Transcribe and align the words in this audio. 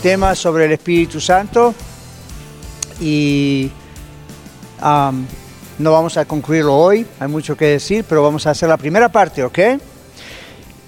tema 0.00 0.34
sobre 0.34 0.64
el 0.64 0.72
Espíritu 0.72 1.20
Santo 1.20 1.74
y 3.00 3.70
um, 4.82 5.26
no 5.78 5.92
vamos 5.92 6.16
a 6.16 6.24
concluirlo 6.24 6.74
hoy, 6.74 7.06
hay 7.18 7.28
mucho 7.28 7.56
que 7.56 7.66
decir, 7.66 8.04
pero 8.08 8.22
vamos 8.22 8.46
a 8.46 8.50
hacer 8.50 8.68
la 8.68 8.76
primera 8.76 9.10
parte, 9.10 9.44
¿ok? 9.44 9.58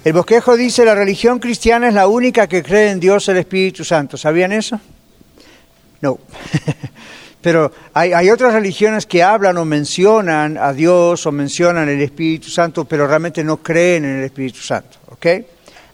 El 0.05 0.13
bosquejo 0.13 0.57
dice, 0.57 0.85
la 0.85 0.95
religión 0.95 1.39
cristiana 1.39 1.89
es 1.89 1.95
la 1.95 2.09
única 2.09 2.47
que 2.47 2.63
cree 2.63 2.91
en 2.91 3.01
Dios 3.01 3.29
el 3.29 3.37
Espíritu 3.37 3.85
Santo. 3.85 4.17
¿Sabían 4.17 4.51
eso? 4.51 4.81
No. 6.01 6.19
pero 7.41 7.71
hay, 7.95 8.13
hay, 8.13 8.31
otras 8.31 8.53
religiones 8.53 9.07
que 9.07 9.23
hablan 9.23 9.57
o 9.59 9.65
mencionan 9.65 10.59
a 10.59 10.73
Dios 10.73 11.25
o 11.25 11.33
mencionan 11.33 11.89
el 11.89 12.01
Espíritu 12.01 12.49
Santo, 12.49 12.85
pero 12.85 13.07
realmente 13.07 13.45
no 13.45 13.59
creen 13.59 14.05
en 14.05 14.19
el 14.19 14.25
Espíritu 14.25 14.59
Santo, 14.59 14.99
¿ok? 15.09 15.27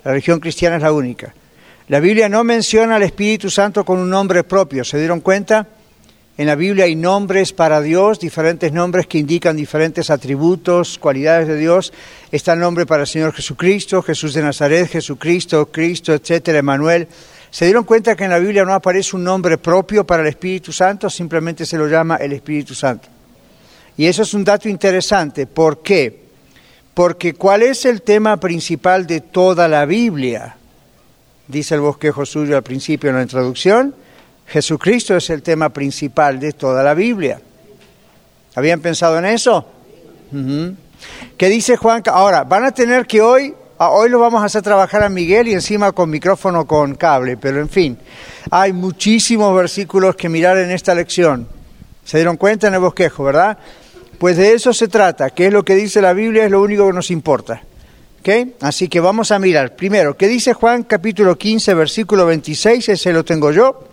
La 0.05 0.12
religión 0.12 0.41
cristiana 0.41 0.77
es 0.77 0.83
la 0.83 0.93
única. 0.93 1.35
La 1.88 2.01
Biblia 2.01 2.28
no 2.28 2.45
menciona 2.45 2.97
al 2.97 3.02
Espíritu 3.02 3.48
Santo 3.48 3.83
con 3.83 3.98
un 3.98 4.11
nombre 4.11 4.44
propio, 4.44 4.84
¿se 4.84 4.98
dieron 4.98 5.20
cuenta? 5.20 5.67
En 6.36 6.47
la 6.47 6.55
Biblia 6.55 6.84
hay 6.84 6.95
nombres 6.95 7.55
para 7.55 7.80
Dios, 7.80 8.20
diferentes 8.20 8.72
nombres 8.72 9.06
que 9.06 9.17
indican 9.17 9.56
diferentes 9.56 10.11
atributos, 10.11 10.98
cualidades 10.98 11.48
de 11.48 11.56
Dios. 11.56 11.92
Está 12.30 12.53
el 12.53 12.61
nombre 12.61 12.84
para 12.84 13.05
el 13.05 13.06
Señor 13.08 13.33
Jesucristo, 13.33 14.03
Jesús 14.03 14.34
de 14.34 14.42
Nazaret, 14.42 14.86
Jesucristo, 14.89 15.67
Cristo, 15.72 16.12
etcétera, 16.12 16.58
Emanuel. 16.58 17.08
¿Se 17.50 17.64
dieron 17.64 17.84
cuenta 17.84 18.14
que 18.14 18.25
en 18.25 18.30
la 18.30 18.39
Biblia 18.39 18.67
no 18.67 18.75
aparece 18.75 19.17
un 19.17 19.25
nombre 19.25 19.56
propio 19.56 20.06
para 20.06 20.23
el 20.23 20.28
Espíritu 20.28 20.73
Santo? 20.73 21.08
Simplemente 21.08 21.64
se 21.64 21.78
lo 21.78 21.89
llama 21.89 22.17
el 22.17 22.34
Espíritu 22.34 22.75
Santo. 22.75 23.08
Y 23.97 24.05
eso 24.05 24.23
es 24.23 24.34
un 24.34 24.45
dato 24.45 24.69
interesante. 24.69 25.47
¿Por 25.47 25.83
qué? 25.83 26.20
Porque 26.92 27.33
¿cuál 27.33 27.62
es 27.62 27.86
el 27.86 28.02
tema 28.02 28.36
principal 28.36 29.06
de 29.06 29.23
toda 29.23 29.67
la 29.67 29.86
Biblia? 29.86 30.58
Dice 31.49 31.75
el 31.75 31.81
bosquejo 31.81 32.25
suyo 32.25 32.57
al 32.57 32.63
principio 32.63 33.11
en 33.11 33.17
la 33.17 33.23
introducción, 33.23 33.95
Jesucristo 34.47 35.17
es 35.17 35.29
el 35.31 35.43
tema 35.43 35.71
principal 35.71 36.39
de 36.39 36.53
toda 36.53 36.83
la 36.83 36.95
Biblia. 36.95 37.41
¿Habían 38.55 38.81
pensado 38.81 39.19
en 39.19 39.25
eso? 39.25 39.67
¿Qué 41.37 41.49
dice 41.49 41.77
Juan? 41.77 42.03
Ahora, 42.07 42.45
van 42.45 42.65
a 42.65 42.73
tener 42.73 43.07
que 43.07 43.21
hoy, 43.21 43.55
hoy 43.79 44.09
lo 44.09 44.19
vamos 44.19 44.43
a 44.43 44.47
hacer 44.47 44.63
trabajar 44.63 45.03
a 45.03 45.09
Miguel 45.09 45.49
y 45.49 45.53
encima 45.53 45.93
con 45.93 46.11
micrófono 46.11 46.67
con 46.67 46.95
cable, 46.95 47.37
pero 47.37 47.61
en 47.61 47.69
fin, 47.69 47.99
hay 48.51 48.73
muchísimos 48.73 49.55
versículos 49.55 50.17
que 50.17 50.29
mirar 50.29 50.59
en 50.59 50.71
esta 50.71 50.95
lección. 50.95 51.47
¿Se 52.05 52.17
dieron 52.17 52.37
cuenta 52.37 52.69
en 52.69 52.75
el 52.75 52.81
bosquejo, 52.81 53.25
verdad? 53.25 53.59
Pues 54.19 54.37
de 54.37 54.55
eso 54.55 54.73
se 54.73 54.89
trata, 54.89 55.31
que 55.31 55.47
es 55.47 55.53
lo 55.53 55.65
que 55.65 55.75
dice 55.75 56.01
la 56.01 56.13
Biblia, 56.13 56.45
es 56.45 56.51
lo 56.51 56.63
único 56.63 56.87
que 56.87 56.95
nos 56.95 57.11
importa. 57.11 57.63
Así 58.61 58.88
que 58.88 59.00
vamos 59.00 59.33
a 59.33 59.38
mirar. 59.38 59.74
Primero, 59.74 60.14
¿qué 60.14 60.28
dice 60.28 60.52
Juan 60.52 60.83
capítulo 60.83 61.38
15, 61.38 61.72
versículo 61.72 62.27
26? 62.27 62.91
Ese 62.91 63.12
lo 63.12 63.24
tengo 63.24 63.52
yo. 63.52 63.84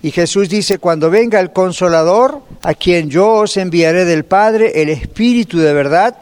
Y 0.00 0.12
Jesús 0.12 0.48
dice, 0.48 0.78
cuando 0.78 1.10
venga 1.10 1.40
el 1.40 1.50
consolador, 1.50 2.42
a 2.62 2.74
quien 2.74 3.10
yo 3.10 3.32
os 3.32 3.56
enviaré 3.56 4.04
del 4.04 4.24
Padre, 4.24 4.80
el 4.80 4.90
Espíritu 4.90 5.58
de 5.58 5.72
verdad, 5.72 6.18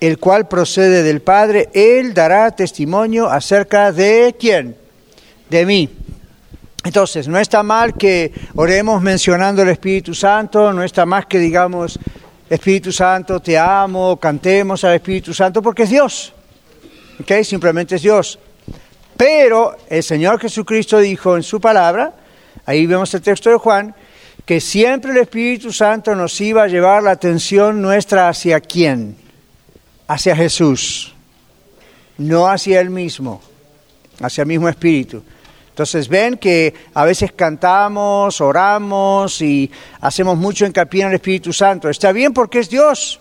el 0.00 0.18
cual 0.18 0.48
procede 0.48 1.02
del 1.02 1.20
Padre, 1.20 1.68
Él 1.74 2.14
dará 2.14 2.50
testimonio 2.52 3.28
acerca 3.28 3.92
de 3.92 4.34
quién? 4.38 4.74
De 5.50 5.66
mí. 5.66 5.90
Entonces, 6.82 7.28
no 7.28 7.38
está 7.38 7.62
mal 7.62 7.94
que 7.94 8.32
oremos 8.54 9.02
mencionando 9.02 9.60
el 9.60 9.68
Espíritu 9.68 10.14
Santo, 10.14 10.72
no 10.72 10.82
está 10.82 11.04
mal 11.04 11.26
que 11.26 11.38
digamos, 11.38 11.98
Espíritu 12.48 12.90
Santo, 12.90 13.40
te 13.40 13.58
amo, 13.58 14.16
cantemos 14.18 14.82
al 14.84 14.94
Espíritu 14.94 15.34
Santo, 15.34 15.60
porque 15.60 15.82
es 15.82 15.90
Dios. 15.90 16.32
¿Ok? 17.20 17.42
Simplemente 17.42 17.96
es 17.96 18.02
Dios. 18.02 18.38
Pero 19.16 19.76
el 19.88 20.02
Señor 20.02 20.38
Jesucristo 20.40 20.98
dijo 20.98 21.36
en 21.36 21.42
su 21.42 21.60
palabra, 21.60 22.14
ahí 22.66 22.86
vemos 22.86 23.12
el 23.14 23.22
texto 23.22 23.50
de 23.50 23.56
Juan, 23.56 23.94
que 24.44 24.60
siempre 24.60 25.12
el 25.12 25.18
Espíritu 25.18 25.72
Santo 25.72 26.14
nos 26.14 26.40
iba 26.40 26.64
a 26.64 26.68
llevar 26.68 27.02
la 27.02 27.12
atención 27.12 27.80
nuestra 27.80 28.28
hacia 28.28 28.60
quién? 28.60 29.16
Hacia 30.06 30.36
Jesús, 30.36 31.14
no 32.18 32.46
hacia 32.46 32.80
Él 32.80 32.90
mismo, 32.90 33.40
hacia 34.20 34.42
el 34.42 34.48
mismo 34.48 34.68
Espíritu. 34.68 35.22
Entonces 35.70 36.08
ven 36.08 36.38
que 36.38 36.72
a 36.94 37.04
veces 37.04 37.32
cantamos, 37.32 38.40
oramos 38.40 39.42
y 39.42 39.70
hacemos 40.00 40.38
mucho 40.38 40.64
hincapié 40.64 41.02
en 41.02 41.08
el 41.08 41.14
Espíritu 41.16 41.52
Santo. 41.52 41.90
Está 41.90 42.12
bien 42.12 42.32
porque 42.32 42.60
es 42.60 42.70
Dios, 42.70 43.20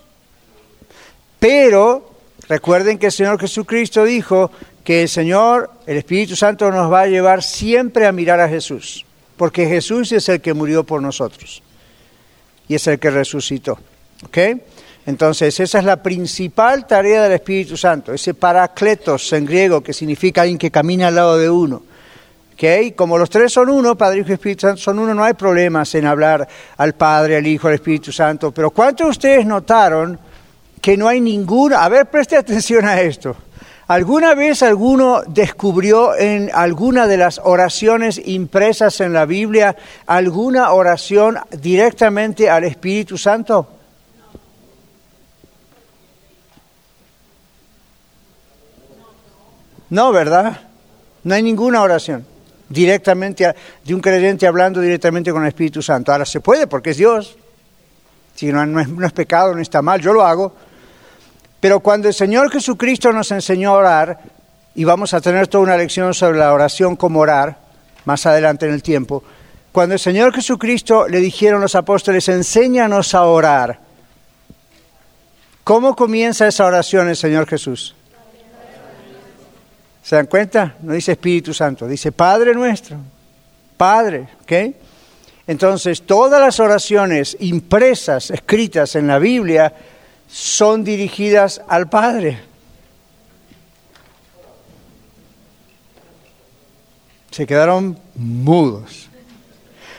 pero 1.40 2.15
Recuerden 2.48 2.98
que 2.98 3.08
el 3.08 3.12
Señor 3.12 3.40
Jesucristo 3.40 4.04
dijo 4.04 4.52
que 4.84 5.04
el 5.04 5.10
Señor, 5.10 5.72
el 5.88 5.98
Espíritu 5.98 6.36
Santo, 6.36 6.72
nos 6.72 6.92
va 6.92 7.02
a 7.02 7.08
llevar 7.08 7.42
siempre 7.42 8.06
a 8.06 8.12
mirar 8.12 8.40
a 8.40 8.48
Jesús, 8.48 9.06
porque 9.36 9.68
Jesús 9.68 10.12
es 10.12 10.30
el 10.30 10.42
que 10.42 10.54
murió 10.54 10.84
por 10.84 11.02
nosotros 11.02 11.64
y 12.68 12.76
es 12.76 12.86
el 12.88 13.00
que 13.00 13.10
resucitó. 13.10 13.80
¿Ok? 14.26 14.38
Entonces, 15.08 15.60
esa 15.60 15.80
es 15.80 15.86
la 15.86 16.02
principal 16.02 16.88
tarea 16.88 17.24
del 17.24 17.34
Espíritu 17.34 17.78
Santo, 17.78 18.14
ese 18.14 18.34
paracletos 18.34 19.32
en 19.34 19.46
griego, 19.46 19.82
que 19.82 19.94
significa 19.94 20.42
alguien 20.42 20.58
que 20.58 20.72
camina 20.72 21.08
al 21.08 21.16
lado 21.16 21.38
de 21.38 21.50
uno. 21.50 21.84
¿Okay? 22.54 22.94
Como 22.94 23.18
los 23.18 23.30
tres 23.30 23.52
son 23.52 23.70
uno, 23.70 23.96
Padre, 23.98 24.20
Hijo 24.20 24.30
y 24.30 24.34
Espíritu 24.34 24.62
Santo 24.62 24.82
son 24.82 25.00
uno, 25.00 25.14
no 25.14 25.24
hay 25.24 25.34
problemas 25.34 25.94
en 25.96 26.08
hablar 26.08 26.48
al 26.78 26.94
Padre, 26.94 27.38
al 27.38 27.46
Hijo, 27.46 27.68
al 27.68 27.76
Espíritu 27.76 28.12
Santo. 28.12 28.52
Pero 28.52 28.72
¿cuántos 28.72 29.06
de 29.06 29.12
ustedes 29.12 29.46
notaron 29.46 30.18
que 30.86 30.98
no 30.98 31.08
hay 31.08 31.20
ninguna, 31.20 31.84
a 31.84 31.90
ver, 31.90 32.06
preste 32.06 32.38
atención 32.38 32.86
a 32.86 33.02
esto. 33.02 33.36
¿Alguna 33.88 34.36
vez 34.36 34.62
alguno 34.62 35.24
descubrió 35.26 36.16
en 36.16 36.52
alguna 36.54 37.08
de 37.08 37.18
las 37.18 37.42
oraciones 37.44 38.22
impresas 38.24 39.02
en 39.02 39.12
la 39.12 39.26
Biblia 39.26 39.76
alguna 40.06 40.74
oración 40.74 41.40
directamente 41.60 42.52
al 42.52 42.66
Espíritu 42.66 43.18
Santo? 43.18 43.68
No, 49.90 50.12
¿verdad? 50.12 50.62
No 51.24 51.34
hay 51.34 51.42
ninguna 51.42 51.82
oración 51.82 52.28
directamente 52.70 53.56
de 53.84 53.96
un 53.96 54.02
creyente 54.02 54.46
hablando 54.46 54.82
directamente 54.82 55.32
con 55.32 55.42
el 55.42 55.48
Espíritu 55.48 55.82
Santo. 55.82 56.12
Ahora 56.12 56.26
se 56.26 56.42
puede 56.42 56.68
porque 56.68 56.92
es 56.92 56.98
Dios. 56.98 57.36
Si 58.36 58.52
no, 58.52 58.64
no 58.68 59.04
es 59.04 59.14
pecado, 59.14 59.56
no 59.56 59.62
está 59.64 59.82
mal, 59.82 60.00
yo 60.00 60.14
lo 60.14 60.24
hago. 60.24 60.54
Pero 61.66 61.80
cuando 61.80 62.08
el 62.08 62.14
Señor 62.14 62.52
Jesucristo 62.52 63.12
nos 63.12 63.32
enseñó 63.32 63.72
a 63.72 63.78
orar, 63.80 64.20
y 64.76 64.84
vamos 64.84 65.16
a 65.16 65.20
tener 65.20 65.48
toda 65.48 65.64
una 65.64 65.76
lección 65.76 66.14
sobre 66.14 66.38
la 66.38 66.54
oración 66.54 66.96
como 66.96 67.22
orar, 67.22 67.58
más 68.06 68.24
adelante 68.28 68.68
en 68.68 68.74
el 68.76 68.84
tiempo, 68.84 69.24
cuando 69.72 69.94
el 69.94 70.00
Señor 70.00 70.32
Jesucristo 70.32 71.08
le 71.08 71.20
dijeron 71.20 71.62
los 71.62 71.74
apóstoles, 71.74 72.30
enséñanos 72.30 73.16
a 73.16 73.24
orar, 73.24 73.80
¿cómo 75.64 75.96
comienza 75.96 76.48
esa 76.48 76.66
oración 76.66 77.10
el 77.10 77.16
Señor 77.16 77.48
Jesús? 77.48 77.96
¿Se 80.04 80.18
dan 80.18 80.28
cuenta? 80.28 80.76
No 80.84 80.94
dice 80.94 81.14
Espíritu 81.14 81.52
Santo, 81.52 81.88
dice 81.88 82.12
Padre 82.12 82.54
nuestro, 82.54 82.98
Padre, 83.76 84.28
¿ok? 84.44 84.52
Entonces, 85.48 86.04
todas 86.04 86.40
las 86.40 86.60
oraciones 86.60 87.36
impresas, 87.40 88.30
escritas 88.30 88.96
en 88.96 89.08
la 89.08 89.18
Biblia, 89.18 89.74
son 90.28 90.84
dirigidas 90.84 91.62
al 91.68 91.90
Padre. 91.90 92.40
Se 97.32 97.46
quedaron 97.46 97.98
mudos. 98.16 99.10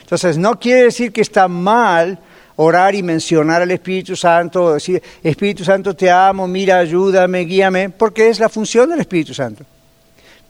Entonces, 0.01 0.37
no 0.37 0.59
quiere 0.59 0.83
decir 0.83 1.11
que 1.11 1.21
está 1.21 1.47
mal 1.47 2.19
orar 2.57 2.95
y 2.95 3.03
mencionar 3.03 3.61
al 3.61 3.71
Espíritu 3.71 4.15
Santo, 4.15 4.73
decir, 4.73 5.01
Espíritu 5.23 5.63
Santo 5.63 5.95
te 5.95 6.09
amo, 6.09 6.47
mira, 6.47 6.79
ayúdame, 6.79 7.41
guíame, 7.41 7.89
porque 7.89 8.29
es 8.29 8.39
la 8.39 8.49
función 8.49 8.89
del 8.89 8.99
Espíritu 8.99 9.33
Santo. 9.33 9.63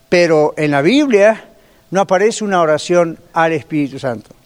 Pero 0.08 0.54
en 0.58 0.72
la 0.72 0.82
Biblia 0.82 1.44
no 1.92 2.02
aparece 2.02 2.44
una 2.44 2.62
oración 2.62 3.18
al 3.34 3.52
Espíritu 3.54 4.00
Santo. 4.00 4.37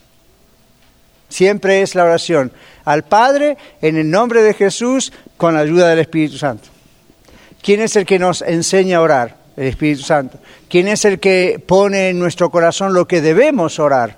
Siempre 1.31 1.81
es 1.81 1.95
la 1.95 2.03
oración 2.03 2.51
al 2.83 3.03
Padre 3.03 3.57
en 3.81 3.95
el 3.95 4.11
nombre 4.11 4.43
de 4.43 4.53
Jesús 4.53 5.13
con 5.37 5.53
la 5.53 5.61
ayuda 5.61 5.87
del 5.87 5.99
Espíritu 5.99 6.37
Santo. 6.37 6.67
¿Quién 7.61 7.79
es 7.81 7.95
el 7.95 8.05
que 8.05 8.19
nos 8.19 8.41
enseña 8.41 8.97
a 8.97 9.01
orar? 9.01 9.37
El 9.55 9.67
Espíritu 9.67 10.03
Santo. 10.03 10.39
¿Quién 10.69 10.89
es 10.89 11.05
el 11.05 11.19
que 11.19 11.63
pone 11.65 12.09
en 12.09 12.19
nuestro 12.19 12.49
corazón 12.51 12.93
lo 12.93 13.07
que 13.07 13.21
debemos 13.21 13.79
orar? 13.79 14.17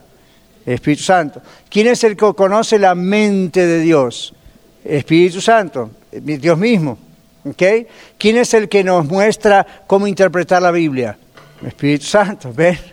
El 0.65 0.73
Espíritu 0.73 1.03
Santo. 1.03 1.41
¿Quién 1.69 1.87
es 1.87 2.03
el 2.03 2.17
que 2.17 2.33
conoce 2.33 2.79
la 2.79 2.95
mente 2.95 3.65
de 3.65 3.79
Dios? 3.79 4.33
El 4.83 4.97
Espíritu 4.97 5.39
Santo, 5.39 5.91
Dios 6.11 6.57
mismo. 6.57 6.97
¿Okay? 7.45 7.85
¿Quién 8.17 8.37
es 8.37 8.53
el 8.55 8.69
que 8.69 8.83
nos 8.83 9.05
muestra 9.05 9.83
cómo 9.85 10.07
interpretar 10.07 10.61
la 10.61 10.71
Biblia? 10.71 11.15
El 11.61 11.67
Espíritu 11.67 12.05
Santo, 12.05 12.51
¿ven? 12.55 12.92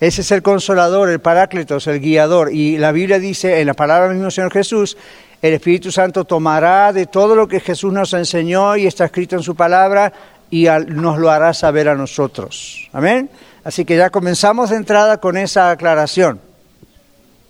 Ese 0.00 0.20
es 0.20 0.30
el 0.30 0.42
consolador, 0.42 1.10
el 1.10 1.20
paráclitos, 1.20 1.86
el 1.88 2.00
guiador. 2.00 2.52
Y 2.52 2.78
la 2.78 2.92
Biblia 2.92 3.18
dice, 3.18 3.60
en 3.60 3.66
la 3.66 3.74
palabra 3.74 4.12
mismo 4.12 4.30
Señor 4.30 4.52
Jesús, 4.52 4.96
el 5.42 5.54
Espíritu 5.54 5.90
Santo 5.90 6.24
tomará 6.24 6.92
de 6.92 7.06
todo 7.06 7.34
lo 7.34 7.48
que 7.48 7.60
Jesús 7.60 7.92
nos 7.92 8.12
enseñó 8.12 8.76
y 8.76 8.86
está 8.86 9.04
escrito 9.04 9.36
en 9.36 9.42
su 9.42 9.54
palabra 9.54 10.12
y 10.50 10.66
nos 10.86 11.18
lo 11.18 11.30
hará 11.30 11.52
saber 11.52 11.88
a 11.88 11.94
nosotros. 11.94 12.88
Amén. 12.92 13.28
Así 13.64 13.84
que 13.84 13.96
ya 13.96 14.10
comenzamos 14.10 14.70
de 14.70 14.76
entrada 14.76 15.18
con 15.18 15.36
esa 15.36 15.70
aclaración. 15.70 16.40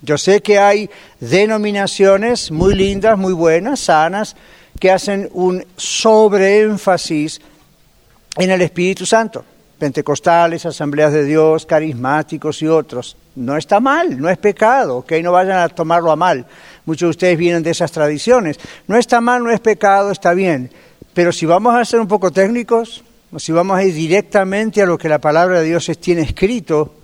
Yo 0.01 0.17
sé 0.17 0.41
que 0.43 0.59
hay 0.59 0.91
denominaciones 1.21 2.51
muy 2.51 2.75
lindas, 2.75 3.19
muy 3.19 3.33
buenas, 3.33 3.81
sanas, 3.81 4.37
que 4.79 4.91
hacen 4.91 5.29
un 5.33 5.65
sobreénfasis 5.77 7.41
en 8.37 8.51
el 8.51 8.63
Espíritu 8.63 9.05
Santo. 9.05 9.45
Pentecostales, 9.79 10.67
asambleas 10.67 11.13
de 11.13 11.25
Dios, 11.25 11.65
carismáticos 11.65 12.61
y 12.63 12.67
otros. 12.67 13.17
No 13.37 13.57
está 13.57 13.79
mal, 13.79 14.21
no 14.21 14.29
es 14.29 14.39
pecado, 14.39 15.05
que 15.05 15.23
no 15.23 15.33
vayan 15.33 15.59
a 15.59 15.69
tomarlo 15.69 16.11
a 16.11 16.17
mal. 16.17 16.47
Muchos 16.85 17.07
de 17.07 17.11
ustedes 17.11 17.39
vienen 17.39 17.63
de 17.63 17.71
esas 17.71 17.93
tradiciones. 17.93 18.59
No 18.89 18.97
está 18.97 19.21
mal, 19.21 19.45
no 19.45 19.51
es 19.51 19.61
pecado, 19.61 20.11
está 20.11 20.35
bien. 20.35 20.71
Pero 21.15 21.33
si 21.33 21.47
vamos 21.47 21.75
a 21.75 21.85
ser 21.85 22.01
un 22.01 22.09
poco 22.09 22.33
técnicos, 22.33 23.05
o 23.33 23.39
si 23.39 23.53
vamos 23.53 23.79
a 23.79 23.85
ir 23.85 23.95
directamente 23.95 24.83
a 24.83 24.87
lo 24.87 24.99
que 24.99 25.09
la 25.09 25.21
palabra 25.21 25.61
de 25.61 25.67
Dios 25.67 25.91
tiene 26.01 26.23
escrito, 26.23 26.95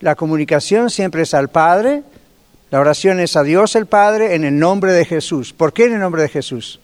la 0.00 0.14
comunicación 0.14 0.90
siempre 0.90 1.22
es 1.22 1.34
al 1.34 1.48
Padre, 1.48 2.02
la 2.70 2.80
oración 2.80 3.20
es 3.20 3.36
a 3.36 3.42
Dios 3.42 3.76
el 3.76 3.86
Padre 3.86 4.34
en 4.34 4.44
el 4.44 4.58
nombre 4.58 4.92
de 4.92 5.04
Jesús. 5.04 5.52
¿Por 5.52 5.72
qué 5.72 5.84
en 5.84 5.94
el 5.94 6.00
nombre 6.00 6.22
de 6.22 6.28
Jesús? 6.28 6.80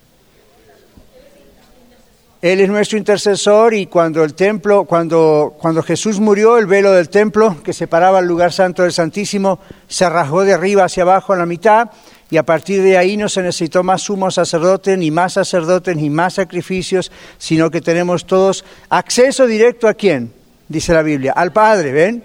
Él 2.41 2.61
es 2.61 2.69
nuestro 2.69 2.97
intercesor 2.97 3.75
y 3.75 3.87
cuando 3.87 4.23
el 4.23 4.35
templo, 4.35 4.85
cuando, 4.85 5.57
cuando 5.61 5.83
Jesús 5.83 6.21
murió, 6.21 6.57
el 6.57 6.67
velo 6.67 6.93
del 6.93 7.09
templo 7.09 7.57
que 7.65 7.73
separaba 7.73 8.21
el 8.21 8.27
lugar 8.27 8.53
santo 8.53 8.85
del 8.85 8.93
Santísimo 8.93 9.59
se 9.89 10.09
rasgó 10.09 10.45
de 10.45 10.53
arriba 10.53 10.85
hacia 10.85 11.03
abajo 11.03 11.33
a 11.33 11.37
la 11.37 11.47
mitad 11.47 11.91
y 12.31 12.37
a 12.37 12.45
partir 12.45 12.81
de 12.83 12.97
ahí 12.97 13.17
no 13.17 13.29
se 13.29 13.43
necesitó 13.43 13.83
más 13.83 14.03
sumo 14.03 14.31
sacerdote, 14.31 14.97
ni 14.97 15.11
más 15.11 15.33
sacerdotes, 15.33 15.97
ni 15.97 16.11
más 16.11 16.35
sacrificios, 16.35 17.11
sino 17.39 17.73
que 17.73 17.81
tenemos 17.81 18.25
todos 18.25 18.65
acceso 18.89 19.49
directo 19.49 19.89
a 19.89 19.95
quién, 19.95 20.33
dice 20.69 20.93
la 20.93 21.03
Biblia, 21.03 21.33
al 21.33 21.53
Padre, 21.53 21.91
¿ven? 21.91 22.23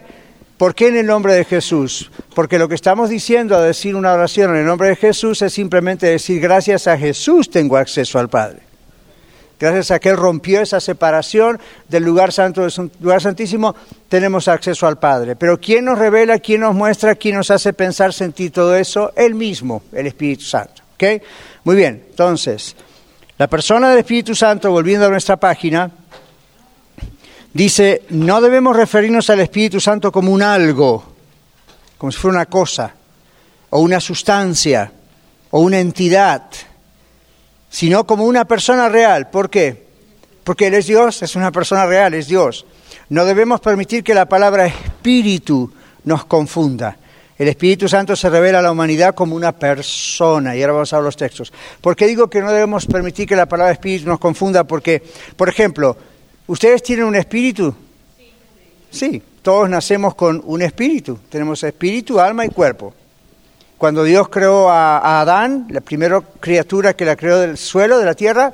¿Por 0.58 0.76
qué 0.76 0.90
en 0.90 0.98
el 0.98 1.08
nombre 1.08 1.34
de 1.34 1.44
Jesús? 1.44 2.12
Porque 2.36 2.60
lo 2.60 2.70
que 2.70 2.76
estamos 2.76 3.10
diciendo 3.10 3.56
a 3.56 3.62
decir 3.62 3.96
una 3.96 4.14
oración 4.14 4.52
en 4.52 4.58
el 4.58 4.66
nombre 4.68 4.90
de 4.90 4.96
Jesús 4.96 5.42
es 5.42 5.54
simplemente 5.54 6.06
decir 6.06 6.40
gracias 6.40 6.86
a 6.86 7.00
Jesús 7.00 7.50
tengo 7.50 7.78
acceso 7.78 8.20
al 8.20 8.30
Padre. 8.30 8.73
Gracias 9.60 9.92
a 9.92 10.00
que 10.00 10.10
Él 10.10 10.18
rompió 10.18 10.62
esa 10.62 10.80
separación 10.80 11.60
del 11.88 12.04
lugar 12.04 12.32
santo 12.32 12.62
del 12.62 12.92
lugar 13.00 13.22
santísimo, 13.22 13.76
tenemos 14.10 14.48
acceso 14.48 14.88
al 14.88 15.00
Padre. 15.00 15.36
Pero 15.36 15.60
¿quién 15.60 15.86
nos 15.86 15.98
revela, 15.98 16.40
quién 16.40 16.62
nos 16.62 16.76
muestra, 16.76 17.16
quién 17.16 17.36
nos 17.36 17.50
hace 17.52 17.72
pensar, 17.74 18.14
sentir 18.14 18.52
todo 18.52 18.76
eso? 18.76 19.14
Él 19.16 19.36
mismo, 19.36 19.84
el 19.94 20.08
Espíritu 20.08 20.44
Santo. 20.44 20.84
Muy 21.64 21.76
bien, 21.76 22.06
entonces, 22.10 22.76
la 23.38 23.48
persona 23.48 23.90
del 23.90 24.00
Espíritu 24.00 24.36
Santo, 24.36 24.72
volviendo 24.72 25.06
a 25.06 25.10
nuestra 25.10 25.38
página, 25.38 25.92
dice, 27.54 28.04
no 28.10 28.42
debemos 28.42 28.76
referirnos 28.76 29.30
al 29.30 29.42
Espíritu 29.42 29.80
Santo 29.80 30.12
como 30.12 30.32
un 30.32 30.42
algo, 30.42 31.04
como 31.98 32.12
si 32.12 32.18
fuera 32.18 32.38
una 32.38 32.46
cosa, 32.46 32.94
o 33.70 33.80
una 33.80 34.00
sustancia, 34.00 34.92
o 35.52 35.60
una 35.60 35.80
entidad 35.80 36.44
sino 37.74 38.06
como 38.06 38.26
una 38.26 38.46
persona 38.46 38.88
real. 38.88 39.32
¿Por 39.32 39.50
qué? 39.50 39.88
Porque 40.44 40.68
Él 40.68 40.76
es 40.76 40.86
Dios, 40.86 41.24
es 41.24 41.36
una 41.36 41.52
persona 41.52 41.88
real, 41.88 42.14
es 42.14 42.28
Dios. 42.28 42.68
No 43.10 43.26
debemos 43.26 43.62
permitir 43.62 44.04
que 44.04 44.14
la 44.14 44.28
palabra 44.28 44.68
espíritu 44.68 45.74
nos 46.04 46.24
confunda. 46.26 46.96
El 47.36 47.48
Espíritu 47.48 47.90
Santo 47.90 48.16
se 48.16 48.30
revela 48.30 48.60
a 48.60 48.62
la 48.62 48.72
humanidad 48.72 49.16
como 49.16 49.36
una 49.36 49.54
persona, 49.54 50.56
y 50.56 50.62
ahora 50.62 50.74
vamos 50.74 50.94
a 50.94 50.98
ver 50.98 51.06
los 51.06 51.18
textos. 51.18 51.52
¿Por 51.82 51.96
qué 51.96 52.06
digo 52.06 52.30
que 52.30 52.42
no 52.42 52.52
debemos 52.52 52.86
permitir 52.86 53.28
que 53.28 53.36
la 53.36 53.48
palabra 53.48 53.74
espíritu 53.74 54.08
nos 54.08 54.20
confunda? 54.20 54.66
Porque, 54.66 55.02
por 55.36 55.50
ejemplo, 55.50 55.98
¿ustedes 56.46 56.84
tienen 56.84 57.06
un 57.06 57.16
espíritu? 57.16 57.74
Sí, 58.92 59.20
todos 59.42 59.68
nacemos 59.68 60.14
con 60.14 60.40
un 60.46 60.62
espíritu. 60.62 61.18
Tenemos 61.28 61.64
espíritu, 61.64 62.20
alma 62.20 62.46
y 62.46 62.50
cuerpo. 62.50 62.94
Cuando 63.78 64.04
Dios 64.04 64.30
creó 64.30 64.70
a, 64.70 65.22
Adán, 65.22 65.68
la 65.70 65.82
primera 65.82 66.22
criatura 66.40 66.94
que 66.94 67.06
la 67.06 67.16
creó 67.16 67.40
del 67.40 67.58
suelo, 67.58 68.00
de 68.00 68.06
la 68.06 68.14
tierra, 68.14 68.54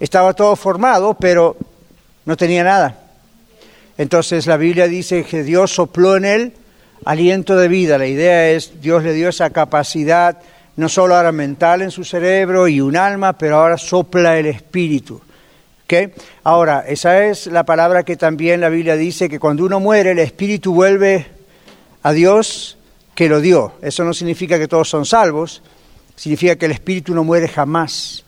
estaba 0.00 0.34
todo 0.34 0.56
formado, 0.56 1.14
pero 1.14 1.56
no 2.24 2.36
tenía 2.36 2.64
nada. 2.64 2.98
Entonces 3.98 4.46
la 4.46 4.56
Biblia 4.56 4.88
dice 4.88 5.24
que 5.24 5.42
Dios 5.42 5.72
sopló 5.72 6.16
en 6.16 6.24
él 6.24 6.52
aliento 7.04 7.56
de 7.56 7.68
vida. 7.68 7.98
La 7.98 8.06
idea 8.06 8.50
es, 8.50 8.80
Dios 8.80 9.02
le 9.02 9.12
dio 9.12 9.28
esa 9.28 9.50
capacidad, 9.50 10.38
no 10.76 10.88
solo 10.88 11.16
ahora 11.16 11.32
mental 11.32 11.82
en 11.82 11.90
su 11.90 12.04
cerebro 12.04 12.68
y 12.68 12.80
un 12.80 12.96
alma, 12.96 13.38
pero 13.38 13.56
ahora 13.56 13.78
sopla 13.78 14.38
el 14.38 14.46
espíritu. 14.46 15.20
¿Okay? 15.84 16.12
Ahora, 16.42 16.84
esa 16.86 17.24
es 17.26 17.46
la 17.46 17.64
palabra 17.64 18.02
que 18.02 18.16
también 18.16 18.60
la 18.60 18.68
Biblia 18.68 18.96
dice 18.96 19.28
que 19.28 19.38
cuando 19.38 19.64
uno 19.64 19.78
muere, 19.78 20.10
el 20.10 20.18
espíritu 20.18 20.74
vuelve 20.74 21.26
a 22.02 22.12
Dios 22.12 22.75
que 23.16 23.28
lo 23.28 23.40
dio. 23.40 23.72
Eso 23.82 24.04
no 24.04 24.14
significa 24.14 24.58
que 24.58 24.68
todos 24.68 24.88
son 24.88 25.04
salvos, 25.04 25.62
significa 26.14 26.54
que 26.54 26.66
el 26.66 26.72
espíritu 26.72 27.14
no 27.14 27.24
muere 27.24 27.48
jamás. 27.48 28.22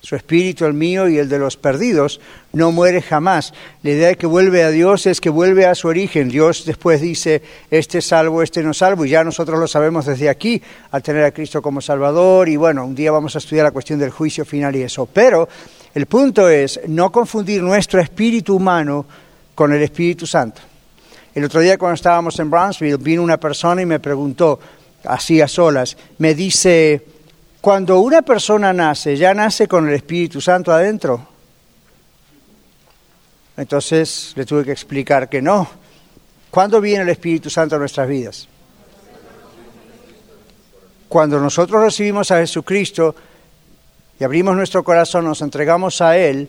Su 0.00 0.14
espíritu, 0.14 0.64
el 0.64 0.72
mío 0.72 1.08
y 1.08 1.18
el 1.18 1.28
de 1.28 1.38
los 1.38 1.56
perdidos, 1.56 2.20
no 2.52 2.70
muere 2.72 3.02
jamás. 3.02 3.52
La 3.82 3.90
idea 3.90 4.08
de 4.08 4.16
que 4.16 4.26
vuelve 4.26 4.62
a 4.62 4.70
Dios 4.70 5.06
es 5.06 5.20
que 5.20 5.28
vuelve 5.28 5.66
a 5.66 5.74
su 5.74 5.88
origen. 5.88 6.28
Dios 6.28 6.64
después 6.64 7.00
dice, 7.00 7.42
este 7.70 7.98
es 7.98 8.06
salvo, 8.06 8.42
este 8.42 8.62
no 8.62 8.72
salvo, 8.72 9.04
y 9.04 9.10
ya 9.10 9.24
nosotros 9.24 9.58
lo 9.58 9.66
sabemos 9.66 10.06
desde 10.06 10.28
aquí, 10.28 10.62
al 10.92 11.02
tener 11.02 11.24
a 11.24 11.32
Cristo 11.32 11.60
como 11.60 11.80
Salvador, 11.80 12.48
y 12.48 12.56
bueno, 12.56 12.86
un 12.86 12.94
día 12.94 13.10
vamos 13.10 13.34
a 13.34 13.38
estudiar 13.38 13.64
la 13.64 13.72
cuestión 13.72 13.98
del 13.98 14.10
juicio 14.10 14.44
final 14.44 14.76
y 14.76 14.82
eso. 14.82 15.06
Pero 15.06 15.48
el 15.92 16.06
punto 16.06 16.48
es 16.48 16.80
no 16.86 17.10
confundir 17.12 17.62
nuestro 17.62 18.00
espíritu 18.00 18.56
humano 18.56 19.04
con 19.54 19.72
el 19.72 19.82
Espíritu 19.82 20.26
Santo. 20.26 20.62
El 21.36 21.44
otro 21.44 21.60
día 21.60 21.76
cuando 21.76 21.96
estábamos 21.96 22.38
en 22.38 22.48
Brownsville 22.48 22.96
vino 22.96 23.22
una 23.22 23.36
persona 23.36 23.82
y 23.82 23.84
me 23.84 24.00
preguntó, 24.00 24.58
así 25.04 25.38
a 25.42 25.46
solas, 25.46 25.94
me 26.16 26.34
dice, 26.34 27.04
cuando 27.60 28.00
una 28.00 28.22
persona 28.22 28.72
nace, 28.72 29.18
¿ya 29.18 29.34
nace 29.34 29.68
con 29.68 29.86
el 29.86 29.94
Espíritu 29.96 30.40
Santo 30.40 30.72
adentro? 30.72 31.28
Entonces 33.54 34.32
le 34.34 34.46
tuve 34.46 34.64
que 34.64 34.72
explicar 34.72 35.28
que 35.28 35.42
no. 35.42 35.68
¿Cuándo 36.50 36.80
viene 36.80 37.02
el 37.02 37.10
Espíritu 37.10 37.50
Santo 37.50 37.76
a 37.76 37.80
nuestras 37.80 38.08
vidas? 38.08 38.48
Cuando 41.06 41.38
nosotros 41.38 41.82
recibimos 41.82 42.30
a 42.30 42.38
Jesucristo 42.38 43.14
y 44.18 44.24
abrimos 44.24 44.56
nuestro 44.56 44.82
corazón, 44.82 45.26
nos 45.26 45.42
entregamos 45.42 46.00
a 46.00 46.16
Él, 46.16 46.48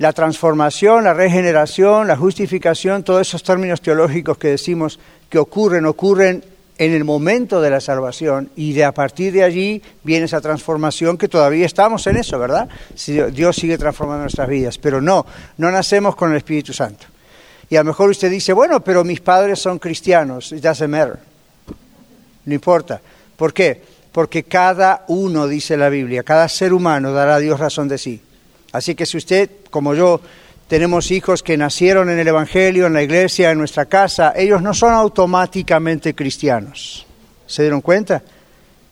la 0.00 0.14
transformación, 0.14 1.04
la 1.04 1.12
regeneración, 1.12 2.08
la 2.08 2.16
justificación, 2.16 3.02
todos 3.02 3.28
esos 3.28 3.42
términos 3.42 3.82
teológicos 3.82 4.38
que 4.38 4.48
decimos 4.48 4.98
que 5.28 5.36
ocurren, 5.36 5.84
ocurren 5.84 6.42
en 6.78 6.92
el 6.94 7.04
momento 7.04 7.60
de 7.60 7.68
la 7.68 7.80
salvación 7.80 8.48
y 8.56 8.72
de 8.72 8.84
a 8.84 8.92
partir 8.92 9.30
de 9.30 9.44
allí 9.44 9.82
viene 10.02 10.24
esa 10.24 10.40
transformación 10.40 11.18
que 11.18 11.28
todavía 11.28 11.66
estamos 11.66 12.06
en 12.06 12.16
eso, 12.16 12.38
¿verdad? 12.38 12.66
Dios 13.30 13.54
sigue 13.56 13.76
transformando 13.76 14.22
nuestras 14.22 14.48
vidas, 14.48 14.78
pero 14.78 15.02
no, 15.02 15.26
no 15.58 15.70
nacemos 15.70 16.16
con 16.16 16.30
el 16.30 16.38
Espíritu 16.38 16.72
Santo. 16.72 17.04
Y 17.68 17.76
a 17.76 17.80
lo 17.80 17.90
mejor 17.90 18.08
usted 18.08 18.30
dice, 18.30 18.54
bueno, 18.54 18.80
pero 18.80 19.04
mis 19.04 19.20
padres 19.20 19.58
son 19.58 19.78
cristianos, 19.78 20.50
it 20.52 20.62
doesn't 20.62 20.88
matter. 20.88 21.18
No 22.46 22.54
importa. 22.54 23.02
¿Por 23.36 23.52
qué? 23.52 23.82
Porque 24.12 24.44
cada 24.44 25.04
uno, 25.08 25.46
dice 25.46 25.76
la 25.76 25.90
Biblia, 25.90 26.22
cada 26.22 26.48
ser 26.48 26.72
humano 26.72 27.12
dará 27.12 27.34
a 27.34 27.38
Dios 27.38 27.60
razón 27.60 27.86
de 27.86 27.98
sí. 27.98 28.22
Así 28.72 28.94
que 28.94 29.06
si 29.06 29.16
usted, 29.16 29.50
como 29.70 29.94
yo, 29.94 30.20
tenemos 30.68 31.10
hijos 31.10 31.42
que 31.42 31.56
nacieron 31.56 32.10
en 32.10 32.18
el 32.20 32.28
Evangelio, 32.28 32.86
en 32.86 32.92
la 32.92 33.02
iglesia, 33.02 33.50
en 33.50 33.58
nuestra 33.58 33.86
casa, 33.86 34.32
ellos 34.36 34.62
no 34.62 34.72
son 34.72 34.92
automáticamente 34.92 36.14
cristianos. 36.14 37.04
¿Se 37.46 37.62
dieron 37.62 37.80
cuenta? 37.80 38.22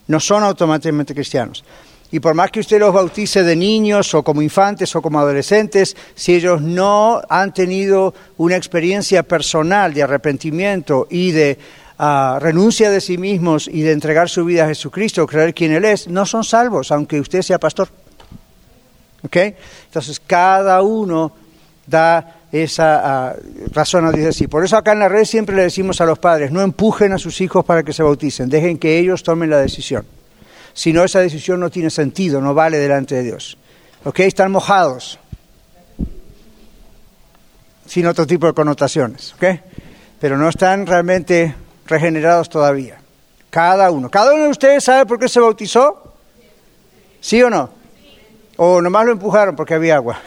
No 0.09 0.19
son 0.19 0.43
automáticamente 0.43 1.15
cristianos. 1.15 1.65
Y 2.11 2.21
por 2.21 2.35
más 2.35 2.51
que 2.51 2.61
usted 2.61 2.81
los 2.81 2.93
bautice 2.93 3.45
de 3.45 3.55
niños 3.55 4.15
o 4.15 4.25
como 4.25 4.43
infantes 4.43 4.97
o 4.97 5.03
como 5.03 5.21
adolescentes, 5.21 5.97
si 6.15 6.35
ellos 6.35 6.61
no 6.63 7.21
han 7.29 7.53
tenido 7.55 8.15
una 8.39 8.57
experiencia 8.57 9.23
personal 9.23 9.93
de 9.93 10.03
arrepentimiento 10.03 11.07
y 11.11 11.33
de 11.33 11.59
ah, 11.99 12.39
renuncia 12.41 12.91
de 12.91 13.01
sí 13.01 13.19
mismos 13.19 13.69
y 13.69 13.83
de 13.83 13.93
entregar 13.93 14.29
su 14.31 14.45
vida 14.45 14.65
a 14.65 14.69
Jesucristo, 14.69 15.27
creer 15.27 15.55
quién 15.55 15.73
Él 15.73 15.85
es, 15.85 16.09
no 16.09 16.25
son 16.25 16.43
salvos, 16.43 16.91
aunque 16.91 17.21
usted 17.21 17.43
sea 17.43 17.61
pastor. 17.61 17.89
Entonces 19.33 20.21
cada 20.25 20.83
uno 20.83 21.33
da 21.87 22.37
esa 22.53 23.35
uh, 23.37 23.69
razón 23.73 24.05
nos 24.05 24.15
dice 24.15 24.29
así. 24.29 24.47
Por 24.47 24.65
eso 24.65 24.77
acá 24.77 24.93
en 24.93 25.01
la 25.01 25.09
red 25.09 25.25
siempre 25.25 25.55
le 25.57 25.63
decimos 25.63 26.01
a 26.01 26.07
los 26.07 26.19
padres, 26.19 26.51
no 26.51 26.63
empujen 26.63 27.13
a 27.13 27.19
sus 27.19 27.41
hijos 27.41 27.65
para 27.65 27.83
que 27.83 27.93
se 27.93 28.03
bauticen, 28.03 28.49
dejen 28.49 28.79
que 28.79 28.99
ellos 28.99 29.23
tomen 29.23 29.51
la 29.51 29.59
decisión. 29.59 30.05
Si 30.73 30.93
no, 30.93 31.05
esa 31.05 31.21
decisión 31.21 31.61
no 31.61 31.71
tiene 31.71 31.91
sentido, 31.91 32.41
no 32.41 32.55
vale 32.55 32.79
delante 32.79 33.17
de 33.17 33.23
Dios. 33.25 33.59
¿Ok? 34.05 34.21
Están 34.21 34.53
mojados. 34.53 35.19
Sin 37.87 38.07
otro 38.07 38.27
tipo 38.27 38.47
de 38.47 38.53
connotaciones. 38.53 39.35
Pero 40.21 40.39
no 40.39 40.49
están 40.49 40.87
realmente 40.87 41.55
regenerados 41.87 42.49
todavía. 42.49 43.01
Cada 43.51 43.91
uno. 43.91 44.09
¿Cada 44.09 44.35
uno 44.35 44.45
de 44.45 44.51
ustedes 44.51 44.85
sabe 44.85 45.05
por 45.07 45.19
qué 45.19 45.29
se 45.29 45.41
bautizó? 45.41 46.15
¿Sí 47.21 47.43
o 47.43 47.51
no? 47.51 47.71
O 48.61 48.83
nomás 48.83 49.07
lo 49.07 49.13
empujaron 49.13 49.55
porque 49.55 49.75
había 49.75 49.95
agua. 49.95 50.19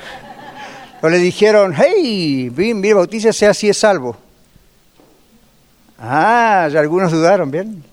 O 1.01 1.09
le 1.09 1.17
dijeron, 1.17 1.73
hey, 1.75 2.50
mira, 2.55 2.95
bautícese 2.95 3.45
así 3.45 3.67
es 3.67 3.77
salvo. 3.77 4.15
Ah, 6.00 6.69
ya 6.71 6.79
algunos 6.79 7.11
dudaron, 7.11 7.51
¿bien? 7.51 7.83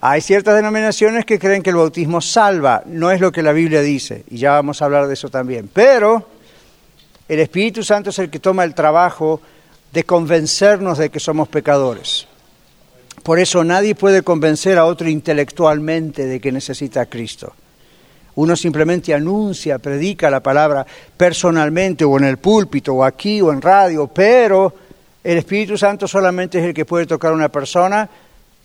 Hay 0.00 0.20
ciertas 0.20 0.54
denominaciones 0.54 1.24
que 1.24 1.40
creen 1.40 1.62
que 1.62 1.70
el 1.70 1.76
bautismo 1.76 2.20
salva, 2.20 2.84
no 2.86 3.10
es 3.10 3.20
lo 3.20 3.32
que 3.32 3.42
la 3.42 3.52
Biblia 3.52 3.80
dice, 3.80 4.24
y 4.30 4.38
ya 4.38 4.52
vamos 4.52 4.80
a 4.80 4.84
hablar 4.84 5.08
de 5.08 5.14
eso 5.14 5.28
también. 5.28 5.68
Pero 5.72 6.28
el 7.28 7.40
Espíritu 7.40 7.82
Santo 7.82 8.10
es 8.10 8.18
el 8.20 8.30
que 8.30 8.38
toma 8.38 8.62
el 8.62 8.74
trabajo 8.74 9.40
de 9.92 10.04
convencernos 10.04 10.98
de 10.98 11.10
que 11.10 11.18
somos 11.18 11.48
pecadores. 11.48 12.28
Por 13.24 13.40
eso 13.40 13.64
nadie 13.64 13.96
puede 13.96 14.22
convencer 14.22 14.78
a 14.78 14.84
otro 14.84 15.08
intelectualmente 15.08 16.26
de 16.26 16.40
que 16.40 16.52
necesita 16.52 17.00
a 17.00 17.06
Cristo. 17.06 17.52
Uno 18.36 18.54
simplemente 18.54 19.12
anuncia, 19.12 19.78
predica 19.78 20.30
la 20.30 20.40
palabra 20.40 20.86
personalmente 21.16 22.04
o 22.04 22.16
en 22.18 22.24
el 22.24 22.36
púlpito 22.38 22.94
o 22.94 23.04
aquí 23.04 23.40
o 23.40 23.52
en 23.52 23.60
radio, 23.60 24.06
pero 24.06 24.72
el 25.24 25.38
Espíritu 25.38 25.76
Santo 25.76 26.06
solamente 26.06 26.58
es 26.58 26.64
el 26.64 26.74
que 26.74 26.84
puede 26.84 27.06
tocar 27.06 27.32
a 27.32 27.34
una 27.34 27.48
persona 27.48 28.08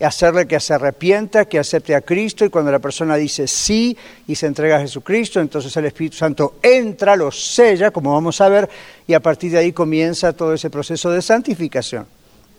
hacerle 0.04 0.46
que 0.46 0.58
se 0.60 0.74
arrepienta, 0.74 1.44
que 1.44 1.58
acepte 1.58 1.94
a 1.94 2.00
Cristo 2.00 2.44
y 2.44 2.50
cuando 2.50 2.70
la 2.70 2.78
persona 2.78 3.16
dice 3.16 3.46
sí 3.46 3.96
y 4.26 4.34
se 4.34 4.46
entrega 4.46 4.76
a 4.76 4.80
Jesucristo, 4.80 5.40
entonces 5.40 5.76
el 5.76 5.86
Espíritu 5.86 6.16
Santo 6.16 6.56
entra, 6.62 7.16
lo 7.16 7.30
sella, 7.30 7.90
como 7.90 8.12
vamos 8.12 8.40
a 8.40 8.48
ver, 8.48 8.68
y 9.06 9.14
a 9.14 9.20
partir 9.20 9.52
de 9.52 9.58
ahí 9.58 9.72
comienza 9.72 10.32
todo 10.32 10.54
ese 10.54 10.70
proceso 10.70 11.10
de 11.10 11.22
santificación. 11.22 12.06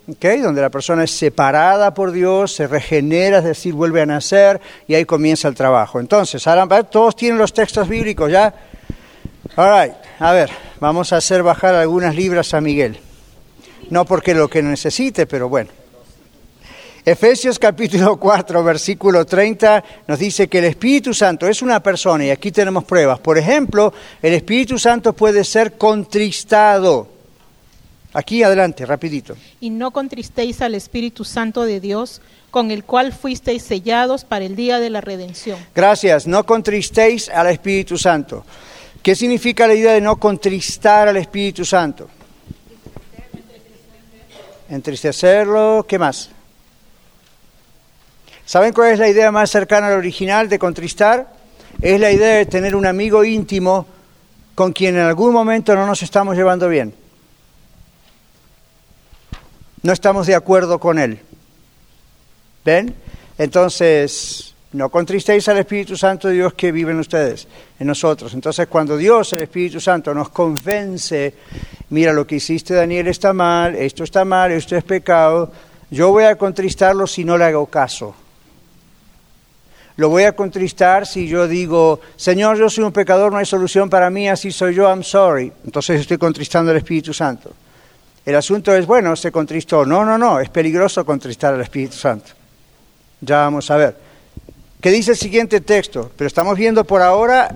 Okay, 0.05 0.41
donde 0.41 0.61
la 0.61 0.69
persona 0.69 1.05
es 1.05 1.11
separada 1.11 1.93
por 1.93 2.11
Dios, 2.11 2.53
se 2.53 2.67
regenera, 2.67 3.37
es 3.37 3.45
decir, 3.45 3.73
vuelve 3.73 4.01
a 4.01 4.05
nacer 4.05 4.59
y 4.85 4.95
ahí 4.95 5.05
comienza 5.05 5.47
el 5.47 5.55
trabajo. 5.55 6.01
Entonces, 6.01 6.45
ahora 6.45 6.83
todos 6.83 7.15
tienen 7.15 7.37
los 7.37 7.53
textos 7.53 7.87
bíblicos 7.87 8.29
ya. 8.29 8.53
All 9.55 9.81
right. 9.81 9.95
A 10.19 10.33
ver, 10.33 10.49
vamos 10.81 11.13
a 11.13 11.17
hacer 11.17 11.41
bajar 11.41 11.75
algunas 11.75 12.15
libras 12.15 12.53
a 12.53 12.59
Miguel. 12.59 12.99
No 13.89 14.03
porque 14.03 14.33
lo 14.33 14.49
que 14.49 14.61
necesite, 14.61 15.25
pero 15.25 15.47
bueno. 15.47 15.69
Efesios 17.05 17.57
capítulo 17.57 18.17
4, 18.19 18.61
versículo 18.61 19.25
30 19.25 19.83
nos 20.07 20.19
dice 20.19 20.49
que 20.49 20.59
el 20.59 20.65
Espíritu 20.65 21.13
Santo 21.13 21.47
es 21.47 21.61
una 21.61 21.81
persona 21.81 22.25
y 22.25 22.29
aquí 22.29 22.51
tenemos 22.51 22.83
pruebas. 22.83 23.19
Por 23.19 23.37
ejemplo, 23.37 23.93
el 24.21 24.33
Espíritu 24.33 24.77
Santo 24.77 25.13
puede 25.13 25.45
ser 25.45 25.77
contristado. 25.77 27.12
Aquí 28.13 28.43
adelante, 28.43 28.85
rapidito. 28.85 29.35
Y 29.59 29.71
no 29.71 29.89
contristéis 29.91 30.61
al 30.61 30.75
Espíritu 30.75 31.25
Santo 31.25 31.63
de 31.65 31.79
Dios, 31.79 32.21
con 32.51 32.69
el 32.69 32.83
cual 32.83 33.11
fuisteis 33.11 33.63
sellados 33.63 34.23
para 34.23 34.45
el 34.45 34.55
día 34.55 34.79
de 34.79 34.91
la 34.91 35.01
redención. 35.01 35.57
Gracias, 35.73 36.27
no 36.27 36.45
contristéis 36.45 37.27
al 37.29 37.47
Espíritu 37.47 37.97
Santo. 37.97 38.45
¿Qué 39.01 39.15
significa 39.15 39.65
la 39.67 39.73
idea 39.73 39.93
de 39.93 40.01
no 40.01 40.17
contristar 40.17 41.07
al 41.07 41.17
Espíritu 41.17 41.65
Santo? 41.65 42.07
Entristecerlo, 44.69 45.85
¿qué 45.87 45.97
más? 45.97 46.29
¿Saben 48.45 48.73
cuál 48.73 48.93
es 48.93 48.99
la 48.99 49.09
idea 49.09 49.31
más 49.31 49.49
cercana 49.49 49.87
al 49.87 49.93
original 49.93 50.47
de 50.49 50.59
contristar? 50.59 51.33
Es 51.81 51.99
la 51.99 52.11
idea 52.11 52.35
de 52.37 52.45
tener 52.45 52.75
un 52.75 52.85
amigo 52.85 53.23
íntimo 53.23 53.87
con 54.53 54.71
quien 54.71 54.95
en 54.95 55.01
algún 55.01 55.33
momento 55.33 55.75
no 55.75 55.87
nos 55.87 56.03
estamos 56.03 56.35
llevando 56.35 56.69
bien 56.69 57.02
no 59.83 59.93
estamos 59.93 60.27
de 60.27 60.35
acuerdo 60.35 60.79
con 60.79 60.97
Él. 60.97 61.19
¿Ven? 62.65 62.95
Entonces, 63.37 64.55
no 64.71 64.89
contristéis 64.89 65.47
al 65.49 65.57
Espíritu 65.57 65.95
Santo 65.97 66.29
de 66.29 66.35
Dios 66.35 66.53
que 66.53 66.71
vive 66.71 66.91
en 66.91 66.99
ustedes, 66.99 67.47
en 67.79 67.87
nosotros. 67.87 68.33
Entonces, 68.33 68.67
cuando 68.67 68.97
Dios, 68.97 69.33
el 69.33 69.41
Espíritu 69.41 69.79
Santo, 69.79 70.13
nos 70.13 70.29
convence, 70.29 71.33
mira, 71.89 72.13
lo 72.13 72.25
que 72.25 72.35
hiciste, 72.35 72.73
Daniel, 72.73 73.07
está 73.07 73.33
mal, 73.33 73.75
esto 73.75 74.03
está 74.03 74.25
mal, 74.25 74.51
esto 74.51 74.75
es 74.75 74.83
pecado, 74.83 75.51
yo 75.91 76.09
voy 76.09 76.23
a 76.23 76.37
contristarlo 76.37 77.05
si 77.05 77.23
no 77.23 77.37
le 77.37 77.45
hago 77.45 77.65
caso. 77.67 78.15
Lo 79.97 80.09
voy 80.09 80.23
a 80.23 80.35
contristar 80.35 81.05
si 81.05 81.27
yo 81.27 81.47
digo, 81.47 81.99
Señor, 82.15 82.57
yo 82.57 82.67
soy 82.69 82.83
un 82.83 82.91
pecador, 82.91 83.31
no 83.31 83.37
hay 83.37 83.45
solución 83.45 83.89
para 83.89 84.09
mí, 84.09 84.27
así 84.27 84.51
soy 84.51 84.73
yo, 84.73 84.85
I'm 84.85 85.03
sorry. 85.03 85.51
Entonces 85.65 86.01
estoy 86.01 86.17
contristando 86.17 86.71
al 86.71 86.77
Espíritu 86.77 87.13
Santo. 87.13 87.53
El 88.25 88.35
asunto 88.35 88.73
es, 88.73 88.85
bueno, 88.85 89.15
se 89.15 89.31
contristó. 89.31 89.85
No, 89.85 90.05
no, 90.05 90.17
no, 90.17 90.39
es 90.39 90.49
peligroso 90.49 91.05
contristar 91.05 91.53
al 91.53 91.61
Espíritu 91.61 91.95
Santo. 91.95 92.31
Ya 93.19 93.37
vamos 93.39 93.69
a 93.69 93.77
ver. 93.77 93.95
¿Qué 94.79 94.91
dice 94.91 95.11
el 95.11 95.17
siguiente 95.17 95.61
texto? 95.61 96.11
Pero 96.15 96.27
estamos 96.27 96.57
viendo 96.57 96.83
por 96.83 97.01
ahora 97.01 97.53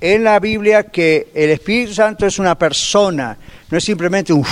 en 0.00 0.24
la 0.24 0.38
Biblia 0.38 0.84
que 0.84 1.28
el 1.34 1.50
Espíritu 1.50 1.94
Santo 1.94 2.26
es 2.26 2.38
una 2.38 2.56
persona, 2.56 3.36
no 3.70 3.76
es 3.76 3.84
simplemente 3.84 4.32
un, 4.32 4.44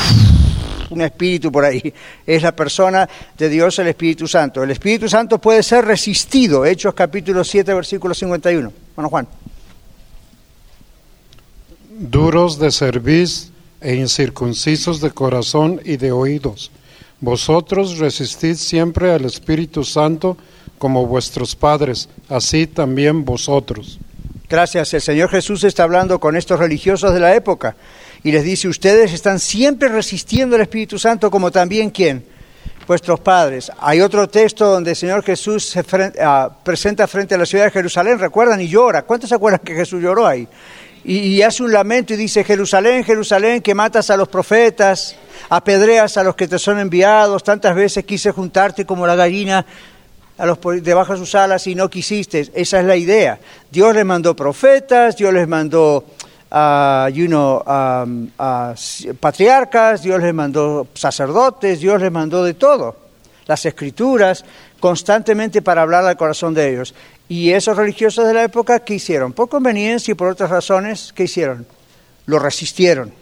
un 0.91 1.01
espíritu 1.01 1.51
por 1.51 1.65
ahí, 1.65 1.93
es 2.27 2.43
la 2.43 2.55
persona 2.55 3.09
de 3.37 3.49
Dios, 3.49 3.79
el 3.79 3.89
Espíritu 3.89 4.27
Santo. 4.27 4.63
El 4.63 4.71
Espíritu 4.71 5.09
Santo 5.09 5.39
puede 5.39 5.63
ser 5.63 5.87
resistido, 5.87 6.67
Hechos 6.67 6.93
capítulo 6.95 7.45
7, 7.45 7.73
versículo 7.73 8.15
51. 8.15 8.73
Bueno, 8.95 9.09
Juan. 9.09 9.29
Duros 11.91 12.59
de 12.59 12.71
servicio 12.71 13.58
e 13.81 13.95
incircuncisos 13.95 15.01
de 15.01 15.11
corazón 15.11 15.81
y 15.85 15.97
de 15.97 16.13
oídos. 16.13 16.71
Vosotros 17.21 17.99
resistid 17.99 18.55
siempre 18.55 19.13
al 19.13 19.25
Espíritu 19.25 19.85
Santo 19.85 20.37
como 20.79 21.07
vuestros 21.07 21.57
padres, 21.57 22.09
así 22.29 22.67
también 22.67 23.25
vosotros. 23.25 23.99
Gracias. 24.49 24.95
El 24.95 25.03
Señor 25.03 25.29
Jesús 25.29 25.65
está 25.65 25.83
hablando 25.83 26.19
con 26.19 26.37
estos 26.37 26.59
religiosos 26.59 27.13
de 27.13 27.21
la 27.21 27.35
época 27.35 27.77
y 28.23 28.33
les 28.33 28.45
dice, 28.45 28.69
ustedes 28.69 29.13
están 29.13 29.39
siempre 29.39 29.89
resistiendo 29.89 30.57
al 30.57 30.63
Espíritu 30.63 30.99
Santo 30.99 31.31
como 31.31 31.51
también 31.51 31.91
quién? 31.91 32.25
Vuestros 32.87 33.21
padres. 33.21 33.71
Hay 33.81 34.01
otro 34.01 34.29
texto 34.29 34.67
donde 34.67 34.91
el 34.91 34.97
Señor 34.97 35.23
Jesús 35.23 35.69
se 35.69 35.85
ah, 36.23 36.51
presenta 36.65 37.07
frente 37.07 37.35
a 37.35 37.39
la 37.39 37.45
ciudad 37.45 37.65
de 37.65 37.71
Jerusalén, 37.71 38.19
recuerdan, 38.19 38.61
y 38.63 38.69
llora. 38.69 39.03
¿Cuántos 39.03 39.29
se 39.29 39.35
acuerdan 39.35 39.61
que 39.63 39.75
Jesús 39.75 40.03
lloró 40.03 40.27
ahí? 40.27 40.49
Y, 41.05 41.41
hace 41.43 41.63
un 41.63 41.73
lamento 41.73 42.15
y 42.15 42.17
dice, 42.17 42.45
Jerusalén, 42.45 43.05
Jerusalén, 43.05 43.63
que 43.63 43.75
matas 43.75 44.11
a 44.11 44.17
los 44.17 44.29
profetas, 44.29 45.17
apedreas 45.49 46.17
a 46.17 46.25
los 46.25 46.35
que 46.35 46.49
te 46.49 46.59
son 46.59 46.79
enviados, 46.79 47.43
tantas 47.45 47.75
veces 47.75 48.05
quise 48.05 48.31
juntarte 48.33 48.85
como 48.85 49.07
la 49.07 49.15
gallina 49.15 49.65
a 50.37 50.47
los, 50.47 50.59
debajo 50.83 51.13
de 51.13 51.19
sus 51.19 51.35
alas 51.35 51.67
y 51.67 51.75
no 51.75 51.89
quisiste. 51.89 52.51
Esa 52.55 52.81
es 52.81 52.85
la 52.85 52.97
idea. 52.97 53.39
Dios 53.71 53.95
les 53.95 54.05
mandó 54.05 54.35
profetas, 54.35 55.17
Dios 55.17 55.33
les 55.33 55.49
mandó 55.49 56.05
uh, 56.51 57.09
you 57.09 57.63
patriarcas, 59.21 60.03
Dios 60.03 60.23
les 60.23 60.35
mandó 60.35 60.89
sacerdotes, 60.95 61.81
Dios 61.81 62.01
les 62.01 62.13
mandó 62.13 62.45
de 62.45 62.55
todo. 62.55 62.97
Las 63.47 63.65
escrituras 63.65 64.45
constantemente 64.79 65.63
para 65.63 65.83
hablar 65.83 66.05
al 66.05 66.17
corazón 66.17 66.55
de 66.55 66.71
ellos. 66.71 66.95
Y 67.29 67.51
esos 67.53 67.77
religiosos 67.77 68.27
de 68.27 68.35
la 68.35 68.45
época, 68.45 68.81
¿qué 68.81 68.95
hicieron? 68.95 69.33
Por 69.33 69.49
conveniencia 69.49 70.13
y 70.13 70.15
por 70.15 70.29
otras 70.29 70.49
razones, 70.49 71.13
¿qué 71.15 71.25
hicieron? 71.25 71.67
Lo 72.27 72.39
resistieron. 72.39 73.13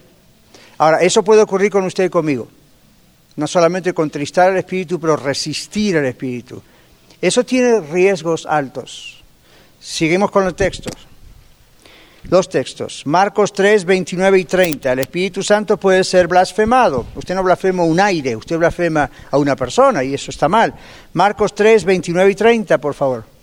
Ahora, 0.79 1.01
eso 1.01 1.25
puede 1.25 1.43
ocurrir 1.43 1.71
con 1.71 1.85
usted 1.85 2.05
y 2.05 2.09
conmigo. 2.09 2.49
No 3.35 3.47
solamente 3.47 3.93
contristar 3.93 4.51
al 4.51 4.59
espíritu, 4.59 5.01
pero 5.01 5.17
resistir 5.17 5.97
al 5.97 6.07
espíritu. 6.07 6.63
Eso 7.21 7.45
tiene 7.45 7.81
riesgos 7.81 8.47
altos. 8.47 9.23
Seguimos 9.81 10.31
con 10.31 10.45
los 10.45 10.55
textos. 10.55 10.93
Dos 12.25 12.49
textos. 12.49 13.03
Marcos 13.07 13.53
3, 13.53 13.85
29 13.85 14.39
y 14.39 14.45
30. 14.45 14.93
El 14.93 14.99
Espíritu 14.99 15.43
Santo 15.43 15.77
puede 15.77 16.03
ser 16.03 16.27
blasfemado. 16.27 17.07
Usted 17.15 17.35
no 17.35 17.45
blasfema 17.45 17.85
un 17.85 18.01
aire, 18.01 18.35
usted 18.35 18.59
blasfema 18.59 19.09
a 19.31 19.39
una 19.39 19.55
persona 19.55 20.03
y 20.03 20.15
eso 20.15 20.33
está 20.33 20.49
mal. 20.49 20.75
Marcos 21.13 21.55
3, 21.55 21.85
29 21.85 22.31
y 22.31 22.35
30, 22.35 22.79
por 22.79 22.95
favor. 22.95 23.36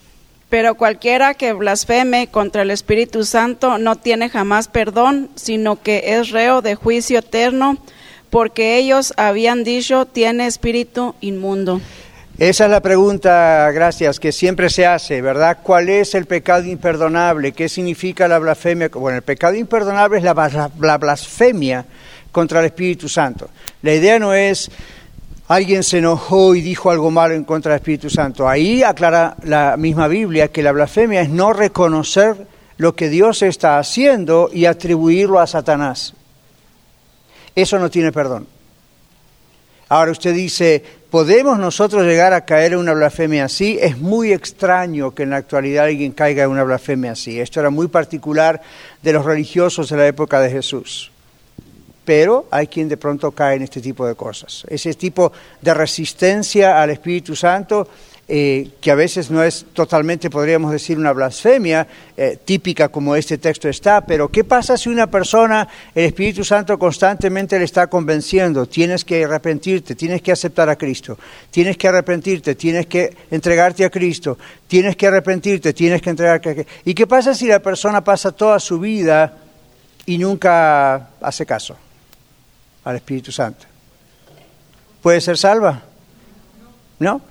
Pero 0.54 0.76
cualquiera 0.76 1.34
que 1.34 1.52
blasfeme 1.52 2.28
contra 2.28 2.62
el 2.62 2.70
Espíritu 2.70 3.26
Santo 3.26 3.80
no 3.80 3.96
tiene 3.96 4.30
jamás 4.30 4.68
perdón, 4.68 5.32
sino 5.34 5.82
que 5.82 6.14
es 6.20 6.30
reo 6.30 6.62
de 6.62 6.76
juicio 6.76 7.18
eterno, 7.18 7.80
porque 8.30 8.78
ellos 8.78 9.16
habían 9.18 9.64
dicho 9.64 10.06
tiene 10.06 10.46
espíritu 10.46 11.16
inmundo. 11.22 11.82
Esa 12.38 12.66
es 12.66 12.70
la 12.70 12.82
pregunta, 12.84 13.72
gracias, 13.72 14.20
que 14.20 14.32
siempre 14.32 14.70
se 14.70 14.86
hace, 14.86 15.24
¿verdad? 15.24 15.58
¿Cuál 15.64 15.90
es 15.90 16.14
el 16.14 16.28
pecado 16.28 16.68
imperdonable? 16.68 17.54
¿Qué 17.54 17.68
significa 17.68 18.28
la 18.28 18.38
blasfemia? 18.38 18.90
Bueno, 18.90 19.18
el 19.18 19.24
pecado 19.24 19.56
imperdonable 19.56 20.20
es 20.20 20.24
la, 20.24 20.98
blasfemia 21.00 21.84
contra 22.32 22.60
el 22.60 22.68
Espíritu 22.68 23.10
Santo. 23.10 23.50
La 23.82 23.96
idea 23.96 24.20
no 24.20 24.36
es 24.36 24.70
alguien 25.48 25.84
se 25.84 26.00
enojó 26.00 26.56
y 26.56 26.62
dijo 26.62 26.90
algo 26.90 27.12
malo 27.12 27.34
en 27.34 27.44
contra 27.44 27.72
del 27.72 27.80
Espíritu 27.80 28.10
Santo. 28.10 28.48
Ahí 28.48 28.84
aclara 28.84 29.36
la 29.44 29.78
misma 29.78 30.08
Biblia 30.08 30.50
que 30.50 30.64
la 30.64 30.72
blasfemia 30.72 31.22
es 31.22 31.30
no 31.30 31.54
reconocer 31.54 32.48
lo 32.78 32.96
que 32.96 33.10
Dios 33.10 33.42
está 33.42 33.78
haciendo 33.78 34.50
y 34.52 34.66
atribuirlo 34.66 35.40
a 35.40 35.48
Satanás. 35.48 36.14
Eso 37.56 37.78
no 37.78 37.90
tiene 37.90 38.12
perdón. 38.12 38.48
Ahora 39.90 40.12
usted 40.12 40.34
dice, 40.34 40.84
¿podemos 41.12 41.60
nosotros 41.60 42.04
llegar 42.04 42.34
a 42.34 42.46
caer 42.46 42.74
en 42.74 42.80
una 42.80 42.94
blasfemia 42.94 43.46
así? 43.46 43.78
Es 43.80 44.00
muy 44.00 44.32
extraño 44.32 45.14
que 45.14 45.24
en 45.24 45.30
la 45.30 45.38
actualidad 45.38 45.86
alguien 45.86 46.14
caiga 46.14 46.46
en 46.46 46.50
una 46.50 46.64
blasfemia 46.64 47.12
así. 47.12 47.40
Esto 47.40 47.60
era 47.60 47.70
muy 47.70 47.88
particular 47.90 48.62
de 49.04 49.14
los 49.14 49.24
religiosos 49.24 49.90
de 49.90 49.98
la 49.98 50.08
época 50.08 50.40
de 50.40 50.50
Jesús 50.50 51.13
pero 52.06 52.48
hay 52.52 52.68
quien 52.68 52.90
de 52.90 52.98
pronto 52.98 53.32
cae 53.32 53.56
en 53.56 53.64
este 53.64 53.82
tipo 53.82 54.06
de 54.06 54.16
cosas. 54.16 54.64
Ese 54.68 54.94
tipo 54.94 55.32
de 55.62 55.74
resistencia 55.74 56.82
al 56.82 56.90
Espíritu 56.90 57.36
Santo, 57.36 57.88
eh, 58.26 58.70
que 58.80 58.90
a 58.90 58.96
veces 58.96 59.30
no 59.30 59.44
es 59.44 59.66
totalmente, 59.74 60.30
podríamos 60.30 60.72
decir, 60.72 60.98
una 60.98 61.12
blasfemia 61.12 61.86
eh, 62.16 62.38
típica 62.44 62.88
como 62.88 63.18
este 63.18 63.38
texto 63.38 63.68
está, 63.68 64.00
pero 64.00 64.30
¿qué 64.30 64.46
pasa 64.46 64.78
si 64.78 64.88
una 64.88 65.12
persona, 65.12 65.68
el 65.94 66.06
Espíritu 66.06 66.46
Santo 66.46 66.80
constantemente 66.80 67.60
le 67.60 67.66
está 67.66 67.88
convenciendo? 67.88 68.66
Tienes 68.66 69.04
que 69.04 69.26
arrepentirte, 69.26 69.96
tienes 69.96 70.22
que 70.22 70.32
aceptar 70.32 70.70
a 70.70 70.78
Cristo, 70.78 71.18
tienes 71.52 71.76
que 71.76 71.90
arrepentirte, 71.90 72.56
tienes 72.56 72.88
que 72.88 73.14
entregarte 73.30 73.84
a 73.84 73.90
Cristo, 73.90 74.38
tienes 74.68 74.96
que 74.96 75.08
arrepentirte, 75.08 75.74
tienes 75.74 76.02
que 76.02 76.10
entregarte 76.10 76.50
a 76.50 76.54
Cristo. 76.54 76.72
¿Y 76.86 76.94
qué 76.94 77.06
pasa 77.06 77.34
si 77.34 77.48
la 77.48 77.60
persona 77.60 78.06
pasa 78.06 78.32
toda 78.32 78.58
su 78.62 78.80
vida 78.80 79.38
y 80.06 80.18
nunca 80.18 81.10
hace 81.20 81.46
caso? 81.46 81.76
Al 82.84 82.96
Espíritu 82.96 83.32
Santo. 83.32 83.66
¿Puede 85.02 85.22
ser 85.22 85.38
salva? 85.38 85.82
No. 87.00 87.22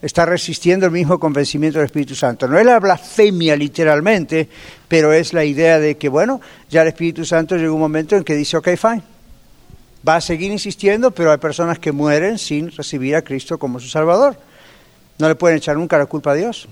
Está 0.00 0.26
resistiendo 0.26 0.86
el 0.86 0.92
mismo 0.92 1.18
convencimiento 1.18 1.78
del 1.78 1.86
Espíritu 1.86 2.14
Santo. 2.14 2.46
No 2.46 2.58
es 2.58 2.66
la 2.66 2.78
blasfemia 2.78 3.56
literalmente, 3.56 4.48
pero 4.86 5.12
es 5.12 5.32
la 5.32 5.44
idea 5.44 5.80
de 5.80 5.96
que, 5.96 6.08
bueno, 6.08 6.40
ya 6.68 6.82
el 6.82 6.88
Espíritu 6.88 7.24
Santo 7.24 7.56
llega 7.56 7.72
un 7.72 7.80
momento 7.80 8.14
en 8.14 8.22
que 8.22 8.34
dice, 8.34 8.56
ok, 8.56 8.68
fine. 8.76 9.02
Va 10.06 10.16
a 10.16 10.20
seguir 10.20 10.52
insistiendo, 10.52 11.10
pero 11.10 11.32
hay 11.32 11.38
personas 11.38 11.78
que 11.78 11.90
mueren 11.90 12.38
sin 12.38 12.70
recibir 12.70 13.16
a 13.16 13.22
Cristo 13.22 13.58
como 13.58 13.80
su 13.80 13.88
Salvador. 13.88 14.38
No 15.18 15.28
le 15.28 15.34
pueden 15.34 15.56
echar 15.56 15.76
nunca 15.76 15.98
la 15.98 16.06
culpa 16.06 16.32
a 16.32 16.34
Dios. 16.34 16.68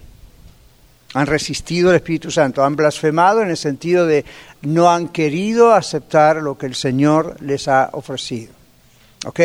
Han 1.14 1.26
resistido 1.26 1.90
al 1.90 1.96
Espíritu 1.96 2.30
Santo, 2.30 2.64
han 2.64 2.76
blasfemado 2.76 3.40
en 3.42 3.50
el 3.50 3.56
sentido 3.56 4.06
de 4.06 4.24
no 4.62 4.90
han 4.90 5.08
querido 5.08 5.72
aceptar 5.72 6.36
lo 6.36 6.58
que 6.58 6.66
el 6.66 6.74
Señor 6.74 7.36
les 7.40 7.68
ha 7.68 7.90
ofrecido. 7.92 8.52
¿Ok? 9.26 9.40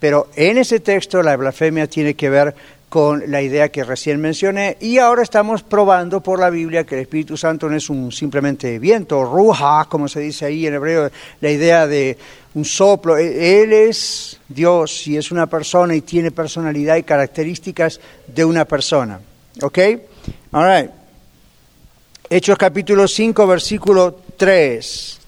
Pero 0.00 0.30
en 0.34 0.58
ese 0.58 0.80
texto 0.80 1.22
la 1.22 1.36
blasfemia 1.36 1.86
tiene 1.86 2.14
que 2.14 2.30
ver 2.30 2.54
con 2.92 3.30
la 3.30 3.40
idea 3.40 3.70
que 3.70 3.84
recién 3.84 4.20
mencioné 4.20 4.76
y 4.78 4.98
ahora 4.98 5.22
estamos 5.22 5.62
probando 5.62 6.22
por 6.22 6.38
la 6.38 6.50
Biblia 6.50 6.84
que 6.84 6.96
el 6.96 7.00
Espíritu 7.00 7.38
Santo 7.38 7.66
no 7.66 7.74
es 7.74 7.88
un 7.88 8.12
simplemente 8.12 8.78
viento, 8.78 9.24
ruja, 9.24 9.86
como 9.88 10.08
se 10.08 10.20
dice 10.20 10.44
ahí 10.44 10.66
en 10.66 10.74
hebreo, 10.74 11.10
la 11.40 11.50
idea 11.50 11.86
de 11.86 12.18
un 12.52 12.66
soplo. 12.66 13.16
E-, 13.16 13.62
Él 13.62 13.72
es 13.72 14.38
Dios 14.46 15.06
y 15.06 15.16
es 15.16 15.30
una 15.30 15.46
persona 15.46 15.94
y 15.94 16.02
tiene 16.02 16.32
personalidad 16.32 16.96
y 16.96 17.02
características 17.02 17.98
de 18.26 18.44
una 18.44 18.66
persona. 18.66 19.20
¿Ok? 19.62 19.78
All 20.52 20.66
right. 20.66 21.01
Hechos 22.34 22.56
capítulo 22.56 23.06
5, 23.06 23.46
versículo 23.46 24.20
3. 24.38 25.18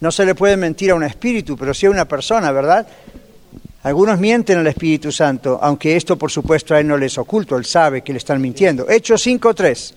No 0.00 0.10
se 0.10 0.24
le 0.24 0.34
puede 0.34 0.56
mentir 0.56 0.90
a 0.90 0.94
un 0.94 1.04
espíritu, 1.04 1.54
pero 1.54 1.74
sí 1.74 1.84
a 1.84 1.90
una 1.90 2.06
persona, 2.06 2.50
¿verdad? 2.50 2.86
Algunos 3.82 4.18
mienten 4.18 4.60
al 4.60 4.66
Espíritu 4.66 5.12
Santo, 5.12 5.58
aunque 5.60 5.96
esto 5.96 6.16
por 6.16 6.30
supuesto 6.30 6.74
a 6.74 6.80
él 6.80 6.88
no 6.88 6.96
les 6.96 7.18
oculto, 7.18 7.58
él 7.58 7.66
sabe 7.66 8.00
que 8.00 8.10
le 8.10 8.16
están 8.16 8.40
mintiendo. 8.40 8.88
Hechos 8.88 9.20
5, 9.20 9.54
3. 9.54 9.94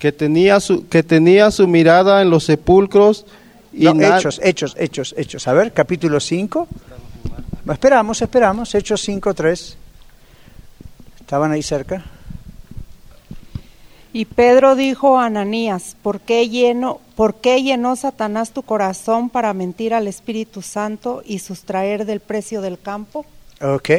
Que 0.00 0.10
tenía 0.10 0.58
su, 0.58 0.88
que 0.88 1.04
tenía 1.04 1.52
su 1.52 1.68
mirada 1.68 2.20
en 2.20 2.30
los 2.30 2.42
sepulcros 2.42 3.26
y 3.72 3.84
No, 3.84 4.16
hechos, 4.16 4.40
hechos, 4.42 4.74
hechos, 4.76 5.14
hechos. 5.16 5.46
A 5.46 5.52
ver, 5.52 5.72
capítulo 5.72 6.18
5. 6.18 6.66
Esperamos, 7.70 8.20
esperamos. 8.20 8.74
Hechos 8.74 9.00
5, 9.00 9.32
3. 9.34 9.78
¿Estaban 11.34 11.50
ahí 11.50 11.64
cerca? 11.64 12.04
Y 14.12 14.24
Pedro 14.24 14.76
dijo 14.76 15.18
a 15.18 15.26
Ananías, 15.26 15.96
¿por 16.00 16.20
qué, 16.20 16.48
lleno, 16.48 17.00
¿por 17.16 17.34
qué 17.34 17.60
llenó 17.60 17.96
Satanás 17.96 18.52
tu 18.52 18.62
corazón 18.62 19.30
para 19.30 19.52
mentir 19.52 19.94
al 19.94 20.06
Espíritu 20.06 20.62
Santo 20.62 21.24
y 21.26 21.40
sustraer 21.40 22.06
del 22.06 22.20
precio 22.20 22.60
del 22.60 22.78
campo? 22.78 23.26
Ok. 23.60 23.90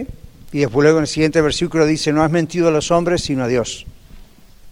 Y 0.54 0.60
después 0.60 0.82
luego 0.82 1.00
en 1.00 1.02
el 1.02 1.08
siguiente 1.10 1.42
versículo 1.42 1.86
dice, 1.86 2.14
no 2.14 2.24
has 2.24 2.32
mentido 2.32 2.70
a 2.70 2.72
los 2.72 2.90
hombres 2.90 3.24
sino 3.24 3.44
a 3.44 3.50
Dios. 3.50 3.86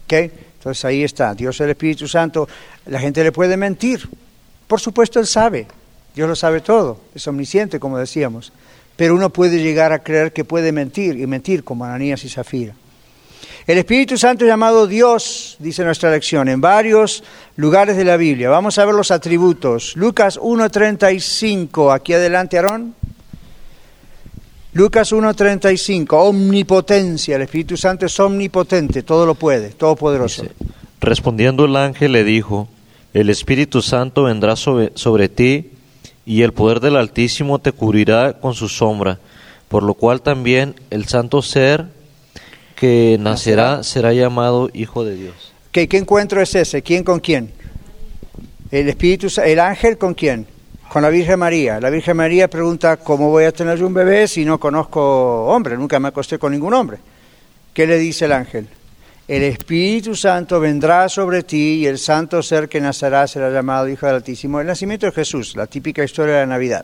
Ok. 0.06 0.14
Entonces 0.14 0.86
ahí 0.86 1.04
está, 1.04 1.36
Dios 1.36 1.60
el 1.60 1.72
Espíritu 1.72 2.08
Santo. 2.08 2.48
La 2.86 3.02
gente 3.02 3.26
le 3.26 3.34
puede 3.34 3.58
mentir. 3.58 4.08
Por 4.68 4.80
supuesto 4.80 5.20
Él 5.20 5.28
sabe. 5.28 5.68
Dios 6.16 6.30
lo 6.30 6.36
sabe 6.38 6.62
todo. 6.62 6.98
Es 7.14 7.28
omnisciente, 7.28 7.78
como 7.78 7.98
decíamos. 7.98 8.54
Pero 9.04 9.16
uno 9.16 9.32
puede 9.32 9.62
llegar 9.62 9.92
a 9.92 10.00
creer 10.00 10.32
que 10.32 10.46
puede 10.46 10.72
mentir 10.72 11.20
y 11.20 11.28
mentir 11.28 11.66
como 11.66 11.84
Ananías 11.84 12.24
y 12.24 12.30
Zafira. 12.30 12.74
El 13.68 13.78
Espíritu 13.78 14.18
Santo 14.18 14.46
llamado 14.46 14.88
Dios, 14.88 15.58
dice 15.60 15.84
nuestra 15.84 16.10
lección, 16.10 16.48
en 16.48 16.62
varios 16.62 17.22
lugares 17.58 17.98
de 17.98 18.06
la 18.06 18.16
Biblia. 18.16 18.50
Vamos 18.50 18.80
a 18.80 18.86
ver 18.86 18.96
los 18.96 19.12
atributos. 19.12 19.98
Lucas 19.98 20.40
1.35, 20.40 21.94
aquí 21.94 22.14
adelante, 22.14 22.56
Aarón. 22.56 22.96
Lucas 24.72 25.12
1.35, 25.12 26.08
omnipotencia. 26.14 27.36
El 27.36 27.42
Espíritu 27.42 27.76
Santo 27.76 28.06
es 28.06 28.18
omnipotente, 28.22 29.04
todo 29.04 29.26
lo 29.26 29.36
puede, 29.36 29.72
todopoderoso. 29.72 30.46
Respondiendo 31.02 31.66
el 31.66 31.76
ángel 31.76 32.14
le 32.14 32.24
dijo, 32.24 32.70
el 33.14 33.30
Espíritu 33.30 33.82
Santo 33.82 34.24
vendrá 34.24 34.56
sobre, 34.56 34.94
sobre 34.96 35.28
ti 35.28 35.73
y 36.26 36.42
el 36.42 36.54
poder 36.54 36.80
del 36.80 36.96
Altísimo 36.96 37.60
te 37.60 37.72
cubrirá 37.72 38.34
con 38.34 38.54
su 38.54 38.70
sombra, 38.70 39.20
por 39.68 39.84
lo 39.84 39.94
cual 39.94 40.22
también 40.22 40.76
el 40.90 41.06
santo 41.06 41.42
ser 41.42 41.88
que 42.76 43.18
nacerá 43.20 43.84
será 43.84 44.14
llamado 44.14 44.70
Hijo 44.74 45.04
de 45.04 45.16
Dios. 45.16 45.54
¿Qué, 45.72 45.88
qué 45.88 45.98
encuentro 45.98 46.42
es 46.42 46.54
ese? 46.56 46.82
¿Quién 46.82 47.04
con 47.04 47.20
quién? 47.20 47.52
El 48.72 48.90
Espíritu, 48.90 49.28
el 49.44 49.60
ángel 49.60 49.98
con 49.98 50.14
quién? 50.14 50.48
Con 50.90 51.02
la 51.02 51.10
Virgen 51.10 51.40
María. 51.40 51.80
La 51.80 51.90
Virgen 51.90 52.18
María 52.18 52.48
pregunta, 52.48 52.98
¿cómo 52.98 53.30
voy 53.30 53.46
a 53.46 53.52
tener 53.52 53.78
yo 53.78 53.88
un 53.88 53.94
bebé 53.94 54.28
si 54.28 54.46
no 54.46 54.60
conozco 54.60 55.46
hombre? 55.46 55.78
Nunca 55.78 56.00
me 56.00 56.10
acosté 56.10 56.38
con 56.38 56.52
ningún 56.52 56.74
hombre. 56.74 56.98
¿Qué 57.74 57.88
le 57.88 57.98
dice 57.98 58.26
el 58.26 58.32
ángel? 58.32 58.68
El 59.26 59.44
Espíritu 59.44 60.16
Santo 60.16 60.60
vendrá 60.60 61.08
sobre 61.08 61.44
ti 61.44 61.76
y 61.76 61.86
el 61.86 61.98
santo 61.98 62.44
ser 62.44 62.68
que 62.68 62.82
nacerá 62.82 63.26
será 63.26 63.50
llamado 63.50 63.88
Hijo 63.88 64.06
del 64.06 64.16
Altísimo. 64.16 64.60
El 64.60 64.68
nacimiento 64.68 65.06
de 65.06 65.14
Jesús, 65.14 65.56
la 65.56 65.66
típica 65.66 66.04
historia 66.04 66.36
de 66.36 66.40
la 66.42 66.48
Navidad. 66.48 66.84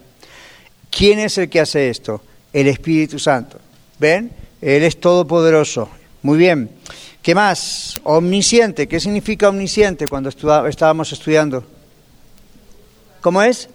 ¿Quién 0.89 1.19
es 1.19 1.37
el 1.37 1.49
que 1.49 1.59
hace 1.59 1.89
esto? 1.89 2.21
El 2.53 2.67
Espíritu 2.67 3.19
Santo. 3.19 3.59
¿Ven? 3.99 4.31
Él 4.61 4.83
es 4.83 5.01
todopoderoso. 5.01 5.89
Muy 6.21 6.37
bien. 6.37 6.69
¿Qué 7.21 7.35
más? 7.35 7.99
Omnisciente. 8.05 8.87
¿Qué 8.87 9.01
significa 9.01 9.49
omnisciente 9.49 10.07
cuando 10.07 10.29
estábamos 10.29 11.11
estudiando? 11.11 11.65
¿Cómo 13.19 13.43
es? 13.43 13.69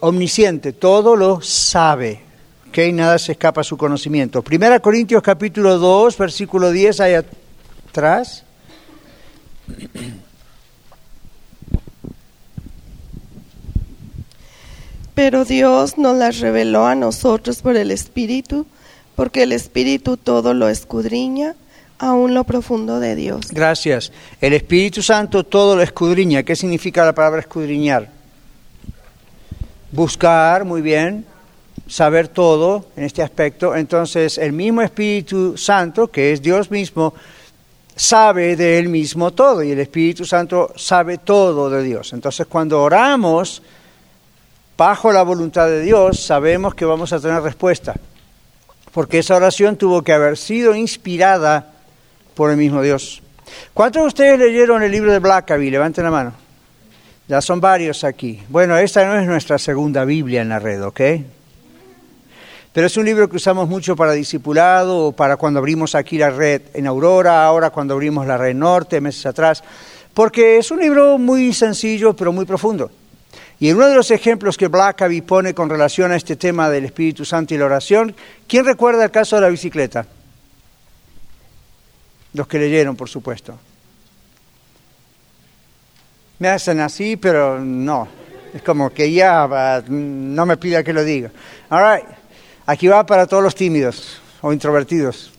Omnisciente. 0.00 0.72
Todo 0.72 1.16
lo 1.16 1.42
sabe. 1.42 2.22
¿Ok? 2.70 2.78
Nada 2.94 3.18
se 3.18 3.32
escapa 3.32 3.60
a 3.60 3.64
su 3.64 3.76
conocimiento. 3.76 4.40
Primera 4.40 4.80
Corintios 4.80 5.22
capítulo 5.22 5.76
2, 5.76 6.16
versículo 6.16 6.70
10, 6.70 7.00
ahí 7.00 7.14
atrás. 7.96 8.42
Pero 15.14 15.46
Dios 15.46 15.96
nos 15.96 16.14
las 16.18 16.40
reveló 16.40 16.84
a 16.86 16.94
nosotros 16.94 17.62
por 17.62 17.74
el 17.76 17.90
Espíritu, 17.90 18.66
porque 19.14 19.44
el 19.44 19.52
Espíritu 19.52 20.18
todo 20.18 20.52
lo 20.52 20.68
escudriña, 20.68 21.54
aún 21.98 22.34
lo 22.34 22.44
profundo 22.44 23.00
de 23.00 23.16
Dios. 23.16 23.48
Gracias. 23.50 24.12
El 24.42 24.52
Espíritu 24.52 25.02
Santo 25.02 25.44
todo 25.44 25.74
lo 25.74 25.80
escudriña. 25.80 26.42
¿Qué 26.42 26.54
significa 26.54 27.02
la 27.02 27.14
palabra 27.14 27.40
escudriñar? 27.40 28.10
Buscar, 29.90 30.66
muy 30.66 30.82
bien, 30.82 31.24
saber 31.88 32.28
todo 32.28 32.84
en 32.94 33.04
este 33.04 33.22
aspecto. 33.22 33.74
Entonces, 33.74 34.36
el 34.36 34.52
mismo 34.52 34.82
Espíritu 34.82 35.56
Santo, 35.56 36.08
que 36.08 36.32
es 36.32 36.42
Dios 36.42 36.70
mismo, 36.70 37.14
sabe 37.96 38.54
de 38.56 38.78
él 38.78 38.90
mismo 38.90 39.32
todo 39.32 39.62
y 39.62 39.72
el 39.72 39.80
Espíritu 39.80 40.26
Santo 40.26 40.72
sabe 40.76 41.18
todo 41.18 41.70
de 41.70 41.82
Dios. 41.82 42.12
Entonces, 42.12 42.46
cuando 42.46 42.82
oramos 42.82 43.62
bajo 44.76 45.10
la 45.10 45.22
voluntad 45.22 45.66
de 45.66 45.80
Dios, 45.80 46.20
sabemos 46.20 46.74
que 46.74 46.84
vamos 46.84 47.12
a 47.14 47.20
tener 47.20 47.42
respuesta, 47.42 47.94
porque 48.92 49.18
esa 49.18 49.36
oración 49.36 49.76
tuvo 49.76 50.02
que 50.02 50.12
haber 50.12 50.36
sido 50.36 50.74
inspirada 50.74 51.72
por 52.34 52.50
el 52.50 52.58
mismo 52.58 52.82
Dios. 52.82 53.22
¿Cuántos 53.72 54.02
de 54.02 54.08
ustedes 54.08 54.38
leyeron 54.38 54.82
el 54.82 54.92
libro 54.92 55.10
de 55.10 55.18
Blackaby? 55.18 55.70
Levanten 55.70 56.04
la 56.04 56.10
mano. 56.10 56.32
Ya 57.28 57.40
son 57.40 57.60
varios 57.60 58.04
aquí. 58.04 58.42
Bueno, 58.48 58.76
esta 58.76 59.04
no 59.06 59.18
es 59.18 59.26
nuestra 59.26 59.58
segunda 59.58 60.04
Biblia 60.04 60.42
en 60.42 60.50
la 60.50 60.58
red, 60.58 60.84
¿ok? 60.84 61.00
Pero 62.76 62.88
es 62.88 62.96
un 62.98 63.06
libro 63.06 63.26
que 63.26 63.36
usamos 63.36 63.70
mucho 63.70 63.96
para 63.96 64.12
discipulado, 64.12 65.10
para 65.12 65.38
cuando 65.38 65.60
abrimos 65.60 65.94
aquí 65.94 66.18
la 66.18 66.28
red 66.28 66.60
en 66.74 66.86
Aurora, 66.86 67.46
ahora 67.46 67.70
cuando 67.70 67.94
abrimos 67.94 68.26
la 68.26 68.36
red 68.36 68.54
norte, 68.54 69.00
meses 69.00 69.24
atrás, 69.24 69.64
porque 70.12 70.58
es 70.58 70.70
un 70.70 70.80
libro 70.80 71.16
muy 71.16 71.54
sencillo 71.54 72.14
pero 72.14 72.34
muy 72.34 72.44
profundo. 72.44 72.90
Y 73.58 73.70
en 73.70 73.76
uno 73.76 73.88
de 73.88 73.94
los 73.94 74.10
ejemplos 74.10 74.58
que 74.58 74.68
Blackaby 74.68 75.22
pone 75.22 75.54
con 75.54 75.70
relación 75.70 76.12
a 76.12 76.16
este 76.16 76.36
tema 76.36 76.68
del 76.68 76.84
Espíritu 76.84 77.24
Santo 77.24 77.54
y 77.54 77.56
la 77.56 77.64
oración, 77.64 78.14
¿quién 78.46 78.66
recuerda 78.66 79.04
el 79.04 79.10
caso 79.10 79.36
de 79.36 79.42
la 79.42 79.48
bicicleta? 79.48 80.04
Los 82.34 82.46
que 82.46 82.58
leyeron, 82.58 82.94
por 82.94 83.08
supuesto. 83.08 83.58
Me 86.40 86.48
hacen 86.48 86.80
así, 86.80 87.16
pero 87.16 87.58
no. 87.58 88.06
Es 88.52 88.60
como 88.60 88.90
que 88.90 89.10
ya 89.10 89.82
no 89.88 90.44
me 90.44 90.58
pida 90.58 90.84
que 90.84 90.92
lo 90.92 91.02
diga. 91.02 91.30
All 91.70 91.80
right. 91.80 92.15
Aquí 92.68 92.88
va 92.88 93.06
para 93.06 93.26
todos 93.28 93.44
los 93.44 93.54
tímidos 93.54 94.20
o 94.40 94.52
introvertidos. 94.52 95.30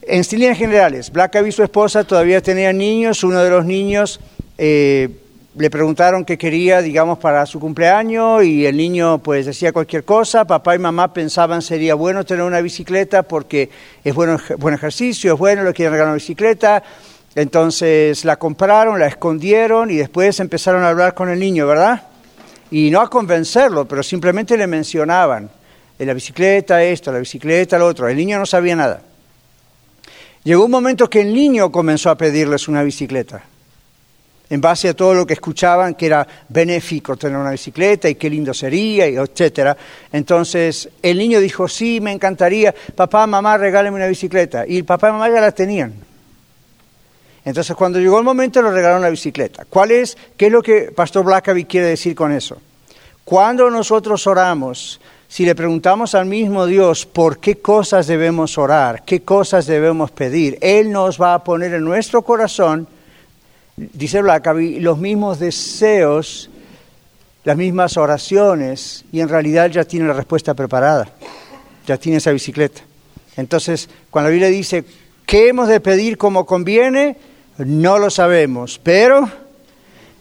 En 0.00 0.22
líneas 0.30 0.56
generales, 0.56 1.12
Blackaby 1.12 1.50
y 1.50 1.52
su 1.52 1.62
esposa 1.62 2.04
todavía 2.04 2.40
tenían 2.40 2.78
niños. 2.78 3.22
Uno 3.22 3.44
de 3.44 3.50
los 3.50 3.66
niños 3.66 4.18
eh, 4.56 5.10
le 5.54 5.68
preguntaron 5.68 6.24
qué 6.24 6.38
quería, 6.38 6.80
digamos, 6.80 7.18
para 7.18 7.44
su 7.44 7.60
cumpleaños 7.60 8.44
y 8.44 8.64
el 8.64 8.78
niño 8.78 9.18
pues 9.18 9.44
decía 9.44 9.74
cualquier 9.74 10.04
cosa. 10.04 10.46
Papá 10.46 10.74
y 10.74 10.78
mamá 10.78 11.12
pensaban 11.12 11.60
sería 11.60 11.94
bueno 11.96 12.24
tener 12.24 12.44
una 12.44 12.62
bicicleta 12.62 13.24
porque 13.24 13.68
es 14.02 14.14
bueno, 14.14 14.38
buen 14.56 14.74
ejercicio, 14.74 15.34
es 15.34 15.38
bueno, 15.38 15.62
le 15.64 15.74
quieren 15.74 15.92
regalar 15.92 16.12
una 16.12 16.14
bicicleta. 16.14 16.82
Entonces 17.34 18.24
la 18.24 18.36
compraron, 18.36 18.98
la 18.98 19.06
escondieron 19.06 19.90
y 19.90 19.96
después 19.96 20.40
empezaron 20.40 20.82
a 20.82 20.88
hablar 20.88 21.12
con 21.12 21.28
el 21.28 21.38
niño, 21.38 21.66
¿verdad? 21.66 22.04
Y 22.70 22.90
no 22.90 23.02
a 23.02 23.10
convencerlo, 23.10 23.86
pero 23.86 24.02
simplemente 24.02 24.56
le 24.56 24.66
mencionaban 24.66 25.50
la 26.04 26.14
bicicleta 26.14 26.82
esto, 26.82 27.12
la 27.12 27.18
bicicleta 27.18 27.78
lo 27.78 27.86
otro. 27.86 28.08
El 28.08 28.16
niño 28.16 28.38
no 28.38 28.46
sabía 28.46 28.76
nada. 28.76 29.02
Llegó 30.44 30.64
un 30.64 30.70
momento 30.70 31.08
que 31.08 31.20
el 31.20 31.32
niño 31.32 31.70
comenzó 31.70 32.10
a 32.10 32.16
pedirles 32.16 32.66
una 32.66 32.82
bicicleta, 32.82 33.44
en 34.50 34.60
base 34.60 34.88
a 34.88 34.94
todo 34.94 35.14
lo 35.14 35.24
que 35.24 35.34
escuchaban 35.34 35.94
que 35.94 36.06
era 36.06 36.26
benéfico 36.48 37.16
tener 37.16 37.38
una 37.38 37.52
bicicleta 37.52 38.08
y 38.08 38.16
qué 38.16 38.28
lindo 38.28 38.52
sería, 38.52 39.06
etcétera. 39.06 39.76
Entonces 40.12 40.88
el 41.00 41.18
niño 41.18 41.38
dijo, 41.38 41.68
sí, 41.68 42.00
me 42.00 42.10
encantaría, 42.10 42.74
papá, 42.96 43.26
mamá, 43.26 43.56
regáleme 43.56 43.96
una 43.96 44.08
bicicleta. 44.08 44.66
Y 44.66 44.78
el 44.78 44.84
papá 44.84 45.10
y 45.10 45.12
mamá 45.12 45.30
ya 45.30 45.40
la 45.40 45.52
tenían. 45.52 45.94
Entonces 47.44 47.74
cuando 47.76 48.00
llegó 48.00 48.18
el 48.18 48.24
momento 48.24 48.60
le 48.60 48.70
regalaron 48.72 49.02
la 49.02 49.10
bicicleta. 49.10 49.64
¿Cuál 49.68 49.92
es, 49.92 50.16
qué 50.36 50.46
es 50.46 50.52
lo 50.52 50.62
que 50.62 50.92
Pastor 50.94 51.24
Blackaby 51.24 51.64
quiere 51.64 51.86
decir 51.86 52.16
con 52.16 52.32
eso? 52.32 52.60
Cuando 53.24 53.70
nosotros 53.70 54.26
oramos, 54.26 55.00
si 55.32 55.46
le 55.46 55.54
preguntamos 55.54 56.14
al 56.14 56.26
mismo 56.26 56.66
Dios 56.66 57.06
por 57.06 57.38
qué 57.38 57.56
cosas 57.56 58.06
debemos 58.06 58.58
orar, 58.58 59.02
qué 59.02 59.22
cosas 59.22 59.64
debemos 59.64 60.10
pedir, 60.10 60.58
Él 60.60 60.92
nos 60.92 61.18
va 61.18 61.32
a 61.32 61.42
poner 61.42 61.72
en 61.72 61.84
nuestro 61.84 62.20
corazón, 62.20 62.86
dice 63.74 64.20
Blackaby, 64.20 64.80
los 64.80 64.98
mismos 64.98 65.38
deseos, 65.38 66.50
las 67.44 67.56
mismas 67.56 67.96
oraciones, 67.96 69.06
y 69.10 69.20
en 69.20 69.30
realidad 69.30 69.70
ya 69.70 69.84
tiene 69.84 70.06
la 70.06 70.12
respuesta 70.12 70.52
preparada, 70.52 71.08
ya 71.86 71.96
tiene 71.96 72.18
esa 72.18 72.30
bicicleta. 72.30 72.82
Entonces, 73.38 73.88
cuando 74.10 74.28
la 74.28 74.32
Biblia 74.32 74.50
dice, 74.50 74.84
¿qué 75.24 75.48
hemos 75.48 75.66
de 75.66 75.80
pedir 75.80 76.18
como 76.18 76.44
conviene? 76.44 77.16
No 77.56 77.98
lo 77.98 78.10
sabemos, 78.10 78.78
pero 78.82 79.30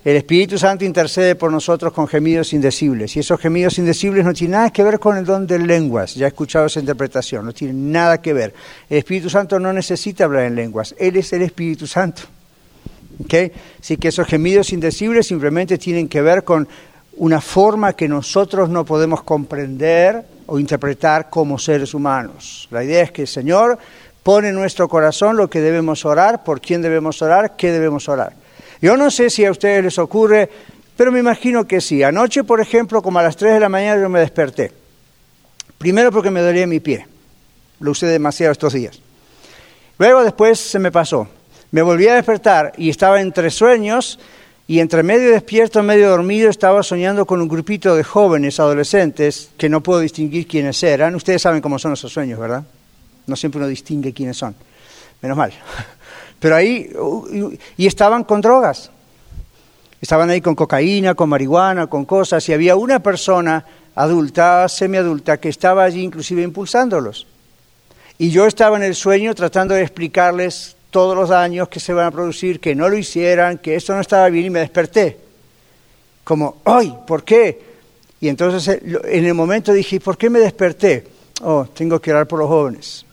el 0.04 0.16
Espíritu 0.16 0.58
Santo 0.58 0.84
intercede 0.84 1.36
por 1.36 1.52
nosotros 1.52 1.94
con 1.94 2.08
gemidos 2.08 2.54
indecibles. 2.54 3.16
Y 3.16 3.20
esos 3.20 3.40
gemidos 3.40 3.78
indecibles 3.78 4.26
no 4.26 4.34
tienen 4.34 4.54
nada 4.54 4.72
que 4.72 4.84
ver 4.84 5.00
con 5.00 5.16
el 5.16 5.26
don 5.26 5.46
de 5.46 5.60
lenguas. 5.60 6.16
Ya 6.16 6.26
he 6.26 6.30
escuchado 6.30 6.66
esa 6.66 6.80
interpretación. 6.80 7.46
No 7.46 7.54
tienen 7.54 7.92
nada 7.92 8.20
que 8.20 8.34
ver. 8.34 8.52
El 8.90 8.98
Espíritu 8.98 9.30
Santo 9.30 9.60
no 9.60 9.72
necesita 9.72 10.24
hablar 10.24 10.46
en 10.46 10.56
lenguas. 10.56 10.96
Él 10.98 11.18
es 11.18 11.32
el 11.34 11.44
Espíritu 11.44 11.86
Santo. 11.86 12.24
¿Okay? 13.24 13.52
Así 13.80 13.98
que 13.98 14.08
esos 14.08 14.26
gemidos 14.26 14.74
indecibles 14.74 15.28
simplemente 15.28 15.78
tienen 15.78 16.08
que 16.08 16.22
ver 16.24 16.44
con 16.44 16.68
una 17.18 17.40
forma 17.40 17.94
que 17.94 18.08
nosotros 18.08 18.70
no 18.70 18.84
podemos 18.84 19.22
comprender 19.22 20.26
o 20.48 20.58
interpretar 20.58 21.30
como 21.30 21.60
seres 21.60 21.94
humanos. 21.94 22.68
La 22.72 22.84
idea 22.84 23.04
es 23.04 23.12
que 23.12 23.22
el 23.22 23.28
Señor 23.28 23.78
pone 24.24 24.50
en 24.50 24.56
nuestro 24.56 24.90
corazón 24.90 25.38
lo 25.38 25.48
que 25.48 25.62
debemos 25.62 26.06
orar, 26.06 26.44
por 26.44 26.60
quién 26.60 26.82
debemos 26.82 27.22
orar, 27.22 27.56
qué 27.56 27.72
debemos 27.72 28.10
orar. 28.10 28.41
Yo 28.82 28.98
no 28.98 29.12
sé 29.12 29.30
si 29.30 29.46
a 29.46 29.52
ustedes 29.52 29.84
les 29.84 29.98
ocurre, 30.00 30.50
pero 30.98 31.12
me 31.12 31.20
imagino 31.20 31.66
que 31.66 31.82
sí. 31.82 32.04
Anoche, 32.04 32.44
por 32.44 32.60
ejemplo, 32.62 33.02
como 33.02 33.20
a 33.20 33.24
las 33.24 33.38
3 33.38 33.54
de 33.54 33.60
la 33.60 33.70
mañana 33.70 34.02
yo 34.02 34.10
me 34.10 34.20
desperté. 34.20 34.72
Primero 35.78 36.12
porque 36.12 36.32
me 36.32 36.42
dolía 36.42 36.68
mi 36.68 36.80
pie. 36.80 37.08
Lo 37.80 37.92
usé 37.92 38.08
demasiado 38.08 38.52
estos 38.52 38.74
días. 38.74 39.00
Luego 39.98 40.24
después 40.24 40.60
se 40.60 40.80
me 40.80 40.92
pasó. 40.92 41.28
Me 41.72 41.82
volví 41.82 42.08
a 42.08 42.16
despertar 42.16 42.74
y 42.78 42.90
estaba 42.90 43.22
entre 43.22 43.50
sueños 43.50 44.20
y 44.68 44.80
entre 44.80 45.04
medio 45.04 45.32
despierto, 45.32 45.84
medio 45.84 46.10
dormido, 46.10 46.50
estaba 46.50 46.84
soñando 46.84 47.26
con 47.26 47.42
un 47.42 47.48
grupito 47.48 47.96
de 47.96 48.04
jóvenes, 48.04 48.60
adolescentes, 48.60 49.52
que 49.58 49.70
no 49.70 49.82
puedo 49.82 50.00
distinguir 50.00 50.48
quiénes 50.48 50.82
eran. 50.84 51.16
Ustedes 51.16 51.42
saben 51.42 51.62
cómo 51.62 51.78
son 51.78 51.94
esos 51.94 52.12
sueños, 52.12 52.40
¿verdad? 52.40 52.64
No 53.28 53.36
siempre 53.36 53.60
uno 53.60 53.68
distingue 53.68 54.14
quiénes 54.14 54.38
son. 54.38 54.56
Menos 55.22 55.38
mal. 55.38 55.52
Pero 56.42 56.56
ahí, 56.56 56.92
y 57.78 57.86
estaban 57.86 58.24
con 58.24 58.42
drogas. 58.42 58.90
Estaban 60.02 60.32
ahí 60.32 60.42
con 60.42 60.56
cocaína, 60.56 61.14
con 61.14 61.30
marihuana, 61.30 61.86
con 61.86 62.04
cosas, 62.04 62.50
y 62.50 62.54
había 62.54 62.76
una 62.76 63.04
persona 63.04 63.64
adulta, 63.94 64.68
semiadulta, 64.68 65.40
que 65.40 65.50
estaba 65.50 65.84
allí 65.84 66.02
inclusive 66.02 66.42
impulsándolos. 66.42 67.28
Y 68.18 68.32
yo 68.32 68.48
estaba 68.48 68.76
en 68.78 68.84
el 68.84 68.96
sueño 68.96 69.36
tratando 69.36 69.76
de 69.76 69.84
explicarles 69.84 70.76
todos 70.90 71.16
los 71.16 71.30
daños 71.30 71.70
que 71.70 71.80
se 71.80 71.94
van 71.94 72.08
a 72.08 72.12
producir, 72.12 72.60
que 72.60 72.74
no 72.74 72.90
lo 72.90 72.98
hicieran, 72.98 73.60
que 73.60 73.76
esto 73.76 73.94
no 73.94 74.02
estaba 74.02 74.28
bien, 74.30 74.48
y 74.48 74.50
me 74.50 74.62
desperté. 74.62 75.20
Como, 76.24 76.58
¡ay! 76.66 76.98
¿Por 77.06 77.24
qué? 77.24 77.62
Y 78.20 78.30
entonces 78.30 78.68
eh, 78.68 78.82
en 79.04 79.26
el 79.26 79.36
momento 79.36 79.74
dije, 79.74 80.00
¿por 80.00 80.18
qué 80.18 80.32
me 80.32 80.40
desperté? 80.40 81.06
Oh, 81.44 81.68
tengo 81.72 82.02
que 82.02 82.12
orar 82.12 82.28
por 82.28 82.40
los 82.40 82.48
jóvenes. 82.48 83.06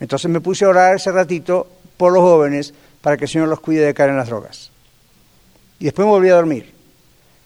Entonces 0.00 0.30
me 0.30 0.40
puse 0.40 0.64
a 0.64 0.68
orar 0.68 0.96
ese 0.96 1.12
ratito 1.12 1.66
por 1.96 2.12
los 2.12 2.22
jóvenes 2.22 2.74
para 3.00 3.16
que 3.16 3.24
el 3.24 3.30
Señor 3.30 3.48
los 3.48 3.60
cuide 3.60 3.84
de 3.84 3.94
caer 3.94 4.10
en 4.10 4.16
las 4.16 4.28
drogas. 4.28 4.70
Y 5.78 5.84
después 5.84 6.06
me 6.06 6.12
volví 6.12 6.28
a 6.28 6.34
dormir. 6.34 6.72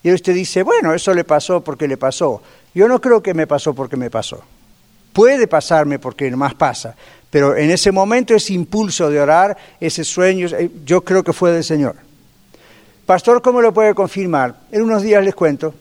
Y 0.03 0.13
usted 0.13 0.35
dice, 0.35 0.63
bueno, 0.63 0.95
eso 0.95 1.15
le 1.15 1.25
pasó 1.25 1.63
porque 1.63 1.87
le 1.87 1.97
pasó. 1.97 2.43
Yo 2.75 2.89
no 2.89 3.01
creo 3.01 3.23
que 3.23 3.35
me 3.35 3.47
pasó 3.47 3.75
porque 3.75 3.97
me 3.97 4.11
pasó. 4.11 4.43
Puede 5.13 5.47
pasarme 5.47 5.99
porque 5.99 6.31
más 6.31 6.55
pasa, 6.55 6.97
pero 7.31 7.55
en 7.55 7.71
ese 7.71 7.93
momento 7.93 8.35
ese 8.35 8.55
impulso 8.55 9.11
de 9.11 9.21
orar, 9.21 9.57
ese 9.79 10.05
sueño, 10.05 10.49
eh, 10.49 10.71
yo 10.85 11.03
creo 11.03 11.23
que 11.23 11.35
fue 11.35 11.53
del 11.53 11.65
Señor. 11.65 11.97
Pastor, 13.05 13.43
¿cómo 13.43 13.61
lo 13.61 13.75
puede 13.75 13.95
confirmar? 13.95 14.55
En 14.71 14.83
unos 14.83 15.03
días 15.03 15.23
les 15.23 15.35
cuento. 15.35 15.75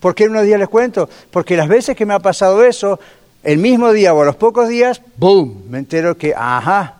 ¿Por 0.00 0.14
qué 0.14 0.24
en 0.24 0.30
unos 0.30 0.44
días 0.44 0.58
les 0.58 0.68
cuento? 0.68 1.08
Porque 1.30 1.56
las 1.56 1.68
veces 1.68 1.96
que 1.96 2.06
me 2.06 2.14
ha 2.14 2.18
pasado 2.20 2.64
eso, 2.64 2.98
el 3.44 3.58
mismo 3.58 3.92
día 3.92 4.14
o 4.14 4.22
a 4.22 4.24
los 4.24 4.36
pocos 4.36 4.68
días, 4.68 5.02
¡boom! 5.16 5.64
Me 5.68 5.78
entero 5.78 6.16
que, 6.16 6.34
ajá, 6.34 6.96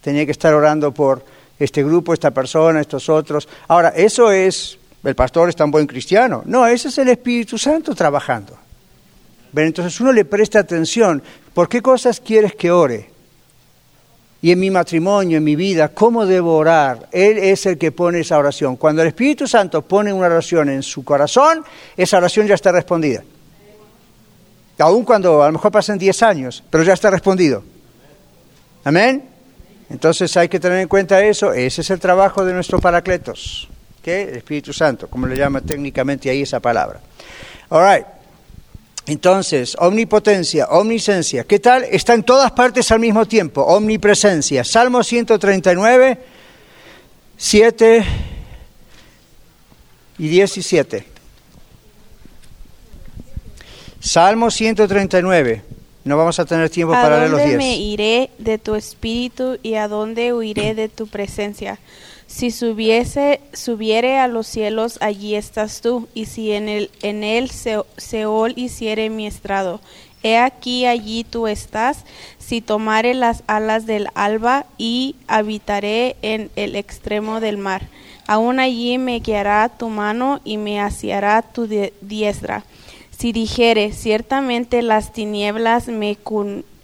tenía 0.00 0.24
que 0.24 0.32
estar 0.32 0.54
orando 0.54 0.92
por 0.92 1.24
este 1.58 1.82
grupo, 1.82 2.14
esta 2.14 2.30
persona, 2.30 2.80
estos 2.80 3.08
otros. 3.08 3.48
Ahora, 3.68 3.90
eso 3.90 4.30
es, 4.30 4.78
el 5.02 5.14
pastor 5.14 5.48
es 5.48 5.56
tan 5.56 5.70
buen 5.70 5.86
cristiano. 5.86 6.42
No, 6.46 6.66
ese 6.66 6.88
es 6.88 6.98
el 6.98 7.08
Espíritu 7.08 7.58
Santo 7.58 7.94
trabajando. 7.94 8.56
Entonces 9.54 10.00
uno 10.00 10.12
le 10.12 10.24
presta 10.24 10.60
atención. 10.60 11.22
¿Por 11.52 11.68
qué 11.68 11.82
cosas 11.82 12.20
quieres 12.20 12.54
que 12.54 12.70
ore? 12.70 13.10
Y 14.42 14.52
en 14.52 14.60
mi 14.60 14.70
matrimonio, 14.70 15.38
en 15.38 15.44
mi 15.44 15.56
vida, 15.56 15.88
¿cómo 15.88 16.24
debo 16.24 16.56
orar? 16.56 17.08
Él 17.10 17.36
es 17.36 17.66
el 17.66 17.76
que 17.76 17.92
pone 17.92 18.20
esa 18.20 18.38
oración. 18.38 18.76
Cuando 18.76 19.02
el 19.02 19.08
Espíritu 19.08 19.46
Santo 19.46 19.82
pone 19.82 20.12
una 20.12 20.26
oración 20.26 20.70
en 20.70 20.82
su 20.82 21.04
corazón, 21.04 21.64
esa 21.96 22.18
oración 22.18 22.46
ya 22.46 22.54
está 22.54 22.70
respondida 22.70 23.22
aun 24.82 25.04
cuando 25.04 25.42
a 25.42 25.46
lo 25.46 25.52
mejor 25.52 25.72
pasen 25.72 25.98
10 25.98 26.22
años, 26.22 26.62
pero 26.70 26.82
ya 26.84 26.92
está 26.92 27.10
respondido. 27.10 27.62
Amén. 28.84 29.24
Entonces 29.90 30.36
hay 30.36 30.48
que 30.48 30.60
tener 30.60 30.78
en 30.78 30.88
cuenta 30.88 31.22
eso. 31.22 31.52
Ese 31.52 31.80
es 31.80 31.90
el 31.90 31.98
trabajo 32.00 32.44
de 32.44 32.52
nuestro 32.52 32.78
Paracletos, 32.78 33.68
que 34.02 34.22
el 34.22 34.36
Espíritu 34.36 34.72
Santo, 34.72 35.08
como 35.08 35.26
le 35.26 35.36
llama 35.36 35.60
técnicamente 35.60 36.30
ahí 36.30 36.42
esa 36.42 36.60
palabra. 36.60 37.00
All 37.70 37.84
right. 37.84 38.06
Entonces, 39.06 39.76
omnipotencia, 39.80 40.66
omnisencia, 40.66 41.44
¿qué 41.44 41.58
tal? 41.58 41.84
Está 41.84 42.14
en 42.14 42.22
todas 42.22 42.52
partes 42.52 42.92
al 42.92 43.00
mismo 43.00 43.26
tiempo, 43.26 43.62
omnipresencia. 43.62 44.62
Salmo 44.62 45.02
139, 45.02 46.18
7 47.36 48.04
y 50.18 50.28
17. 50.28 51.09
Salmo 54.00 54.50
139, 54.50 55.62
No 56.04 56.16
vamos 56.16 56.38
a 56.40 56.46
tener 56.46 56.70
tiempo 56.70 56.94
¿A 56.94 57.02
para 57.02 57.18
leer 57.18 57.30
los 57.30 57.40
dónde 57.40 57.56
10. 57.56 57.58
me 57.58 57.76
iré 57.76 58.30
de 58.38 58.58
tu 58.58 58.74
espíritu 58.74 59.58
y 59.62 59.74
a 59.74 59.88
dónde 59.88 60.32
huiré 60.32 60.74
de 60.74 60.88
tu 60.88 61.06
presencia? 61.06 61.78
Si 62.26 62.50
subiese, 62.50 63.40
subiere 63.52 64.18
a 64.18 64.28
los 64.28 64.46
cielos, 64.46 64.98
allí 65.02 65.34
estás 65.34 65.80
tú, 65.80 66.08
y 66.14 66.26
si 66.26 66.52
en 66.52 66.68
el, 66.68 66.90
en 67.02 67.24
el 67.24 67.50
Se- 67.50 67.82
Seol 67.96 68.54
hiciere 68.56 69.10
mi 69.10 69.26
estrado, 69.26 69.80
he 70.22 70.38
aquí 70.38 70.86
allí 70.86 71.24
tú 71.24 71.48
estás. 71.48 72.04
Si 72.38 72.60
tomare 72.60 73.14
las 73.14 73.42
alas 73.48 73.84
del 73.84 74.08
alba 74.14 74.64
y 74.78 75.16
habitaré 75.26 76.16
en 76.22 76.50
el 76.56 76.76
extremo 76.76 77.40
del 77.40 77.58
mar, 77.58 77.88
aún 78.28 78.60
allí 78.60 78.96
me 78.98 79.18
guiará 79.18 79.68
tu 79.68 79.88
mano 79.88 80.40
y 80.44 80.56
me 80.56 80.80
asiará 80.80 81.42
tu 81.42 81.66
diestra. 82.00 82.64
Si 83.20 83.32
dijere, 83.32 83.92
ciertamente 83.92 84.80
las 84.80 85.12
tinieblas 85.12 85.88
me 85.88 86.16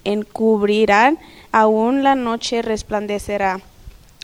encubrirán, 0.05 1.19
aún 1.51 2.03
la 2.03 2.15
noche 2.15 2.61
resplandecerá 2.61 3.63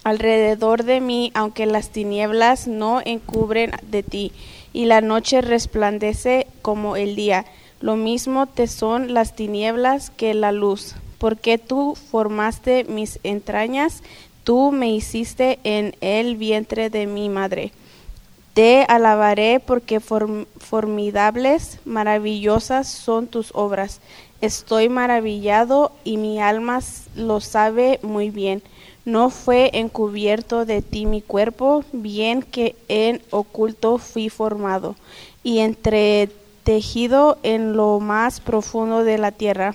alrededor 0.04 0.84
de 0.84 1.00
mí, 1.00 1.32
aunque 1.32 1.64
las 1.64 1.88
tinieblas 1.88 2.68
no 2.68 3.00
encubren 3.02 3.70
de 3.80 4.02
ti, 4.02 4.32
y 4.74 4.84
la 4.84 5.00
noche 5.00 5.40
resplandece 5.40 6.46
como 6.60 6.96
el 6.96 7.16
día. 7.16 7.46
Lo 7.80 7.96
mismo 7.96 8.46
te 8.46 8.66
son 8.66 9.14
las 9.14 9.34
tinieblas 9.34 10.10
que 10.10 10.34
la 10.34 10.52
luz, 10.52 10.96
porque 11.16 11.56
tú 11.56 11.96
formaste 12.10 12.84
mis 12.84 13.20
entrañas, 13.22 14.02
tú 14.44 14.70
me 14.70 14.90
hiciste 14.90 15.60
en 15.64 15.96
el 16.02 16.36
vientre 16.36 16.90
de 16.90 17.06
mi 17.06 17.30
madre. 17.30 17.72
Te 18.54 18.84
alabaré 18.88 19.60
porque 19.60 19.98
form- 20.00 20.46
formidables, 20.58 21.78
maravillosas 21.84 22.86
son 22.88 23.26
tus 23.26 23.50
obras. 23.54 24.00
Estoy 24.42 24.88
maravillado 24.88 25.92
y 26.04 26.18
mi 26.18 26.40
alma 26.40 26.80
lo 27.14 27.40
sabe 27.40 27.98
muy 28.02 28.28
bien. 28.30 28.62
No 29.04 29.30
fue 29.30 29.70
encubierto 29.72 30.64
de 30.66 30.82
ti 30.82 31.06
mi 31.06 31.22
cuerpo, 31.22 31.84
bien 31.92 32.42
que 32.42 32.76
en 32.88 33.22
oculto 33.30 33.98
fui 33.98 34.28
formado 34.28 34.96
y 35.42 35.58
entretejido 35.60 37.38
en 37.42 37.72
lo 37.72 38.00
más 38.00 38.40
profundo 38.40 39.02
de 39.02 39.18
la 39.18 39.32
tierra. 39.32 39.74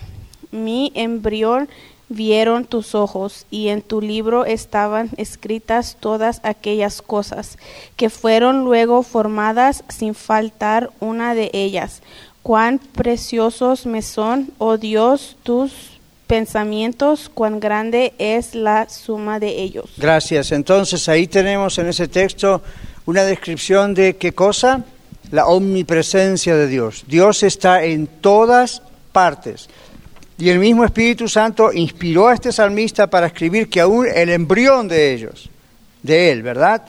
Mi 0.52 0.92
embrión 0.96 1.68
vieron 2.10 2.65
tus 2.65 2.96
ojos, 2.96 3.46
y 3.52 3.67
en 3.70 3.82
tu 3.82 4.02
libro 4.02 4.46
estaban 4.46 5.10
escritas 5.17 5.98
todas 6.00 6.39
aquellas 6.43 7.02
cosas 7.02 7.58
que 7.96 8.10
fueron 8.10 8.63
luego 8.63 9.04
formadas 9.04 9.84
sin 9.89 10.15
faltar 10.15 10.91
una 11.00 11.36
de 11.36 11.50
ellas. 11.54 12.02
Cuán 12.43 12.80
preciosos 12.80 13.86
me 13.86 14.02
son, 14.02 14.52
oh 14.58 14.78
Dios, 14.78 15.36
tus 15.43 15.98
pensamientos, 16.28 17.30
cuán 17.34 17.60
grande 17.60 18.13
es 18.20 18.54
la 18.54 18.88
suma 18.89 19.39
de 19.39 19.62
ellos. 19.62 19.89
Gracias. 19.98 20.52
Entonces 20.52 21.10
ahí 21.10 21.28
tenemos 21.28 21.78
en 21.78 21.88
ese 21.88 22.08
texto 22.08 22.62
una 23.06 23.24
descripción 23.24 23.93
de 23.93 24.17
qué 24.17 24.34
cosa? 24.34 24.84
La 25.32 25.48
omnipresencia 25.48 26.56
de 26.56 26.67
Dios. 26.67 27.04
Dios 27.08 27.43
está 27.43 27.84
en 27.84 28.08
todas 28.08 28.82
partes. 29.12 29.70
Y 30.38 30.50
el 30.50 30.60
mismo 30.60 30.86
Espíritu 30.86 31.28
Santo 31.28 31.73
inspiró 31.73 32.28
a 32.28 32.34
este 32.34 32.52
salmista 32.52 33.08
para 33.08 33.28
escribir 33.28 33.69
que 33.69 33.82
aún 33.82 34.08
el 34.08 34.30
embrión 34.30 34.88
de 34.88 35.13
ellos, 35.13 35.50
de 36.04 36.32
él, 36.32 36.43
¿verdad? 36.43 36.84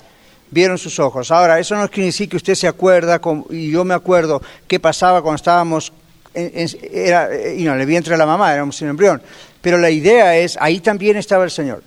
Vieron 0.51 0.77
sus 0.77 0.99
ojos. 0.99 1.31
Ahora, 1.31 1.59
eso 1.59 1.75
no 1.75 1.89
quiere 1.89 2.07
decir 2.07 2.29
que 2.29 2.37
usted 2.37 2.55
se 2.55 2.69
acuerda, 2.69 3.21
y 3.51 3.71
yo 3.71 3.85
me 3.85 3.95
acuerdo, 3.95 4.43
qué 4.67 4.79
pasaba 4.79 5.23
cuando 5.23 5.37
estábamos 5.37 5.93
en, 6.35 6.69
era, 6.93 7.31
you 7.55 7.63
know, 7.63 7.75
en 7.75 7.81
el 7.81 7.87
vientre 7.87 8.13
de 8.13 8.19
la 8.19 8.27
mamá, 8.27 8.53
éramos 8.53 8.81
un 8.83 8.89
embrión. 8.89 9.23
Pero 9.61 9.79
la 9.79 9.91
idea 9.91 10.37
es, 10.37 10.57
ahí 10.61 10.81
también 10.81 11.17
estaba 11.17 11.45
el 11.45 11.51
Señor. 11.51 11.83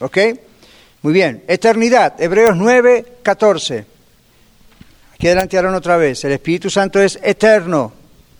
¿Ok? 0.00 0.18
Muy 1.02 1.12
bien. 1.12 1.44
Eternidad, 1.46 2.20
Hebreos 2.20 2.56
9, 2.56 3.18
14. 3.22 3.86
Aquí 5.14 5.26
adelantearon 5.26 5.74
otra 5.74 5.96
vez. 5.96 6.24
El 6.24 6.32
Espíritu 6.32 6.70
Santo 6.70 7.00
es 7.00 7.18
eterno. 7.22 7.92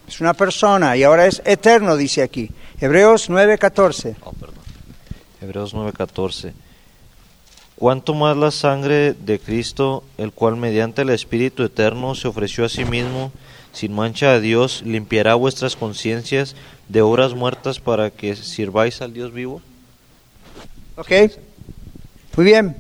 Es 0.07 0.21
una 0.21 0.35
persona 0.35 0.97
y 0.97 1.03
ahora 1.03 1.27
es 1.27 1.43
eterno, 1.45 1.97
dice 1.97 2.23
aquí. 2.23 2.51
Hebreos 2.81 3.31
9, 3.31 3.59
14. 3.59 4.17
Oh, 4.23 4.33
perdón. 4.33 4.65
Hebreos 5.45 5.75
9:14. 5.75 6.53
Cuanto 7.77 8.15
más 8.15 8.37
la 8.37 8.51
sangre 8.51 9.13
de 9.13 9.39
Cristo, 9.39 10.05
el 10.17 10.33
cual 10.33 10.57
mediante 10.57 11.03
el 11.03 11.11
Espíritu 11.11 11.65
Eterno 11.65 12.15
se 12.15 12.29
ofreció 12.29 12.65
a 12.65 12.69
sí 12.69 12.85
mismo 12.85 13.31
sin 13.73 13.93
mancha 13.93 14.33
a 14.33 14.41
Dios, 14.41 14.83
limpiará 14.87 15.35
vuestras 15.35 15.77
conciencias 15.77 16.55
de 16.89 17.03
obras 17.03 17.35
muertas 17.35 17.81
para 17.81 18.11
que 18.11 18.37
sirváis 18.37 19.03
al 19.03 19.13
Dios 19.13 19.33
vivo. 19.33 19.61
¿Ok? 20.97 21.11
Muy 22.37 22.47
bien. 22.47 22.77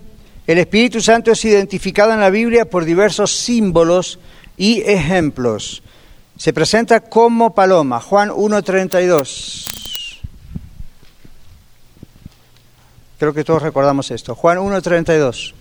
El 0.47 0.59
Espíritu 0.59 1.01
Santo 1.01 1.33
es 1.33 1.45
identificado 1.45 2.13
en 2.13 2.21
la 2.21 2.31
Biblia 2.31 2.65
por 2.65 2.85
diversos 2.85 3.37
símbolos 3.37 4.19
y 4.57 4.83
ejemplos. 4.83 5.83
Se 6.37 6.53
presenta 6.53 7.01
como 7.01 7.55
paloma. 7.55 8.01
Juan 8.01 8.31
1.32. 8.31 10.20
Creo 13.18 13.33
que 13.33 13.44
todos 13.44 13.62
recordamos 13.62 14.11
esto. 14.11 14.35
Juan 14.35 14.59
1.32. 14.59 15.55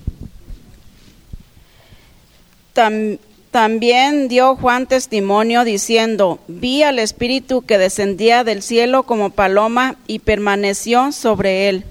Tam- 2.74 3.20
también 3.52 4.28
dio 4.30 4.56
Juan 4.56 4.88
testimonio 4.88 5.64
diciendo, 5.64 6.40
vi 6.48 6.82
al 6.82 6.98
Espíritu 6.98 7.62
que 7.62 7.78
descendía 7.78 8.44
del 8.44 8.64
cielo 8.64 9.04
como 9.04 9.30
paloma 9.30 9.98
y 10.08 10.20
permaneció 10.20 11.12
sobre 11.12 11.70
él. 11.70 11.86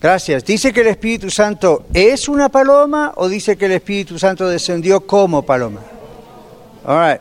Gracias. 0.00 0.42
¿Dice 0.46 0.72
que 0.72 0.80
el 0.80 0.86
Espíritu 0.88 1.30
Santo 1.30 1.84
es 1.92 2.28
una 2.30 2.48
paloma 2.48 3.12
o 3.16 3.28
dice 3.28 3.58
que 3.58 3.66
el 3.66 3.72
Espíritu 3.72 4.18
Santo 4.18 4.48
descendió 4.48 5.06
como 5.06 5.42
paloma? 5.42 5.82
All 6.86 7.10
right. 7.12 7.20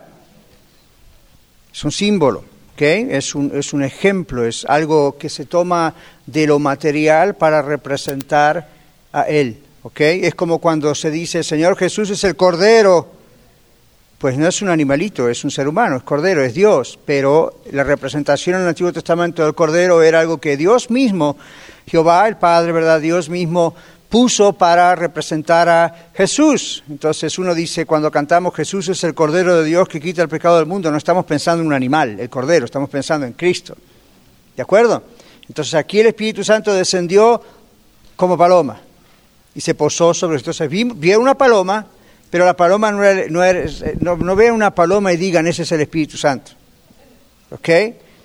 Es 1.73 1.83
un 1.83 1.91
símbolo, 1.91 2.39
¿ok? 2.73 2.81
Es 2.81 3.35
un, 3.35 3.51
es 3.53 3.73
un 3.73 3.83
ejemplo, 3.83 4.45
es 4.45 4.65
algo 4.65 5.17
que 5.17 5.29
se 5.29 5.45
toma 5.45 5.93
de 6.25 6.47
lo 6.47 6.59
material 6.59 7.35
para 7.35 7.61
representar 7.61 8.67
a 9.13 9.23
Él. 9.23 9.61
Es 9.95 10.35
como 10.35 10.59
cuando 10.59 10.93
se 10.93 11.09
dice, 11.09 11.43
Señor 11.43 11.75
Jesús 11.75 12.09
es 12.11 12.23
el 12.23 12.35
Cordero. 12.35 13.07
Pues 14.19 14.37
no 14.37 14.47
es 14.47 14.61
un 14.61 14.69
animalito, 14.69 15.27
es 15.27 15.43
un 15.43 15.49
ser 15.49 15.67
humano, 15.67 15.97
es 15.97 16.03
Cordero, 16.03 16.43
es 16.43 16.53
Dios, 16.53 16.99
pero 17.05 17.61
la 17.71 17.83
representación 17.83 18.55
en 18.55 18.61
el 18.61 18.67
Antiguo 18.67 18.93
Testamento 18.93 19.43
del 19.43 19.55
Cordero 19.55 20.03
era 20.03 20.19
algo 20.19 20.37
que 20.37 20.57
Dios 20.57 20.91
mismo, 20.91 21.37
Jehová 21.87 22.27
el 22.27 22.37
Padre, 22.37 22.71
¿verdad? 22.71 23.01
Dios 23.01 23.29
mismo 23.29 23.73
puso 24.11 24.53
para 24.53 24.93
representar 24.93 25.69
a 25.69 26.09
Jesús. 26.13 26.83
Entonces 26.89 27.39
uno 27.39 27.55
dice, 27.55 27.85
cuando 27.87 28.11
cantamos 28.11 28.53
Jesús 28.53 28.89
es 28.89 29.03
el 29.05 29.13
Cordero 29.15 29.57
de 29.61 29.65
Dios 29.65 29.87
que 29.87 29.99
quita 30.01 30.21
el 30.21 30.29
pecado 30.29 30.57
del 30.57 30.65
mundo, 30.67 30.91
no 30.91 30.97
estamos 30.97 31.25
pensando 31.25 31.61
en 31.61 31.67
un 31.67 31.73
animal, 31.73 32.19
el 32.19 32.29
Cordero, 32.29 32.65
estamos 32.65 32.89
pensando 32.89 33.25
en 33.25 33.33
Cristo. 33.33 33.75
¿De 34.55 34.61
acuerdo? 34.61 35.01
Entonces 35.47 35.73
aquí 35.75 36.01
el 36.01 36.07
Espíritu 36.07 36.43
Santo 36.43 36.73
descendió 36.73 37.41
como 38.17 38.37
paloma 38.37 38.79
y 39.55 39.61
se 39.61 39.73
posó 39.75 40.13
sobre 40.13 40.37
entonces 40.37 40.69
vi- 40.69 40.83
vieron 40.83 41.23
una 41.23 41.35
paloma 41.35 41.87
pero 42.29 42.45
la 42.45 42.55
paloma 42.55 42.91
no, 42.91 43.03
era- 43.03 43.27
no, 43.29 43.43
era- 43.43 44.53
una 44.53 44.73
paloma 44.75 45.11
y 45.11 45.17
digan 45.17 45.47
ese 45.47 45.63
es 45.63 45.71
el 45.73 45.81
Espíritu 45.81 46.17
Santo 46.17 46.51
¿ok? 47.49 47.69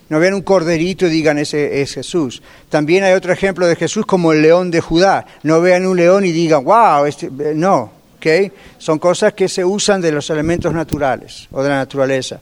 No 0.08 0.20
vean 0.20 0.34
un 0.34 0.42
corderito 0.42 1.06
y 1.06 1.10
digan 1.10 1.38
ese 1.38 1.80
es 1.80 1.94
Jesús 1.94 2.42
también 2.68 3.04
hay 3.04 3.14
otro 3.14 3.32
ejemplo 3.32 3.66
de 3.66 3.76
Jesús 3.76 4.04
como 4.06 4.32
el 4.32 4.42
león 4.42 4.70
de 4.70 4.80
Judá. 4.80 5.26
No 5.42 5.60
vean 5.60 5.86
un 5.86 5.96
león 5.96 6.24
y 6.24 6.32
digan 6.32 6.64
wow 6.64 7.06
este, 7.06 7.26
eh, 7.26 7.52
no 7.54 7.92
¿ok? 8.16 8.52
son 8.78 8.98
cosas 8.98 9.32
que 9.34 9.48
se 9.48 9.64
usan 9.64 10.00
de 10.00 10.12
los 10.12 10.28
elementos 10.30 10.72
naturales 10.72 11.48
o 11.52 11.62
de 11.62 11.68
la 11.68 11.76
naturaleza. 11.76 12.40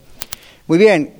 Muy 0.66 0.78
bien. 0.78 1.14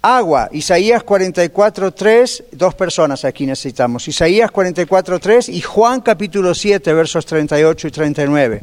Agua, 0.00 0.48
Isaías 0.52 1.04
44.3, 1.04 2.44
dos 2.52 2.74
personas 2.74 3.24
aquí 3.24 3.44
necesitamos. 3.46 4.06
Isaías 4.06 4.48
44.3 4.50 5.52
y 5.52 5.60
Juan 5.60 6.02
capítulo 6.02 6.54
7, 6.54 6.92
versos 6.92 7.26
38 7.26 7.88
y 7.88 7.90
39. 7.90 8.62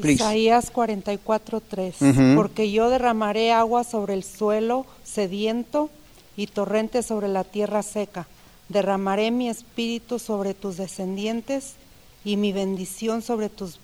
Please. 0.00 0.22
Isaías 0.22 0.72
44:3. 0.72 2.02
Ujú. 2.02 2.34
Porque 2.36 2.70
yo 2.70 2.90
derramaré 2.90 3.52
agua 3.52 3.84
sobre 3.84 4.14
el 4.14 4.24
suelo 4.24 4.86
sediento 5.04 5.90
y 6.36 6.48
torrentes 6.48 7.06
sobre 7.06 7.28
la 7.28 7.44
tierra 7.44 7.82
seca. 7.82 8.26
Derramaré 8.68 9.30
mi 9.30 9.48
espíritu 9.48 10.18
sobre 10.18 10.54
tus 10.54 10.76
descendientes 10.76 11.74
y 12.24 12.36
mi 12.36 12.52
bendición 12.52 13.22
sobre 13.22 13.48
tus 13.48 13.78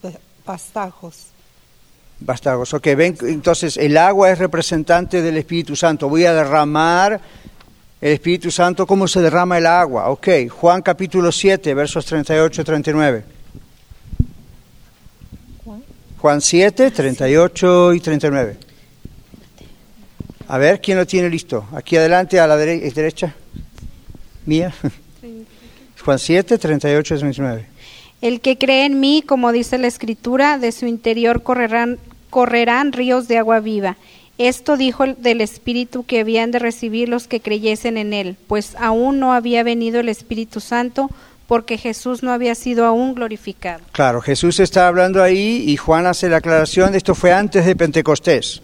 vastajos. 0.45 1.27
Bastardos. 2.19 2.75
Ok, 2.75 2.87
ven, 2.97 3.17
entonces 3.23 3.77
el 3.77 3.97
agua 3.97 4.31
es 4.31 4.39
representante 4.39 5.23
del 5.23 5.39
Espíritu 5.39 5.75
Santo. 5.75 6.09
Voy 6.09 6.25
a 6.27 6.35
derramar 6.35 7.21
el 8.01 8.13
Espíritu 8.13 8.51
Santo. 8.51 8.87
¿Cómo 8.87 9.09
se 9.09 9.21
derrama 9.21 9.59
el 9.59 9.67
agua? 9.67 10.11
Ok, 10.11 10.29
Juan 10.51 10.83
capítulo 10.83 11.33
7, 11.33 11.73
versos 11.73 12.05
38 12.05 12.61
y 12.61 12.65
39. 12.65 13.40
Juan 16.21 16.41
7, 16.41 16.91
38 16.91 17.95
y 17.95 18.01
39. 18.01 18.57
A 20.49 20.59
ver, 20.59 20.81
¿quién 20.81 20.99
lo 20.99 21.07
tiene 21.07 21.31
listo? 21.31 21.65
Aquí 21.73 21.97
adelante, 21.97 22.39
a 22.41 22.47
la 22.47 22.57
dere- 22.59 22.93
derecha. 22.93 23.35
Mía. 24.45 24.73
Juan 26.05 26.19
7, 26.19 26.59
38 26.59 27.19
39. 27.19 27.67
El 28.21 28.41
que 28.41 28.59
cree 28.59 28.85
en 28.85 29.01
mí, 29.01 29.23
como 29.27 29.53
dice 29.53 29.79
la 29.79 29.87
escritura, 29.87 30.59
de 30.59 30.73
su 30.73 30.87
interior 30.87 31.43
correrán, 31.43 31.99
correrán 32.29 32.93
ríos 32.93 33.29
de 33.29 33.39
agua 33.39 33.61
viva. 33.61 33.97
Esto 34.37 34.77
dijo 34.77 35.05
el- 35.05 35.17
del 35.23 35.41
Espíritu 35.41 36.05
que 36.05 36.21
habían 36.21 36.51
de 36.51 36.59
recibir 36.59 37.09
los 37.09 37.29
que 37.29 37.41
creyesen 37.41 37.97
en 37.97 38.13
él, 38.13 38.37
pues 38.47 38.75
aún 38.79 39.21
no 39.21 39.33
había 39.33 39.63
venido 39.63 40.01
el 40.01 40.09
Espíritu 40.11 40.61
Santo, 40.61 41.11
porque 41.51 41.79
Jesús 41.79 42.23
no 42.23 42.31
había 42.31 42.55
sido 42.55 42.87
aún 42.87 43.13
glorificado. 43.13 43.81
Claro, 43.91 44.21
Jesús 44.21 44.61
está 44.61 44.87
hablando 44.87 45.21
ahí 45.21 45.65
y 45.67 45.77
Juan 45.77 46.07
hace 46.07 46.29
la 46.29 46.37
aclaración, 46.37 46.95
esto 46.95 47.17
fue 47.17 47.33
antes 47.33 47.67
de 47.67 47.75
Pentecostés. 47.75 48.63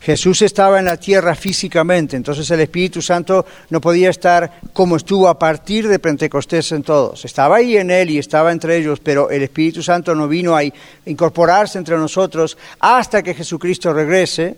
Jesús 0.00 0.42
estaba 0.42 0.80
en 0.80 0.86
la 0.86 0.96
tierra 0.96 1.36
físicamente, 1.36 2.16
entonces 2.16 2.50
el 2.50 2.58
Espíritu 2.58 3.00
Santo 3.00 3.46
no 3.70 3.80
podía 3.80 4.10
estar 4.10 4.62
como 4.72 4.96
estuvo 4.96 5.28
a 5.28 5.38
partir 5.38 5.86
de 5.86 6.00
Pentecostés 6.00 6.72
en 6.72 6.82
todos. 6.82 7.24
Estaba 7.24 7.54
ahí 7.54 7.76
en 7.76 7.88
él 7.88 8.10
y 8.10 8.18
estaba 8.18 8.50
entre 8.50 8.78
ellos, 8.78 8.98
pero 8.98 9.30
el 9.30 9.44
Espíritu 9.44 9.80
Santo 9.80 10.12
no 10.16 10.26
vino 10.26 10.56
a 10.56 10.64
incorporarse 11.06 11.78
entre 11.78 11.96
nosotros 11.96 12.58
hasta 12.80 13.22
que 13.22 13.34
Jesucristo 13.34 13.92
regrese. 13.92 14.56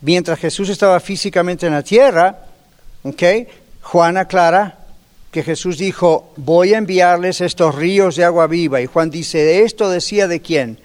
Mientras 0.00 0.40
Jesús 0.40 0.68
estaba 0.68 0.98
físicamente 0.98 1.64
en 1.64 1.74
la 1.74 1.82
tierra, 1.84 2.40
¿ok? 3.04 3.22
Juan 3.82 4.16
aclara 4.16 4.78
que 5.30 5.42
Jesús 5.42 5.78
dijo, 5.78 6.32
voy 6.36 6.74
a 6.74 6.78
enviarles 6.78 7.40
estos 7.40 7.74
ríos 7.74 8.16
de 8.16 8.24
agua 8.24 8.46
viva. 8.46 8.80
Y 8.80 8.86
Juan 8.86 9.10
dice, 9.10 9.62
¿esto 9.62 9.90
decía 9.90 10.26
de 10.26 10.40
quién? 10.40 10.78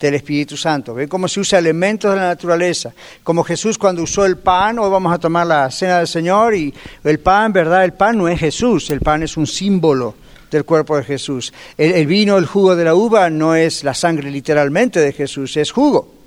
Del 0.00 0.14
Espíritu 0.14 0.56
Santo. 0.56 0.94
¿Ven 0.94 1.08
cómo 1.08 1.28
se 1.28 1.40
usa 1.40 1.58
elementos 1.58 2.10
de 2.10 2.16
la 2.16 2.28
naturaleza? 2.28 2.92
Como 3.22 3.44
Jesús 3.44 3.78
cuando 3.78 4.02
usó 4.02 4.24
el 4.24 4.38
pan, 4.38 4.78
hoy 4.78 4.90
vamos 4.90 5.12
a 5.12 5.18
tomar 5.18 5.46
la 5.46 5.70
cena 5.70 5.98
del 5.98 6.08
Señor 6.08 6.54
y 6.54 6.72
el 7.04 7.20
pan, 7.20 7.52
¿verdad? 7.52 7.84
El 7.84 7.92
pan 7.92 8.18
no 8.18 8.28
es 8.28 8.40
Jesús, 8.40 8.90
el 8.90 9.00
pan 9.00 9.22
es 9.22 9.36
un 9.36 9.46
símbolo 9.46 10.14
del 10.50 10.64
cuerpo 10.64 10.96
de 10.96 11.04
Jesús. 11.04 11.52
El 11.76 12.06
vino, 12.06 12.38
el 12.38 12.46
jugo 12.46 12.74
de 12.74 12.84
la 12.84 12.94
uva 12.94 13.30
no 13.30 13.54
es 13.54 13.84
la 13.84 13.94
sangre 13.94 14.30
literalmente 14.30 15.00
de 15.00 15.12
Jesús, 15.12 15.56
es 15.56 15.70
jugo 15.70 16.21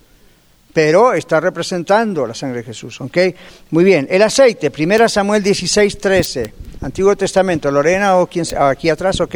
pero 0.76 1.14
está 1.14 1.40
representando 1.40 2.28
la 2.28 2.34
sangre 2.34 2.58
de 2.58 2.66
Jesús, 2.66 3.00
¿ok? 3.00 3.18
Muy 3.72 3.86
bien, 3.86 4.10
el 4.12 4.22
aceite, 4.22 4.70
1 4.78 5.08
Samuel 5.08 5.42
16, 5.42 5.98
13, 6.00 6.54
Antiguo 6.82 7.16
Testamento, 7.16 7.72
Lorena 7.72 8.18
o 8.18 8.28
quien 8.28 8.44
sea, 8.44 8.68
aquí 8.68 8.90
atrás, 8.90 9.22
ok. 9.22 9.36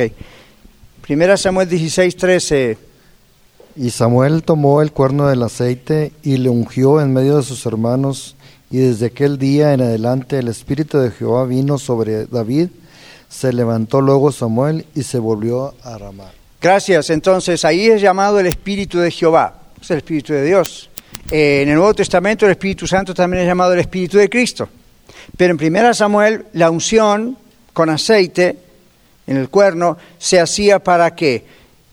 1 1.07 1.37
Samuel 1.37 1.69
16, 1.69 2.17
13, 2.17 2.77
Y 3.77 3.89
Samuel 3.89 4.43
tomó 4.43 4.81
el 4.81 4.91
cuerno 4.91 5.29
del 5.29 5.41
aceite 5.41 6.11
y 6.23 6.35
le 6.35 6.49
ungió 6.49 6.99
en 6.99 7.13
medio 7.13 7.37
de 7.37 7.43
sus 7.43 7.65
hermanos, 7.65 8.35
y 8.69 8.79
desde 8.79 9.05
aquel 9.05 9.37
día 9.37 9.73
en 9.73 9.79
adelante 9.79 10.39
el 10.39 10.49
Espíritu 10.49 10.97
de 10.97 11.09
Jehová 11.09 11.45
vino 11.45 11.77
sobre 11.77 12.25
David, 12.25 12.67
se 13.29 13.53
levantó 13.53 14.01
luego 14.01 14.33
Samuel 14.33 14.85
y 14.93 15.03
se 15.03 15.19
volvió 15.19 15.73
a 15.83 15.97
Ramá. 15.97 16.33
Gracias, 16.61 17.09
entonces 17.11 17.63
ahí 17.63 17.87
es 17.87 18.01
llamado 18.01 18.41
el 18.41 18.47
Espíritu 18.47 18.99
de 18.99 19.09
Jehová, 19.09 19.61
es 19.81 19.89
el 19.89 19.99
Espíritu 19.99 20.33
de 20.33 20.43
Dios. 20.43 20.88
Eh, 21.31 21.61
en 21.61 21.69
el 21.69 21.75
Nuevo 21.75 21.93
Testamento 21.93 22.45
el 22.45 22.53
Espíritu 22.53 22.87
Santo 22.87 23.13
también 23.13 23.43
es 23.43 23.47
llamado 23.47 23.73
el 23.73 23.79
Espíritu 23.79 24.17
de 24.17 24.29
Cristo. 24.29 24.67
Pero 25.37 25.55
en 25.57 25.75
1 25.75 25.93
Samuel 25.93 26.45
la 26.53 26.71
unción 26.71 27.37
con 27.73 27.89
aceite 27.89 28.57
en 29.27 29.37
el 29.37 29.49
cuerno 29.49 29.97
se 30.17 30.39
hacía 30.39 30.79
para 30.79 31.13
qué? 31.13 31.45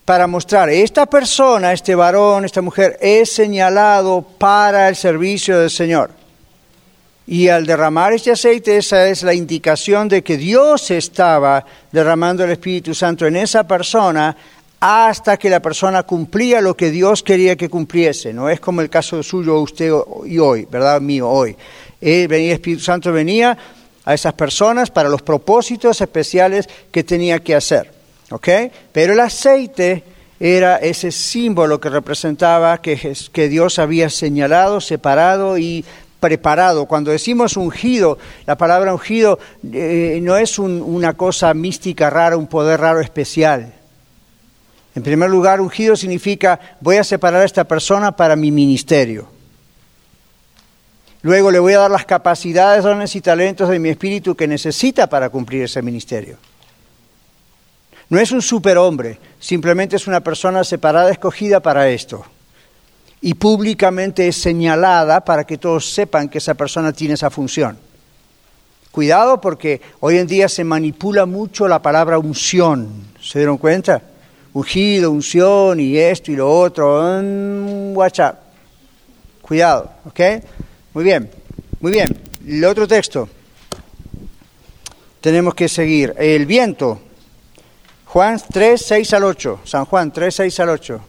Para 0.06 0.26
mostrar, 0.26 0.70
esta 0.70 1.04
persona, 1.06 1.72
este 1.72 1.94
varón, 1.94 2.44
esta 2.44 2.62
mujer, 2.62 2.96
es 3.00 3.32
señalado 3.32 4.22
para 4.22 4.88
el 4.88 4.96
servicio 4.96 5.58
del 5.58 5.70
Señor. 5.70 6.10
Y 7.26 7.48
al 7.48 7.66
derramar 7.66 8.12
este 8.12 8.30
aceite, 8.30 8.76
esa 8.76 9.06
es 9.08 9.24
la 9.24 9.34
indicación 9.34 10.08
de 10.08 10.22
que 10.22 10.36
Dios 10.36 10.92
estaba 10.92 11.66
derramando 11.90 12.44
el 12.44 12.52
Espíritu 12.52 12.94
Santo 12.94 13.26
en 13.26 13.36
esa 13.36 13.66
persona 13.66 14.36
hasta 14.80 15.36
que 15.36 15.50
la 15.50 15.60
persona 15.60 16.02
cumplía 16.02 16.60
lo 16.60 16.76
que 16.76 16.90
Dios 16.90 17.22
quería 17.22 17.56
que 17.56 17.68
cumpliese. 17.68 18.32
No 18.32 18.48
es 18.48 18.60
como 18.60 18.80
el 18.80 18.90
caso 18.90 19.22
suyo 19.22 19.60
usted 19.60 19.90
y 20.26 20.38
hoy, 20.38 20.66
¿verdad? 20.70 21.00
Mío 21.00 21.28
hoy. 21.28 21.56
El 22.00 22.30
Espíritu 22.32 22.82
Santo 22.82 23.12
venía 23.12 23.56
a 24.04 24.14
esas 24.14 24.34
personas 24.34 24.90
para 24.90 25.08
los 25.08 25.22
propósitos 25.22 26.00
especiales 26.00 26.68
que 26.90 27.04
tenía 27.04 27.40
que 27.40 27.54
hacer. 27.54 27.92
¿Ok? 28.30 28.48
Pero 28.92 29.12
el 29.12 29.20
aceite 29.20 30.02
era 30.38 30.76
ese 30.76 31.10
símbolo 31.10 31.80
que 31.80 31.88
representaba 31.88 32.80
que, 32.82 33.48
Dios 33.48 33.78
había 33.78 34.10
señalado, 34.10 34.80
separado 34.80 35.56
y 35.56 35.84
preparado. 36.20 36.86
Cuando 36.86 37.10
decimos 37.10 37.56
ungido, 37.56 38.18
la 38.46 38.56
palabra 38.58 38.92
ungido 38.92 39.38
eh, 39.72 40.18
no 40.22 40.36
es 40.36 40.58
un, 40.58 40.82
una 40.82 41.14
cosa 41.14 41.54
mística 41.54 42.10
rara, 42.10 42.36
un 42.36 42.46
poder 42.46 42.80
raro 42.80 43.00
especial. 43.00 43.75
En 44.96 45.02
primer 45.02 45.28
lugar, 45.28 45.60
ungido 45.60 45.94
significa 45.94 46.58
voy 46.80 46.96
a 46.96 47.04
separar 47.04 47.42
a 47.42 47.44
esta 47.44 47.64
persona 47.64 48.16
para 48.16 48.34
mi 48.34 48.50
ministerio. 48.50 49.28
Luego 51.20 51.50
le 51.50 51.58
voy 51.58 51.74
a 51.74 51.80
dar 51.80 51.90
las 51.90 52.06
capacidades, 52.06 52.82
dones 52.82 53.14
y 53.14 53.20
talentos 53.20 53.68
de 53.68 53.78
mi 53.78 53.90
espíritu 53.90 54.34
que 54.34 54.48
necesita 54.48 55.06
para 55.06 55.28
cumplir 55.28 55.64
ese 55.64 55.82
ministerio. 55.82 56.38
No 58.08 58.18
es 58.18 58.32
un 58.32 58.40
superhombre, 58.40 59.18
simplemente 59.38 59.96
es 59.96 60.06
una 60.06 60.20
persona 60.20 60.64
separada, 60.64 61.10
escogida 61.10 61.60
para 61.60 61.90
esto. 61.90 62.24
Y 63.20 63.34
públicamente 63.34 64.26
es 64.28 64.36
señalada 64.36 65.22
para 65.22 65.44
que 65.44 65.58
todos 65.58 65.92
sepan 65.92 66.30
que 66.30 66.38
esa 66.38 66.54
persona 66.54 66.94
tiene 66.94 67.14
esa 67.14 67.28
función. 67.28 67.76
Cuidado 68.92 69.42
porque 69.42 69.82
hoy 70.00 70.16
en 70.16 70.26
día 70.26 70.48
se 70.48 70.64
manipula 70.64 71.26
mucho 71.26 71.68
la 71.68 71.82
palabra 71.82 72.18
unción. 72.18 72.88
¿Se 73.20 73.40
dieron 73.40 73.58
cuenta? 73.58 74.00
Ungido, 74.56 75.10
unción 75.10 75.78
y 75.80 75.98
esto 75.98 76.32
y 76.32 76.36
lo 76.36 76.50
otro. 76.50 76.98
Um, 76.98 77.94
watch 77.94 78.20
out. 78.20 78.36
Cuidado, 79.42 79.90
¿ok? 80.06 80.20
Muy 80.94 81.04
bien, 81.04 81.30
muy 81.78 81.92
bien. 81.92 82.16
El 82.46 82.64
otro 82.64 82.88
texto. 82.88 83.28
Tenemos 85.20 85.54
que 85.54 85.68
seguir. 85.68 86.14
El 86.16 86.46
viento. 86.46 86.98
Juan 88.06 88.40
3, 88.50 88.80
6 88.80 89.12
al 89.12 89.24
8. 89.24 89.60
San 89.64 89.84
Juan 89.84 90.10
3, 90.10 90.34
6 90.34 90.60
al 90.60 90.68
8. 90.70 91.00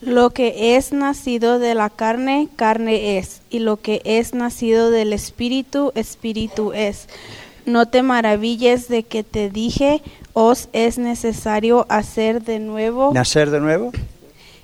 Lo 0.00 0.30
que 0.30 0.76
es 0.78 0.94
nacido 0.94 1.58
de 1.58 1.74
la 1.74 1.90
carne, 1.90 2.48
carne 2.56 3.18
es, 3.18 3.42
y 3.50 3.58
lo 3.58 3.76
que 3.76 4.00
es 4.06 4.32
nacido 4.32 4.90
del 4.90 5.12
espíritu, 5.12 5.92
espíritu 5.94 6.72
es. 6.72 7.08
No 7.66 7.86
te 7.86 8.02
maravilles 8.02 8.86
de 8.86 9.02
que 9.02 9.24
te 9.24 9.50
dije, 9.50 10.00
os 10.34 10.68
es 10.72 10.98
necesario 10.98 11.84
hacer 11.88 12.42
de 12.42 12.60
nuevo. 12.60 13.12
¿Nacer 13.12 13.50
de 13.50 13.60
nuevo? 13.60 13.90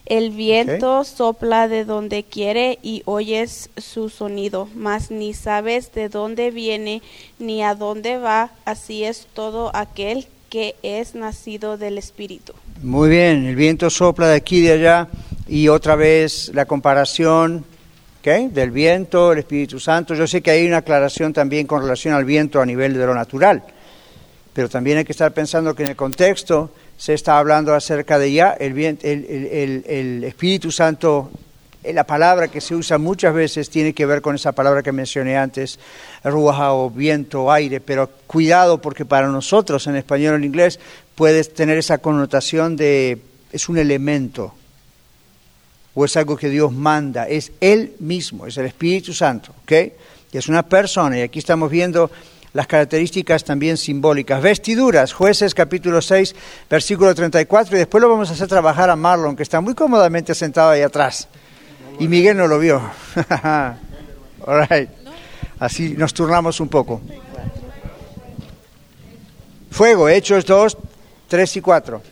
El 0.07 0.31
viento 0.31 1.01
okay. 1.01 1.13
sopla 1.13 1.67
de 1.67 1.85
donde 1.85 2.23
quiere 2.23 2.79
y 2.81 3.03
oyes 3.05 3.71
su 3.77 4.09
sonido, 4.09 4.69
mas 4.77 5.11
ni 5.11 5.35
sabes 5.35 5.93
de 5.93 6.09
dónde 6.09 6.53
viene 6.53 7.03
ni 7.41 7.65
a 7.65 7.75
dónde 7.75 8.19
va. 8.19 8.51
Así 8.65 9.03
es 9.03 9.27
todo 9.35 9.75
aquel 9.75 10.27
que 10.49 10.77
es 10.83 11.17
nacido 11.17 11.79
del 11.79 11.99
Espíritu. 11.99 12.53
Muy 12.83 13.09
bien, 13.09 13.47
el 13.47 13.57
viento 13.57 13.91
sopla 13.91 14.29
de 14.29 14.37
aquí 14.37 14.59
y 14.59 14.63
de 14.63 14.73
allá 14.73 15.09
y 15.49 15.69
otra 15.69 15.97
vez 15.97 16.53
la 16.55 16.67
comparación 16.67 17.65
del 18.23 18.71
viento, 18.71 19.33
el 19.33 19.41
Espíritu 19.41 19.81
Santo. 19.81 20.15
Yo 20.15 20.29
sé 20.29 20.43
que 20.43 20.53
hay 20.53 20.65
una 20.65 20.77
aclaración 20.79 21.33
también 21.33 21.67
con 21.67 21.83
relación 21.83 22.15
al 22.15 22.25
viento 22.25 22.61
a 22.61 22.67
nivel 22.67 22.95
de 22.95 23.05
lo 23.05 23.15
natural, 23.15 23.65
pero 24.53 24.69
también 24.69 24.99
hay 24.99 25.05
que 25.05 25.11
estar 25.11 25.33
pensando 25.33 25.75
que 25.75 25.83
en 25.83 25.91
el 25.91 25.97
contexto 25.97 26.71
se 26.97 27.15
está 27.15 27.37
hablando 27.39 27.75
acerca 27.75 28.21
de 28.21 28.33
ya 28.33 28.53
el, 28.53 28.79
el, 28.79 30.23
Espíritu 30.23 30.71
Santo, 30.71 31.33
la 31.83 32.05
palabra 32.05 32.47
que 32.47 32.61
se 32.61 32.77
usa 32.77 32.97
muchas 32.97 33.35
veces 33.35 33.69
tiene 33.69 33.93
que 33.93 34.07
ver 34.07 34.23
con 34.23 34.37
esa 34.37 34.53
palabra 34.53 34.85
que 34.85 34.93
mencioné 34.93 35.37
antes, 35.37 35.81
ruaja 36.23 36.75
o 36.75 36.91
viento, 36.91 37.51
aire, 37.51 37.81
pero 37.81 38.09
cuidado 38.29 38.81
porque 38.81 39.05
para 39.05 39.27
nosotros 39.27 39.85
en 39.89 39.97
español 39.97 40.35
o 40.35 40.37
en 40.37 40.45
inglés 40.45 40.79
puede 41.17 41.43
tener 41.43 41.77
esa 41.77 41.99
connotación 41.99 42.77
de 42.77 43.21
es 43.51 43.69
un 43.69 43.79
elemento 43.79 44.55
o 45.95 46.05
es 46.05 46.17
algo 46.17 46.37
que 46.37 46.49
Dios 46.49 46.73
manda, 46.73 47.29
es 47.29 47.53
Él 47.61 47.95
mismo, 47.99 48.47
es 48.47 48.57
el 48.57 48.67
Espíritu 48.67 49.13
Santo, 49.13 49.55
¿ok? 49.63 49.73
Y 50.33 50.39
es 50.39 50.49
una 50.49 50.63
persona, 50.63 51.19
y 51.19 51.23
aquí 51.23 51.39
estamos 51.39 51.71
viendo 51.71 52.11
las 52.55 52.67
características 52.67 53.45
también 53.45 53.77
simbólicas. 53.77 54.43
Vestiduras, 54.43 55.13
jueces 55.13 55.55
capítulo 55.55 56.01
6, 56.01 56.35
versículo 56.69 57.15
34, 57.15 57.77
y 57.77 57.79
después 57.79 58.01
lo 58.01 58.09
vamos 58.09 58.31
a 58.31 58.33
hacer 58.33 58.49
trabajar 58.49 58.91
a 58.91 58.97
Marlon, 58.97 59.37
que 59.37 59.43
está 59.43 59.61
muy 59.61 59.75
cómodamente 59.75 60.35
sentado 60.35 60.71
ahí 60.71 60.83
atrás. 60.83 61.29
Y 61.99 62.09
Miguel 62.09 62.37
no 62.37 62.47
lo 62.47 62.59
vio. 62.59 62.81
All 64.47 64.67
right. 64.69 64.89
Así 65.59 65.91
nos 65.91 66.13
turnamos 66.13 66.59
un 66.61 66.69
poco. 66.69 67.01
Fuego, 69.71 70.09
Hechos 70.09 70.45
2, 70.45 70.77
3 71.29 71.57
y 71.57 71.61
4. 71.61 72.03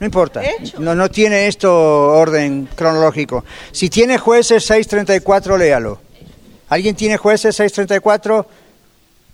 No 0.00 0.06
importa. 0.06 0.40
No, 0.78 0.94
no 0.94 1.10
tiene 1.10 1.46
esto 1.46 1.72
orden 1.72 2.68
cronológico. 2.74 3.44
Si 3.70 3.90
tiene 3.90 4.16
jueces 4.16 4.64
634, 4.64 5.58
léalo. 5.58 5.98
¿Alguien 6.70 6.96
tiene 6.96 7.18
jueces 7.18 7.54
634? 7.56 8.46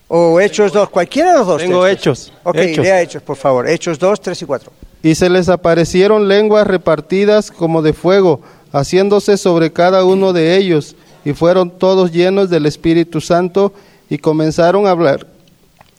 O 0.08 0.40
Hechos 0.40 0.72
2, 0.72 0.88
cualquiera 0.90 1.32
de 1.32 1.38
los 1.38 1.46
dos. 1.46 1.62
Tengo 1.62 1.84
textos. 1.84 2.26
Hechos. 2.26 2.38
Ok, 2.42 2.56
Hechos. 2.56 2.84
lea 2.84 3.00
Hechos, 3.00 3.22
por 3.22 3.36
favor. 3.36 3.68
Hechos 3.68 3.98
2, 3.98 4.20
3 4.20 4.42
y 4.42 4.44
4. 4.44 4.72
Y 5.02 5.14
se 5.14 5.30
les 5.30 5.48
aparecieron 5.48 6.26
lenguas 6.26 6.66
repartidas 6.66 7.52
como 7.52 7.82
de 7.82 7.92
fuego, 7.92 8.40
haciéndose 8.72 9.36
sobre 9.36 9.72
cada 9.72 10.04
uno 10.04 10.32
de 10.32 10.56
ellos, 10.56 10.96
y 11.24 11.32
fueron 11.32 11.70
todos 11.70 12.10
llenos 12.10 12.50
del 12.50 12.66
Espíritu 12.66 13.20
Santo, 13.20 13.72
y 14.08 14.18
comenzaron 14.18 14.86
a 14.86 14.90
hablar, 14.90 15.26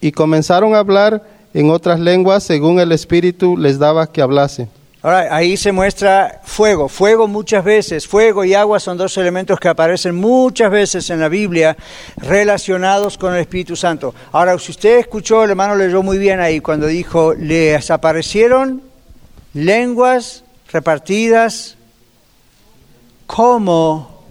y 0.01 0.11
comenzaron 0.11 0.75
a 0.75 0.79
hablar 0.79 1.23
en 1.53 1.69
otras 1.69 1.99
lenguas 1.99 2.43
según 2.43 2.79
el 2.79 2.91
Espíritu 2.91 3.57
les 3.57 3.79
daba 3.79 4.11
que 4.11 4.21
hablasen. 4.21 4.69
Ahora, 5.01 5.35
ahí 5.35 5.57
se 5.57 5.71
muestra 5.71 6.41
fuego. 6.43 6.89
Fuego 6.89 7.27
muchas 7.27 7.63
veces. 7.63 8.07
Fuego 8.07 8.43
y 8.43 8.53
agua 8.55 8.79
son 8.79 8.97
dos 8.97 9.15
elementos 9.17 9.59
que 9.59 9.69
aparecen 9.69 10.15
muchas 10.15 10.71
veces 10.71 11.09
en 11.09 11.19
la 11.19 11.29
Biblia 11.29 11.77
relacionados 12.17 13.17
con 13.17 13.33
el 13.33 13.41
Espíritu 13.41 13.75
Santo. 13.75 14.13
Ahora, 14.31 14.57
si 14.57 14.71
usted 14.71 14.97
escuchó, 14.97 15.43
el 15.43 15.51
hermano 15.51 15.75
leyó 15.75 16.01
muy 16.01 16.17
bien 16.17 16.39
ahí 16.39 16.59
cuando 16.59 16.87
dijo, 16.87 17.33
les 17.35 17.91
aparecieron 17.91 18.81
lenguas 19.53 20.43
repartidas 20.71 21.77
como 23.27 24.25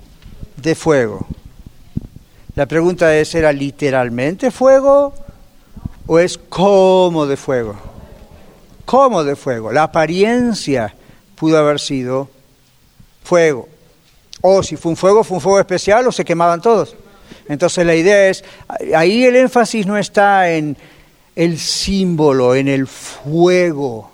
de 0.56 0.74
fuego. 0.74 1.26
La 2.54 2.66
pregunta 2.66 3.16
es, 3.16 3.34
¿era 3.34 3.52
literalmente 3.52 4.50
fuego 4.50 5.14
o 6.06 6.18
es 6.18 6.38
como 6.38 7.26
de 7.26 7.36
fuego? 7.36 7.74
Como 8.84 9.24
de 9.24 9.36
fuego. 9.36 9.72
La 9.72 9.84
apariencia 9.84 10.94
pudo 11.34 11.58
haber 11.58 11.80
sido 11.80 12.28
fuego. 13.24 13.68
O 14.40 14.62
si 14.62 14.76
fue 14.76 14.90
un 14.90 14.96
fuego, 14.96 15.24
fue 15.24 15.36
un 15.36 15.40
fuego 15.40 15.58
especial 15.58 16.06
o 16.06 16.12
se 16.12 16.24
quemaban 16.24 16.60
todos. 16.60 16.96
Entonces 17.48 17.84
la 17.84 17.94
idea 17.94 18.28
es, 18.28 18.44
ahí 18.94 19.24
el 19.24 19.36
énfasis 19.36 19.86
no 19.86 19.96
está 19.96 20.50
en 20.50 20.76
el 21.34 21.58
símbolo, 21.58 22.54
en 22.54 22.68
el 22.68 22.86
fuego. 22.86 24.10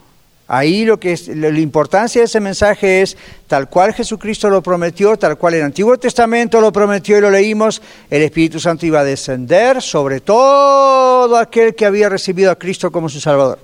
Ahí 0.55 0.84
lo 0.84 1.00
que 1.00 1.14
es, 1.14 1.28
la 1.28 1.48
importancia 1.48 2.20
de 2.20 2.26
ese 2.26 2.38
mensaje 2.38 3.00
es 3.00 3.16
tal 3.46 3.70
cual 3.70 3.94
Jesucristo 3.94 4.50
lo 4.50 4.62
prometió, 4.62 5.16
tal 5.16 5.38
cual 5.38 5.55
el 5.55 5.62
Antiguo 5.62 5.96
Testamento 5.96 6.61
lo 6.61 6.70
prometió 6.70 7.16
y 7.16 7.22
lo 7.22 7.30
leímos, 7.30 7.80
el 8.11 8.20
Espíritu 8.20 8.61
Santo 8.61 8.84
iba 8.84 9.00
a 9.00 9.05
descender 9.05 9.80
sobre 9.80 10.20
todo 10.20 11.38
aquel 11.38 11.74
que 11.74 11.86
había 11.86 12.11
recibido 12.11 12.50
a 12.50 12.59
Cristo 12.59 12.92
como 12.92 13.09
su 13.09 13.18
Salvador. 13.18 13.61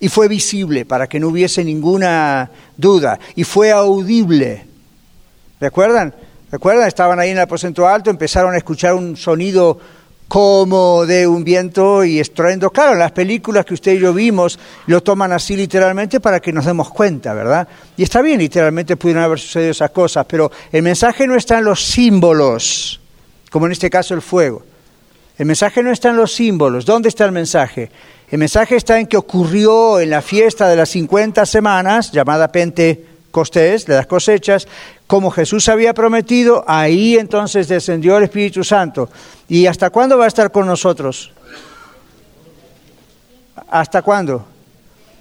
Y 0.00 0.10
fue 0.10 0.28
visible 0.28 0.84
para 0.84 1.06
que 1.06 1.18
no 1.18 1.28
hubiese 1.28 1.64
ninguna 1.64 2.50
duda. 2.76 3.18
Y 3.34 3.44
fue 3.44 3.72
audible. 3.72 4.66
¿Recuerdan? 5.58 6.14
¿Recuerdan? 6.52 6.88
Estaban 6.88 7.20
ahí 7.20 7.30
en 7.30 7.38
el 7.38 7.44
aposento 7.44 7.88
alto, 7.88 8.10
empezaron 8.10 8.52
a 8.52 8.58
escuchar 8.58 8.92
un 8.92 9.16
sonido 9.16 9.80
como 10.28 11.06
de 11.06 11.26
un 11.26 11.42
viento 11.42 12.04
y 12.04 12.20
estruendo. 12.20 12.70
Claro, 12.70 12.94
las 12.94 13.12
películas 13.12 13.64
que 13.64 13.74
usted 13.74 13.94
y 13.94 13.98
yo 13.98 14.12
vimos 14.12 14.58
lo 14.86 15.02
toman 15.02 15.32
así 15.32 15.56
literalmente 15.56 16.20
para 16.20 16.38
que 16.38 16.52
nos 16.52 16.66
demos 16.66 16.90
cuenta, 16.90 17.32
¿verdad? 17.32 17.66
Y 17.96 18.02
está 18.02 18.20
bien, 18.20 18.38
literalmente 18.38 18.96
pudieron 18.96 19.24
haber 19.24 19.40
sucedido 19.40 19.70
esas 19.70 19.90
cosas, 19.90 20.26
pero 20.28 20.52
el 20.70 20.82
mensaje 20.82 21.26
no 21.26 21.34
está 21.34 21.58
en 21.58 21.64
los 21.64 21.82
símbolos, 21.82 23.00
como 23.50 23.66
en 23.66 23.72
este 23.72 23.88
caso 23.88 24.14
el 24.14 24.22
fuego. 24.22 24.62
El 25.38 25.46
mensaje 25.46 25.82
no 25.82 25.92
está 25.92 26.10
en 26.10 26.16
los 26.16 26.34
símbolos. 26.34 26.84
¿Dónde 26.84 27.08
está 27.08 27.24
el 27.24 27.32
mensaje? 27.32 27.90
El 28.28 28.38
mensaje 28.38 28.76
está 28.76 28.98
en 28.98 29.06
que 29.06 29.16
ocurrió 29.16 30.00
en 30.00 30.10
la 30.10 30.20
fiesta 30.20 30.68
de 30.68 30.76
las 30.76 30.90
50 30.90 31.46
semanas, 31.46 32.10
llamada 32.10 32.50
Pentecostés, 32.50 33.86
de 33.86 33.94
las 33.94 34.06
cosechas, 34.06 34.66
como 35.08 35.30
Jesús 35.30 35.68
había 35.70 35.94
prometido, 35.94 36.62
ahí 36.68 37.16
entonces 37.16 37.66
descendió 37.66 38.18
el 38.18 38.24
Espíritu 38.24 38.62
Santo. 38.62 39.08
¿Y 39.48 39.66
hasta 39.66 39.88
cuándo 39.88 40.18
va 40.18 40.26
a 40.26 40.28
estar 40.28 40.52
con 40.52 40.66
nosotros? 40.66 41.32
¿Hasta 43.70 44.02
cuándo? 44.02 44.46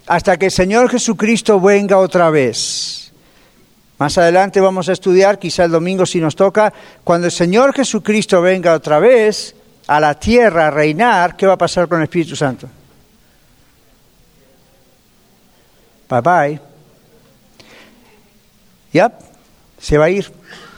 Hasta 0.05 0.37
que 0.37 0.47
el 0.47 0.51
Señor 0.51 0.89
Jesucristo 0.89 1.59
venga 1.61 1.99
otra 1.99 2.29
vez. 2.29 3.13
Más 3.97 4.17
adelante 4.17 4.59
vamos 4.59 4.89
a 4.89 4.93
estudiar, 4.93 5.39
quizá 5.39 5.63
el 5.63 5.71
domingo 5.71 6.05
si 6.05 6.19
nos 6.19 6.35
toca, 6.35 6.73
cuando 7.05 7.27
el 7.27 7.31
Señor 7.31 7.73
Jesucristo 7.73 8.41
venga 8.41 8.73
otra 8.73 8.99
vez 8.99 9.55
a 9.87 10.01
la 10.01 10.13
tierra 10.15 10.67
a 10.67 10.71
reinar, 10.71 11.37
¿qué 11.37 11.47
va 11.47 11.53
a 11.53 11.57
pasar 11.57 11.87
con 11.87 11.99
el 11.99 12.03
Espíritu 12.03 12.35
Santo? 12.35 12.67
Bye 16.09 16.21
bye. 16.21 16.61
Ya, 18.91 19.11
se 19.79 19.97
va 19.97 20.05
a 20.05 20.09
ir. 20.09 20.31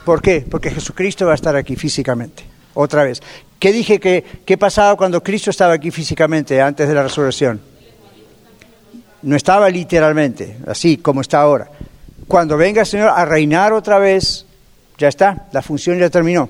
¿Por 0.04 0.22
qué? 0.22 0.44
Porque 0.48 0.70
Jesucristo 0.70 1.26
va 1.26 1.32
a 1.32 1.34
estar 1.34 1.56
aquí 1.56 1.76
físicamente. 1.76 2.44
Otra 2.74 3.04
vez. 3.04 3.20
¿Qué 3.58 3.72
dije 3.72 4.00
que 4.00 4.24
qué 4.44 4.56
pasaba 4.56 4.96
cuando 4.96 5.22
Cristo 5.22 5.50
estaba 5.50 5.74
aquí 5.74 5.90
físicamente 5.90 6.60
antes 6.60 6.88
de 6.88 6.94
la 6.94 7.02
resurrección? 7.02 7.60
No 9.22 9.36
estaba 9.36 9.68
literalmente, 9.68 10.56
así 10.66 10.96
como 10.96 11.20
está 11.20 11.42
ahora. 11.42 11.70
Cuando 12.26 12.56
venga 12.56 12.80
el 12.80 12.86
Señor 12.86 13.10
a 13.14 13.24
reinar 13.26 13.72
otra 13.74 13.98
vez, 13.98 14.46
ya 14.96 15.08
está, 15.08 15.46
la 15.52 15.60
función 15.60 15.98
ya 15.98 16.08
terminó. 16.08 16.48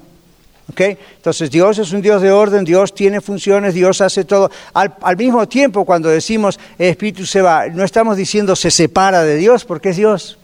¿Ok? 0.70 0.80
Entonces 1.16 1.50
Dios 1.50 1.78
es 1.78 1.92
un 1.92 2.00
Dios 2.00 2.22
de 2.22 2.30
orden, 2.30 2.64
Dios 2.64 2.94
tiene 2.94 3.20
funciones, 3.20 3.74
Dios 3.74 4.00
hace 4.00 4.24
todo. 4.24 4.52
Al, 4.72 4.94
al 5.02 5.16
mismo 5.16 5.48
tiempo, 5.48 5.84
cuando 5.84 6.08
decimos 6.08 6.60
el 6.78 6.90
Espíritu 6.90 7.26
se 7.26 7.42
va, 7.42 7.66
no 7.66 7.82
estamos 7.82 8.16
diciendo 8.16 8.54
se 8.54 8.70
separa 8.70 9.24
de 9.24 9.36
Dios, 9.36 9.64
porque 9.64 9.88
es 9.88 9.96
Dios. 9.96 10.38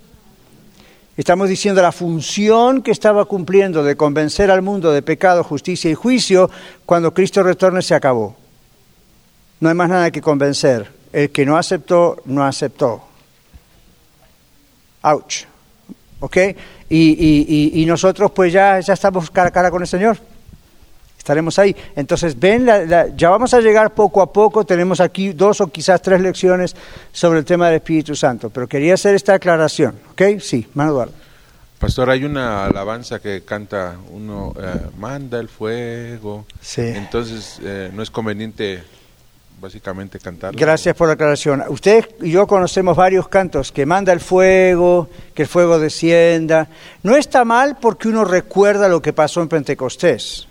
Estamos 1.17 1.49
diciendo 1.49 1.81
la 1.81 1.93
función 1.93 2.83
que 2.83 2.91
estaba 2.91 3.25
cumpliendo 3.25 3.83
de 3.83 3.97
convencer 3.97 4.51
al 4.51 4.61
mundo 4.61 4.93
de 4.93 5.01
pecado, 5.01 5.43
justicia 5.43 5.91
y 5.91 5.95
juicio, 5.95 6.51
cuando 6.85 7.14
Cristo 7.14 7.43
retorne 7.43 7.81
se 7.81 7.95
acabó. 7.95 8.37
No 9.61 9.71
hay 9.71 9.75
más 9.75 9.89
nada 9.89 10.11
que 10.11 10.21
convencer. 10.21 10.91
El 11.12 11.31
que 11.31 11.47
no 11.47 11.57
aceptó, 11.57 12.19
no 12.27 12.45
aceptó. 12.45 13.03
Ouch. 15.03 15.45
¿Ok? 16.21 16.37
Y, 16.91 17.73
y- 17.83 17.87
nosotros 17.87 18.31
pues 18.33 18.53
ya, 18.53 18.79
ya 18.81 18.93
estamos 18.93 19.31
cara 19.31 19.49
a 19.49 19.53
cara 19.53 19.71
con 19.71 19.81
el 19.81 19.89
Señor. 19.89 20.19
Estaremos 21.27 21.59
ahí. 21.59 21.74
Entonces, 21.97 22.39
ven, 22.39 22.64
la- 22.64 22.85
la- 22.85 23.09
ya 23.16 23.31
vamos 23.31 23.53
a 23.53 23.61
llegar 23.61 23.93
poco 23.95 24.22
a 24.22 24.33
poco. 24.33 24.64
Tenemos 24.64 25.01
aquí 25.01 25.33
dos 25.33 25.61
o 25.61 25.66
quizás 25.66 26.01
tres 26.01 26.20
lecciones 26.20 26.77
sobre 27.11 27.41
el 27.41 27.45
tema 27.45 27.66
del 27.66 27.79
Espíritu 27.79 28.14
Santo. 28.14 28.49
Pero 28.49 28.68
quería 28.68 28.95
hacer 28.95 29.16
esta 29.16 29.35
aclaración. 29.35 29.97
¿Ok? 30.12 30.22
Sí, 30.39 30.68
Manuel. 30.74 31.09
Pastor, 31.81 32.11
hay 32.11 32.22
una 32.24 32.66
alabanza 32.66 33.18
que 33.18 33.43
canta 33.45 33.97
uno, 34.12 34.55
eh, 34.57 34.83
manda 34.99 35.41
el 35.41 35.49
fuego. 35.49 36.47
Sí. 36.61 36.83
Entonces, 36.83 37.59
eh, 37.61 37.91
no 37.93 38.05
es 38.05 38.11
conveniente 38.12 38.85
básicamente 39.61 40.20
cantarla. 40.20 40.57
Gracias 40.61 40.95
por 40.95 41.09
la 41.09 41.14
aclaración. 41.14 41.64
Usted 41.70 42.09
y 42.22 42.31
yo 42.31 42.47
conocemos 42.47 42.97
varios 42.97 43.27
cantos 43.27 43.72
que 43.72 43.85
manda 43.85 44.12
el 44.12 44.20
fuego, 44.20 45.09
que 45.35 45.43
el 45.43 45.49
fuego 45.49 45.81
descienda. 45.81 46.68
No 47.03 47.16
está 47.16 47.45
mal 47.45 47.79
porque 47.81 48.07
uno 48.07 48.24
recuerda 48.24 48.89
lo 48.89 49.03
que 49.03 49.12
pasó 49.12 49.43
en 49.43 49.49
Pentecostés. 49.49 50.46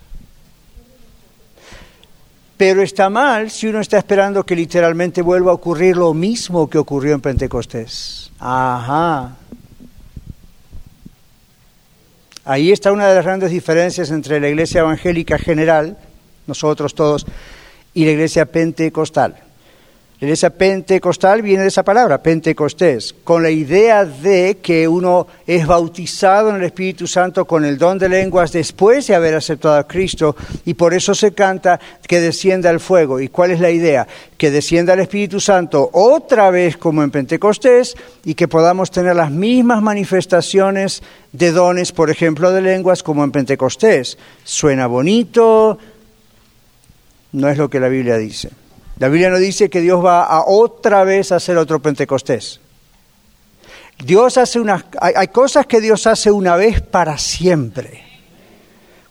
Pero 2.58 2.82
está 2.82 3.10
mal 3.10 3.52
si 3.52 3.68
uno 3.68 3.82
está 3.82 3.98
esperando 3.98 4.46
que 4.46 4.56
literalmente 4.56 5.22
vuelva 5.22 5.52
a 5.52 5.56
ocurrir 5.56 5.98
lo 5.98 6.14
mismo 6.14 6.70
que 6.70 6.78
ocurrió 6.78 7.14
en 7.14 7.22
Pentecostés. 7.22 8.32
Ajá. 8.40 9.36
Ahí 12.46 12.72
está 12.72 12.92
una 12.92 13.08
de 13.08 13.16
las 13.16 13.26
grandes 13.26 13.50
diferencias 13.50 14.12
entre 14.12 14.40
la 14.40 14.48
iglesia 14.48 14.82
evangélica 14.82 15.40
general, 15.40 15.98
nosotros 16.46 16.94
todos, 16.94 17.26
y 17.94 18.06
la 18.06 18.12
iglesia 18.12 18.46
pentecostal. 18.46 19.45
La 20.22 20.28
iglesia 20.28 20.50
pentecostal 20.50 21.42
viene 21.42 21.64
de 21.64 21.68
esa 21.68 21.84
palabra, 21.84 22.24
pentecostés, 22.24 23.14
con 23.26 23.44
la 23.44 23.50
idea 23.50 24.06
de 24.06 24.60
que 24.62 24.88
uno 24.88 25.28
es 25.46 25.68
bautizado 25.68 26.52
en 26.52 26.56
el 26.56 26.64
Espíritu 26.64 27.06
Santo 27.06 27.44
con 27.44 27.66
el 27.66 27.78
don 27.78 28.00
de 28.00 28.08
lenguas 28.08 28.54
después 28.54 29.08
de 29.08 29.16
haber 29.16 29.36
aceptado 29.36 29.76
a 29.76 29.86
Cristo 29.86 30.38
y 30.64 30.76
por 30.76 30.94
eso 30.94 31.14
se 31.14 31.34
canta 31.34 31.82
que 32.08 32.22
descienda 32.22 32.70
el 32.70 32.80
fuego. 32.80 33.20
¿Y 33.20 33.28
cuál 33.28 33.52
es 33.52 33.60
la 33.60 33.72
idea? 33.72 34.08
Que 34.38 34.52
descienda 34.52 34.94
el 34.94 35.02
Espíritu 35.02 35.42
Santo 35.42 35.90
otra 35.92 36.50
vez 36.50 36.78
como 36.78 37.04
en 37.04 37.12
Pentecostés 37.12 37.94
y 38.24 38.36
que 38.36 38.48
podamos 38.48 38.92
tener 38.92 39.18
las 39.18 39.32
mismas 39.32 39.82
manifestaciones 39.82 41.04
de 41.34 41.52
dones, 41.52 41.92
por 41.92 42.10
ejemplo, 42.10 42.54
de 42.54 42.62
lenguas 42.62 43.04
como 43.04 43.22
en 43.26 43.34
Pentecostés. 43.34 44.18
Suena 44.46 44.88
bonito, 44.88 45.78
no 47.34 47.50
es 47.50 47.58
lo 47.58 47.70
que 47.70 47.82
la 47.82 47.90
Biblia 47.90 48.16
dice. 48.16 48.65
La 48.98 49.10
Biblia 49.10 49.30
no 49.30 49.38
dice 49.38 49.70
que 49.70 49.82
Dios 49.82 50.04
va 50.04 50.24
a 50.24 50.46
otra 50.46 51.04
vez 51.04 51.32
a 51.32 51.36
hacer 51.36 51.58
otro 51.58 51.82
Pentecostés. 51.82 52.62
Dios 54.04 54.38
hace 54.38 54.60
unas, 54.60 54.86
hay, 55.00 55.14
hay 55.16 55.28
cosas 55.28 55.66
que 55.66 55.82
Dios 55.82 56.08
hace 56.08 56.32
una 56.32 56.56
vez 56.56 56.82
para 56.82 57.18
siempre. 57.18 58.04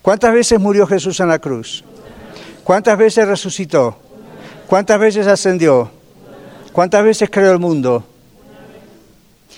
¿Cuántas 0.01 0.33
veces 0.33 0.61
murió 0.61 0.87
Jesús 0.87 1.21
en 1.21 1.29
la 1.29 1.39
cruz? 1.39 1.85
¿Cuántas 2.63 2.97
veces 2.97 3.27
resucitó? 3.27 3.99
¿Cuántas 4.67 4.99
veces 4.99 5.27
ascendió? 5.27 5.91
¿Cuántas 6.73 7.05
veces 7.05 7.31
creó 7.31 7.53
el 7.53 7.59
mundo? 7.59 8.05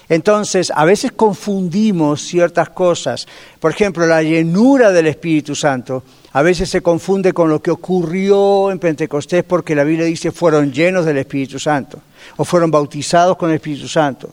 Entonces, 0.09 0.73
a 0.75 0.85
veces 0.85 1.13
confundimos 1.13 2.23
ciertas 2.23 2.69
cosas. 2.71 3.27
Por 3.59 3.73
ejemplo, 3.73 4.07
la 4.07 4.23
llenura 4.23 4.93
del 4.93 5.09
Espíritu 5.09 5.55
Santo 5.55 6.05
a 6.37 6.43
veces 6.43 6.69
se 6.69 6.83
confunde 6.83 7.33
con 7.33 7.49
lo 7.49 7.63
que 7.63 7.71
ocurrió 7.71 8.71
en 8.71 8.79
Pentecostés 8.79 9.43
porque 9.43 9.75
la 9.75 9.85
Biblia 9.85 10.05
dice 10.05 10.31
fueron 10.33 10.71
llenos 10.71 11.07
del 11.07 11.17
Espíritu 11.17 11.59
Santo 11.59 11.99
o 12.37 12.45
fueron 12.45 12.71
bautizados 12.71 13.39
con 13.39 13.49
el 13.49 13.57
Espíritu 13.57 13.89
Santo. 13.89 14.29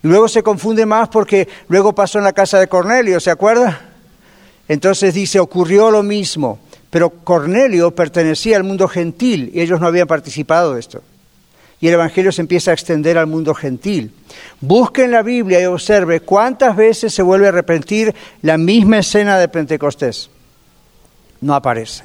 Y 0.00 0.06
luego 0.06 0.28
se 0.28 0.44
confunde 0.44 0.86
más 0.86 1.08
porque 1.08 1.48
luego 1.66 1.92
pasó 1.92 2.18
en 2.18 2.24
la 2.24 2.32
casa 2.32 2.60
de 2.60 2.68
Cornelio, 2.68 3.18
¿se 3.18 3.32
acuerda? 3.32 3.80
Entonces 4.68 5.12
dice, 5.12 5.40
ocurrió 5.40 5.90
lo 5.90 6.04
mismo, 6.04 6.60
pero 6.88 7.10
Cornelio 7.10 7.90
pertenecía 7.96 8.56
al 8.56 8.62
mundo 8.62 8.86
gentil 8.86 9.50
y 9.52 9.60
ellos 9.60 9.80
no 9.80 9.88
habían 9.88 10.06
participado 10.06 10.74
de 10.74 10.80
esto 10.80 11.02
y 11.80 11.88
el 11.88 11.94
Evangelio 11.94 12.30
se 12.30 12.42
empieza 12.42 12.70
a 12.70 12.74
extender 12.74 13.18
al 13.18 13.26
mundo 13.26 13.54
gentil. 13.54 14.12
Busque 14.60 15.02
en 15.02 15.10
la 15.10 15.22
Biblia 15.22 15.60
y 15.60 15.64
observe 15.64 16.20
cuántas 16.20 16.76
veces 16.76 17.12
se 17.12 17.22
vuelve 17.22 17.48
a 17.48 17.52
repetir 17.52 18.14
la 18.40 18.56
misma 18.56 18.98
escena 18.98 19.36
de 19.36 19.48
Pentecostés. 19.48 20.30
No 21.40 21.54
aparece. 21.54 22.04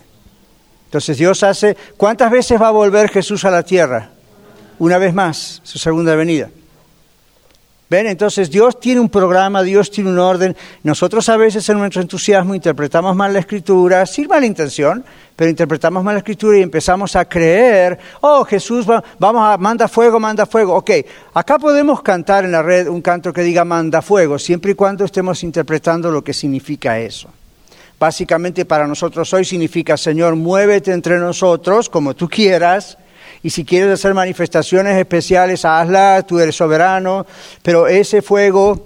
Entonces 0.85 1.17
Dios 1.17 1.43
hace, 1.43 1.75
¿cuántas 1.97 2.31
veces 2.31 2.61
va 2.61 2.69
a 2.69 2.71
volver 2.71 3.09
Jesús 3.09 3.43
a 3.45 3.51
la 3.51 3.63
tierra? 3.63 4.09
Una 4.79 4.97
vez 4.97 5.13
más, 5.13 5.61
su 5.63 5.77
segunda 5.77 6.15
venida. 6.15 6.49
¿Ven? 7.87 8.07
Entonces 8.07 8.49
Dios 8.49 8.79
tiene 8.79 8.99
un 8.99 9.09
programa, 9.09 9.61
Dios 9.61 9.91
tiene 9.91 10.09
un 10.09 10.17
orden. 10.17 10.55
Nosotros 10.81 11.29
a 11.29 11.37
veces 11.37 11.69
en 11.69 11.77
nuestro 11.77 12.01
entusiasmo 12.01 12.55
interpretamos 12.55 13.15
mal 13.15 13.31
la 13.31 13.39
escritura, 13.39 14.07
sin 14.07 14.27
mala 14.27 14.47
intención, 14.47 15.05
pero 15.35 15.51
interpretamos 15.51 16.03
mal 16.03 16.15
la 16.15 16.19
escritura 16.19 16.57
y 16.57 16.63
empezamos 16.63 17.15
a 17.15 17.25
creer, 17.25 17.99
oh 18.21 18.43
Jesús, 18.43 18.89
va, 18.89 19.03
vamos 19.19 19.43
a, 19.45 19.57
manda 19.57 19.87
fuego, 19.87 20.19
manda 20.19 20.47
fuego. 20.47 20.73
Ok, 20.75 20.91
acá 21.35 21.59
podemos 21.59 22.01
cantar 22.01 22.43
en 22.43 22.53
la 22.53 22.63
red 22.63 22.87
un 22.87 23.01
canto 23.01 23.31
que 23.31 23.43
diga 23.43 23.63
manda 23.63 24.01
fuego, 24.01 24.39
siempre 24.39 24.71
y 24.71 24.75
cuando 24.75 25.05
estemos 25.05 25.43
interpretando 25.43 26.09
lo 26.09 26.23
que 26.23 26.33
significa 26.33 26.97
eso. 26.99 27.29
Básicamente 28.05 28.65
para 28.65 28.85
nosotros 28.85 29.33
hoy 29.33 29.43
significa, 29.45 29.97
Señor, 29.97 30.35
muévete 30.35 30.91
entre 30.91 31.17
nosotros 31.17 31.89
como 31.89 32.13
tú 32.13 32.29
quieras 32.29 32.99
y 33.41 33.49
si 33.49 33.65
quieres 33.65 33.91
hacer 33.91 34.13
manifestaciones 34.13 34.95
especiales, 34.95 35.65
hazla, 35.65 36.21
tú 36.21 36.39
eres 36.39 36.55
soberano, 36.55 37.25
pero 37.63 37.87
ese 37.87 38.21
fuego 38.21 38.85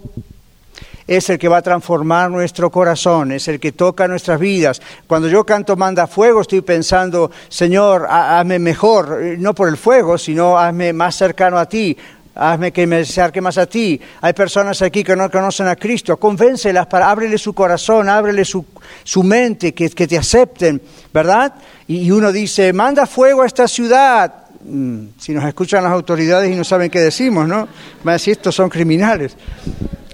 es 1.05 1.29
el 1.29 1.37
que 1.37 1.49
va 1.49 1.57
a 1.57 1.61
transformar 1.61 2.31
nuestro 2.31 2.71
corazón, 2.71 3.33
es 3.33 3.49
el 3.49 3.59
que 3.59 3.73
toca 3.73 4.07
nuestras 4.07 4.39
vidas. 4.39 4.81
Cuando 5.05 5.27
yo 5.27 5.43
canto 5.43 5.75
Manda 5.75 6.07
Fuego, 6.07 6.39
estoy 6.39 6.61
pensando, 6.61 7.29
Señor, 7.49 8.07
hazme 8.09 8.57
mejor, 8.57 9.19
no 9.37 9.53
por 9.53 9.67
el 9.67 9.75
fuego, 9.75 10.17
sino 10.17 10.57
hazme 10.57 10.93
más 10.93 11.17
cercano 11.17 11.57
a 11.57 11.67
ti, 11.67 11.97
hazme 12.39 12.71
que 12.71 12.87
me 12.87 12.97
acerque 12.97 13.41
más 13.41 13.57
a 13.57 13.65
ti. 13.65 13.99
Hay 14.21 14.33
personas 14.33 14.81
aquí 14.81 15.03
que 15.03 15.15
no 15.15 15.29
conocen 15.29 15.67
a 15.67 15.75
Cristo, 15.75 16.17
convéncelas 16.17 16.87
para 16.87 17.09
ábrele 17.09 17.37
su 17.37 17.53
corazón, 17.53 18.09
ábrele 18.09 18.45
su, 18.45 18.65
su 19.03 19.23
mente, 19.23 19.73
que, 19.73 19.89
que, 19.89 20.07
te 20.07 20.17
acepten, 20.17 20.81
¿verdad? 21.13 21.53
Y, 21.87 22.09
uno 22.11 22.31
dice, 22.31 22.71
manda 22.73 23.05
fuego 23.05 23.41
a 23.41 23.45
esta 23.45 23.67
ciudad, 23.67 24.49
Mm, 24.61 25.11
si 25.17 25.33
nos 25.33 25.45
escuchan 25.45 25.83
las 25.83 25.93
autoridades 25.93 26.51
y 26.51 26.55
no 26.55 26.65
saben 26.65 26.89
qué 26.89 26.99
decimos, 26.99 27.47
¿no? 27.47 27.67
Van 28.03 28.09
a 28.09 28.13
decir, 28.13 28.33
estos 28.33 28.55
son 28.55 28.69
criminales. 28.69 29.35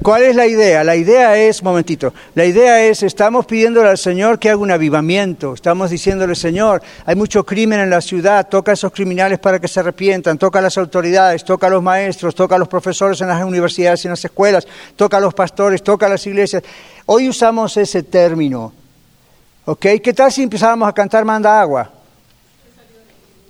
¿Cuál 0.06 0.22
es 0.22 0.36
la 0.36 0.46
idea? 0.46 0.84
La 0.84 0.96
idea 0.96 1.36
es, 1.36 1.64
momentito, 1.64 2.14
la 2.36 2.46
idea 2.46 2.80
es, 2.86 3.02
estamos 3.02 3.48
pidiéndole 3.48 3.90
al 3.90 3.98
Señor 3.98 4.38
que 4.38 4.52
haga 4.52 4.60
un 4.60 4.70
avivamiento, 4.70 5.56
estamos 5.56 5.90
diciéndole, 5.90 6.36
Señor, 6.36 6.84
hay 7.08 7.16
mucho 7.16 7.44
crimen 7.44 7.80
en 7.80 7.90
la 7.90 8.02
ciudad, 8.02 8.48
toca 8.48 8.70
a 8.70 8.76
esos 8.76 8.92
criminales 8.92 9.40
para 9.40 9.60
que 9.60 9.68
se 9.68 9.80
arrepientan, 9.80 10.38
toca 10.38 10.60
a 10.60 10.62
las 10.62 10.78
autoridades, 10.78 11.44
toca 11.44 11.66
a 11.66 11.70
los 11.72 11.82
maestros, 11.82 12.36
toca 12.36 12.54
a 12.54 12.60
los 12.60 12.68
profesores 12.68 13.20
en 13.22 13.30
las 13.30 13.44
universidades 13.44 14.06
y 14.06 14.08
en 14.08 14.12
las 14.12 14.24
escuelas, 14.24 14.68
toca 14.96 15.18
a 15.18 15.20
los 15.20 15.34
pastores, 15.34 15.82
toca 15.82 16.06
a 16.06 16.10
las 16.10 16.28
iglesias. 16.28 16.62
Hoy 17.08 17.28
usamos 17.28 17.76
ese 17.76 18.04
término, 18.04 18.74
¿ok? 19.66 19.88
¿Qué 20.04 20.14
tal 20.16 20.32
si 20.32 20.44
empezáramos 20.44 20.88
a 20.88 20.94
cantar 20.94 21.26
manda 21.26 21.60
agua? 21.60 21.90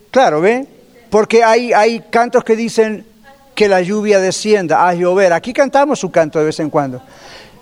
Claro, 0.10 0.40
¿ve? 0.40 0.66
Porque 1.10 1.44
hay, 1.44 1.74
hay 1.74 2.00
cantos 2.10 2.46
que 2.46 2.56
dicen 2.56 3.06
que 3.56 3.68
la 3.68 3.82
lluvia 3.82 4.20
descienda, 4.20 4.88
a 4.88 4.94
llover. 4.94 5.34
Aquí 5.34 5.54
cantamos 5.54 6.04
un 6.04 6.12
canto 6.12 6.40
de 6.40 6.46
vez 6.46 6.60
en 6.60 6.70
cuando. 6.70 7.02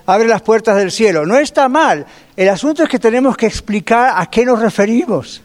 Abre 0.06 0.28
las 0.28 0.42
puertas 0.42 0.76
del 0.76 0.92
cielo. 0.92 1.26
No 1.26 1.38
está 1.38 1.70
mal. 1.70 2.06
El 2.36 2.50
asunto 2.50 2.84
es 2.84 2.90
que 2.90 3.00
tenemos 3.00 3.38
que 3.38 3.46
explicar 3.46 4.14
a 4.18 4.26
qué 4.26 4.46
nos 4.46 4.60
referimos. 4.60 5.42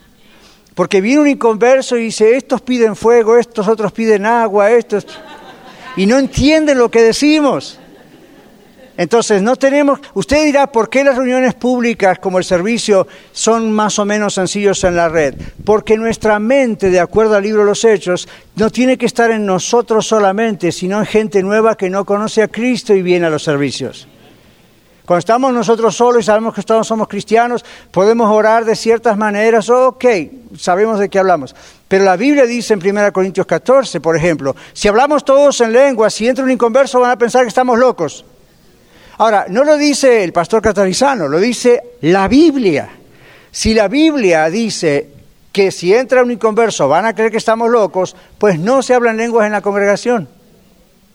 Porque 0.74 1.00
viene 1.00 1.20
un 1.20 1.28
inconverso 1.28 1.96
y 1.96 2.04
dice, 2.04 2.36
estos 2.36 2.60
piden 2.62 2.96
fuego, 2.96 3.36
estos 3.36 3.68
otros 3.68 3.92
piden 3.92 4.26
agua, 4.26 4.70
estos... 4.70 5.06
Y 5.96 6.06
no 6.06 6.18
entienden 6.18 6.78
lo 6.78 6.90
que 6.90 7.02
decimos. 7.02 7.78
Entonces, 8.98 9.40
no 9.42 9.54
tenemos, 9.54 10.00
usted 10.14 10.44
dirá, 10.44 10.66
¿por 10.66 10.90
qué 10.90 11.04
las 11.04 11.16
reuniones 11.16 11.54
públicas 11.54 12.18
como 12.18 12.38
el 12.38 12.44
servicio 12.44 13.06
son 13.30 13.70
más 13.70 13.96
o 14.00 14.04
menos 14.04 14.34
sencillos 14.34 14.82
en 14.82 14.96
la 14.96 15.08
red? 15.08 15.36
Porque 15.64 15.96
nuestra 15.96 16.40
mente, 16.40 16.90
de 16.90 16.98
acuerdo 16.98 17.36
al 17.36 17.44
libro 17.44 17.60
de 17.60 17.68
los 17.68 17.84
Hechos, 17.84 18.28
no 18.56 18.70
tiene 18.70 18.98
que 18.98 19.06
estar 19.06 19.30
en 19.30 19.46
nosotros 19.46 20.04
solamente, 20.04 20.72
sino 20.72 20.98
en 20.98 21.06
gente 21.06 21.44
nueva 21.44 21.76
que 21.76 21.88
no 21.88 22.04
conoce 22.04 22.42
a 22.42 22.48
Cristo 22.48 22.92
y 22.92 23.02
viene 23.02 23.26
a 23.26 23.30
los 23.30 23.44
servicios. 23.44 24.08
Cuando 25.06 25.20
estamos 25.20 25.52
nosotros 25.52 25.94
solos 25.94 26.24
y 26.24 26.26
sabemos 26.26 26.52
que 26.52 26.64
todos 26.64 26.84
somos 26.84 27.06
cristianos, 27.06 27.64
podemos 27.92 28.28
orar 28.28 28.64
de 28.64 28.74
ciertas 28.74 29.16
maneras, 29.16 29.70
ok, 29.70 30.04
sabemos 30.58 30.98
de 30.98 31.08
qué 31.08 31.20
hablamos. 31.20 31.54
Pero 31.86 32.02
la 32.02 32.16
Biblia 32.16 32.46
dice 32.46 32.74
en 32.74 32.80
1 32.84 33.12
Corintios 33.12 33.46
14, 33.46 34.00
por 34.00 34.16
ejemplo, 34.16 34.56
si 34.72 34.88
hablamos 34.88 35.24
todos 35.24 35.60
en 35.60 35.72
lengua, 35.72 36.10
si 36.10 36.26
entra 36.26 36.44
un 36.44 36.50
inconverso 36.50 36.98
van 36.98 37.12
a 37.12 37.16
pensar 37.16 37.42
que 37.42 37.48
estamos 37.48 37.78
locos. 37.78 38.24
Ahora, 39.18 39.46
no 39.48 39.64
lo 39.64 39.76
dice 39.76 40.22
el 40.22 40.32
pastor 40.32 40.62
catarizano, 40.62 41.26
lo 41.26 41.40
dice 41.40 41.82
la 42.02 42.28
Biblia. 42.28 42.88
Si 43.50 43.74
la 43.74 43.88
Biblia 43.88 44.48
dice 44.48 45.08
que 45.50 45.72
si 45.72 45.92
entra 45.92 46.22
un 46.22 46.30
inconverso 46.30 46.88
van 46.88 47.04
a 47.04 47.14
creer 47.14 47.32
que 47.32 47.38
estamos 47.38 47.68
locos, 47.68 48.14
pues 48.38 48.60
no 48.60 48.80
se 48.80 48.94
hablan 48.94 49.16
lenguas 49.16 49.46
en 49.46 49.52
la 49.52 49.60
congregación. 49.60 50.28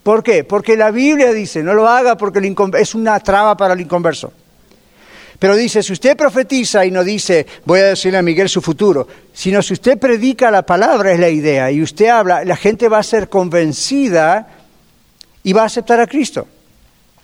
¿Por 0.04 0.22
qué? 0.22 0.44
Porque 0.44 0.76
la 0.76 0.92
Biblia 0.92 1.32
dice, 1.32 1.64
no 1.64 1.74
lo 1.74 1.88
haga 1.88 2.18
porque 2.18 2.54
es 2.78 2.94
una 2.94 3.18
traba 3.22 3.56
para 3.56 3.74
el 3.74 3.80
inconverso. 3.80 4.34
Pero 5.40 5.56
dice, 5.56 5.82
si 5.82 5.94
usted 5.94 6.18
profetiza 6.18 6.86
y 6.86 6.92
no 6.92 7.06
dice, 7.06 7.46
voy 7.64 7.80
a 7.80 7.86
decirle 7.86 8.18
a 8.18 8.22
Miguel 8.22 8.50
su 8.50 8.62
futuro, 8.62 9.08
sino 9.32 9.62
si 9.62 9.74
usted 9.74 9.98
predica 9.98 10.52
la 10.52 10.66
palabra 10.66 11.14
es 11.14 11.20
la 11.20 11.30
idea 11.30 11.72
y 11.72 11.82
usted 11.82 12.08
habla, 12.08 12.44
la 12.44 12.58
gente 12.58 12.90
va 12.90 13.00
a 13.00 13.04
ser 13.04 13.30
convencida 13.30 14.48
y 15.42 15.54
va 15.54 15.64
a 15.64 15.66
aceptar 15.66 16.02
a 16.02 16.08
Cristo. 16.08 16.48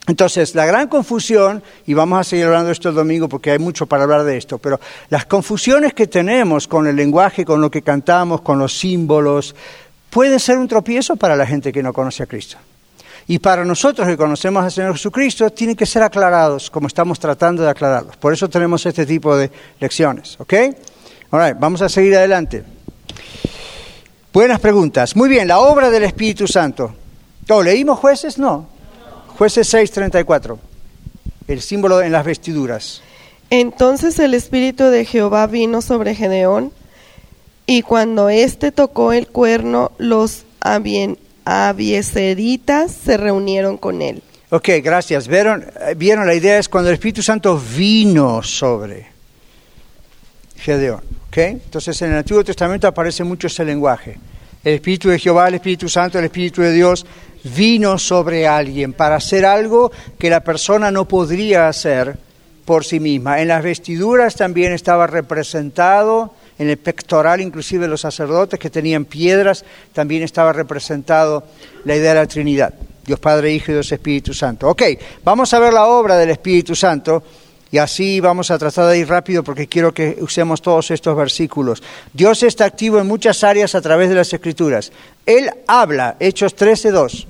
Entonces, 0.10 0.55
la 0.55 0.66
gran 0.66 0.88
confusión, 0.88 1.62
y 1.86 1.93
vamos 1.93 2.20
a 2.20 2.24
seguir 2.24 2.45
hablando 2.47 2.72
esto 2.72 2.89
el 2.89 2.95
domingo 2.95 3.30
porque 3.30 3.51
hay 3.51 3.60
mucho 3.60 3.86
para 3.86 4.03
hablar 4.05 4.24
de 4.24 4.38
esto, 4.38 4.57
pero 4.57 4.80
las 5.10 5.28
confusiones 5.28 5.93
que 5.93 6.07
tenemos 6.07 6.68
con 6.68 6.88
el 6.88 6.95
lenguaje, 6.95 7.45
con 7.45 7.62
lo 7.62 7.70
que 7.70 7.84
cantamos, 7.84 8.41
con 8.41 8.57
los 8.57 8.76
símbolos, 8.76 9.55
pueden 10.10 10.39
ser 10.39 10.57
un 10.57 10.68
tropiezo 10.68 11.16
para 11.16 11.36
la 11.36 11.45
gente 11.45 11.72
que 11.72 11.84
no 11.84 11.93
conoce 11.93 12.24
a 12.24 12.26
Cristo. 12.26 12.57
Y 13.28 13.38
para 13.38 13.64
nosotros 13.64 14.07
que 14.07 14.18
conocemos 14.18 14.64
al 14.64 14.72
Señor 14.72 14.93
Jesucristo, 14.93 15.47
tienen 15.51 15.76
que 15.76 15.86
ser 15.86 16.01
aclarados 16.01 16.72
como 16.72 16.88
estamos 16.88 17.20
tratando 17.20 17.62
de 17.62 17.70
aclararlos. 17.70 18.18
Por 18.18 18.34
eso 18.34 18.49
tenemos 18.49 18.84
este 18.88 19.05
tipo 19.05 19.38
de 19.38 19.51
lecciones, 19.80 20.39
¿ok? 20.39 20.53
Ahora, 21.30 21.53
vamos 21.53 21.84
a 21.84 21.89
seguir 21.89 22.16
adelante. 22.16 22.64
Buenas 24.34 24.60
preguntas. 24.60 25.16
Muy 25.16 25.30
bien, 25.30 25.47
la 25.47 25.60
obra 25.60 25.91
del 25.91 26.01
Espíritu 26.01 26.47
Santo. 26.47 26.95
¿Oh, 27.47 27.62
¿Leímos 27.62 27.99
jueces? 27.99 28.39
No. 28.39 28.78
Jueces 29.40 29.74
6:34, 29.74 30.60
el 31.48 31.62
símbolo 31.62 32.02
en 32.02 32.12
las 32.12 32.26
vestiduras. 32.26 33.02
Entonces 33.50 34.20
el 34.20 34.34
Espíritu 34.34 34.84
de 34.84 35.06
Jehová 35.06 35.48
vino 35.48 35.82
sobre 35.82 36.14
Gedeón, 36.14 36.74
y 37.66 37.84
cuando 37.84 38.28
éste 38.28 38.74
tocó 38.74 39.14
el 39.14 39.28
cuerno, 39.28 39.94
los 39.98 40.44
abieseritas 41.46 42.92
se 42.92 43.16
reunieron 43.16 43.78
con 43.78 44.02
él. 44.02 44.22
Ok, 44.50 44.72
gracias. 44.84 45.30
¿Vieron? 45.30 45.66
¿Vieron? 45.96 46.28
La 46.28 46.36
idea 46.36 46.60
es 46.60 46.68
cuando 46.68 46.90
el 46.90 46.96
Espíritu 46.96 47.22
Santo 47.22 47.58
vino 47.78 48.44
sobre 48.44 49.08
Gedeón. 50.58 51.00
Okay? 51.30 51.52
Entonces 51.52 52.02
en 52.02 52.12
el 52.12 52.18
Antiguo 52.18 52.44
Testamento 52.44 52.90
aparece 52.90 53.24
mucho 53.24 53.48
ese 53.48 53.64
lenguaje. 53.64 54.18
El 54.64 54.74
Espíritu 54.76 55.10
de 55.10 55.20
Jehová, 55.20 55.47
el 55.47 55.55
Espíritu 55.55 55.88
Santo, 55.88 56.20
el 56.20 56.26
Espíritu 56.26 56.62
de 56.62 56.74
Dios 56.74 57.05
vino 57.43 57.97
sobre 57.97 58.45
alguien 58.45 58.91
para 58.91 59.16
hacer 59.16 59.45
algo 59.45 59.91
que 60.18 60.30
la 60.30 60.43
persona 60.43 60.91
no 60.91 61.07
podría 61.07 61.70
hacer 61.70 62.18
por 62.66 62.84
sí 62.84 62.99
misma. 62.99 63.41
En 63.41 63.47
las 63.47 63.64
vestiduras 63.64 64.36
también 64.36 64.74
estaba 64.74 65.07
representado, 65.07 66.34
en 66.57 66.70
el 66.70 66.78
pectoral 66.78 67.39
inclusive 67.39 67.88
los 67.88 68.01
sacerdotes 68.01 68.60
que 68.60 68.70
tenían 68.70 69.05
piedras, 69.05 69.64
también 69.93 70.24
estaba 70.24 70.51
representado 70.51 71.45
la 71.86 71.95
idea 71.95 72.14
de 72.14 72.20
la 72.20 72.28
Trinidad, 72.28 72.74
Dios 73.05 73.20
Padre, 73.20 73.53
Hijo 73.53 73.72
y 73.72 73.76
Dios 73.76 73.91
Espíritu 73.91 74.34
Santo. 74.34 74.68
Ok, 74.68 74.84
vamos 75.24 75.53
a 75.53 75.60
ver 75.60 75.72
la 75.72 75.88
obra 75.88 76.18
del 76.18 76.32
Espíritu 76.32 76.76
Santo. 76.76 77.24
Y 77.72 77.78
así 77.78 78.20
vamos 78.20 78.49
a 78.49 78.57
tratar 78.57 78.88
de 78.88 78.97
ir 78.97 79.07
rápido 79.07 79.43
porque 79.43 79.67
quiero 79.67 79.93
que 79.93 80.17
usemos 80.22 80.61
todos 80.61 80.89
estos 80.89 81.15
versículos. 81.15 81.84
Dios 82.13 82.41
está 82.43 82.65
activo 82.65 82.99
en 82.99 83.07
muchas 83.07 83.43
áreas 83.43 83.76
a 83.76 83.82
través 83.82 84.09
de 84.09 84.15
las 84.15 84.34
Escrituras. 84.34 84.91
Él 85.26 85.51
habla, 85.67 86.15
Hechos 86.20 86.55
13.2. 86.55 87.28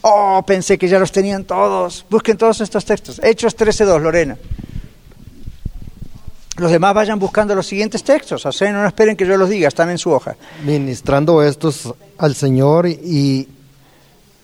Oh, 0.00 0.42
pensé 0.46 0.78
que 0.78 0.88
ya 0.88 0.98
los 0.98 1.12
tenían 1.12 1.44
todos. 1.44 2.04
Busquen 2.10 2.36
todos 2.36 2.60
estos 2.60 2.84
textos. 2.84 3.20
Hechos 3.22 3.56
13.2, 3.56 4.00
Lorena. 4.00 4.36
Los 6.56 6.72
demás 6.72 6.92
vayan 6.92 7.20
buscando 7.20 7.54
los 7.54 7.66
siguientes 7.66 8.02
textos. 8.02 8.42
Sea, 8.50 8.72
no 8.72 8.86
esperen 8.86 9.16
que 9.16 9.24
yo 9.24 9.36
los 9.36 9.48
diga, 9.48 9.68
están 9.68 9.90
en 9.90 9.98
su 9.98 10.10
hoja. 10.10 10.36
Ministrando 10.64 11.42
estos 11.42 11.94
al 12.18 12.34
Señor 12.34 12.88
y, 12.88 13.48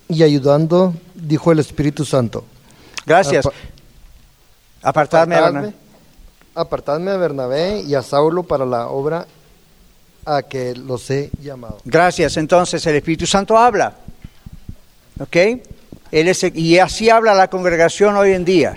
y 0.08 0.22
ayudando, 0.22 0.94
dijo 1.14 1.50
el 1.50 1.58
Espíritu 1.58 2.04
Santo. 2.04 2.44
Gracias. 3.04 3.48
Apa- 4.85 4.91
Apartadme, 4.91 5.35
apartadme, 5.37 5.61
Bernabé. 5.61 5.74
apartadme 6.55 7.11
a 7.11 7.16
Bernabé 7.16 7.80
y 7.80 7.95
a 7.95 8.03
Saulo 8.03 8.43
para 8.43 8.66
la 8.66 8.89
obra 8.89 9.26
a 10.26 10.43
que 10.43 10.74
los 10.74 11.11
he 11.11 11.30
llamado. 11.43 11.78
Gracias. 11.85 12.37
Entonces 12.37 12.85
el 12.87 12.97
Espíritu 12.97 13.26
Santo 13.26 13.57
habla. 13.59 13.95
¿Ok? 15.20 15.37
Él 16.11 16.28
es 16.28 16.43
el- 16.45 16.57
y 16.57 16.78
así 16.78 17.11
habla 17.11 17.35
la 17.35 17.49
congregación 17.49 18.16
hoy 18.16 18.32
en 18.32 18.45
día. 18.45 18.74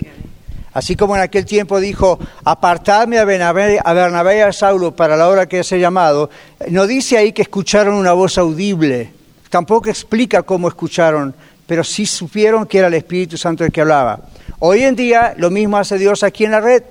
Así 0.72 0.94
como 0.96 1.16
en 1.16 1.22
aquel 1.22 1.44
tiempo 1.44 1.80
dijo, 1.80 2.18
apartadme 2.44 3.18
a 3.18 3.24
Bernabé, 3.24 3.80
a 3.84 3.92
Bernabé 3.92 4.38
y 4.38 4.40
a 4.40 4.52
Saulo 4.52 4.94
para 4.94 5.16
la 5.16 5.28
hora 5.28 5.46
que 5.48 5.60
he 5.60 5.78
llamado, 5.80 6.30
no 6.68 6.86
dice 6.86 7.16
ahí 7.18 7.32
que 7.32 7.42
escucharon 7.42 7.94
una 7.94 8.12
voz 8.12 8.38
audible, 8.38 9.12
tampoco 9.50 9.88
explica 9.88 10.42
cómo 10.42 10.68
escucharon, 10.68 11.34
pero 11.66 11.82
sí 11.82 12.06
supieron 12.06 12.66
que 12.66 12.78
era 12.78 12.86
el 12.88 12.94
Espíritu 12.94 13.36
Santo 13.36 13.64
el 13.64 13.72
que 13.72 13.80
hablaba. 13.80 14.20
Hoy 14.60 14.82
en 14.82 14.96
día 14.96 15.34
lo 15.36 15.50
mismo 15.50 15.76
hace 15.76 15.98
Dios 15.98 16.22
aquí 16.22 16.44
en 16.44 16.50
la 16.50 16.60
red 16.60 16.82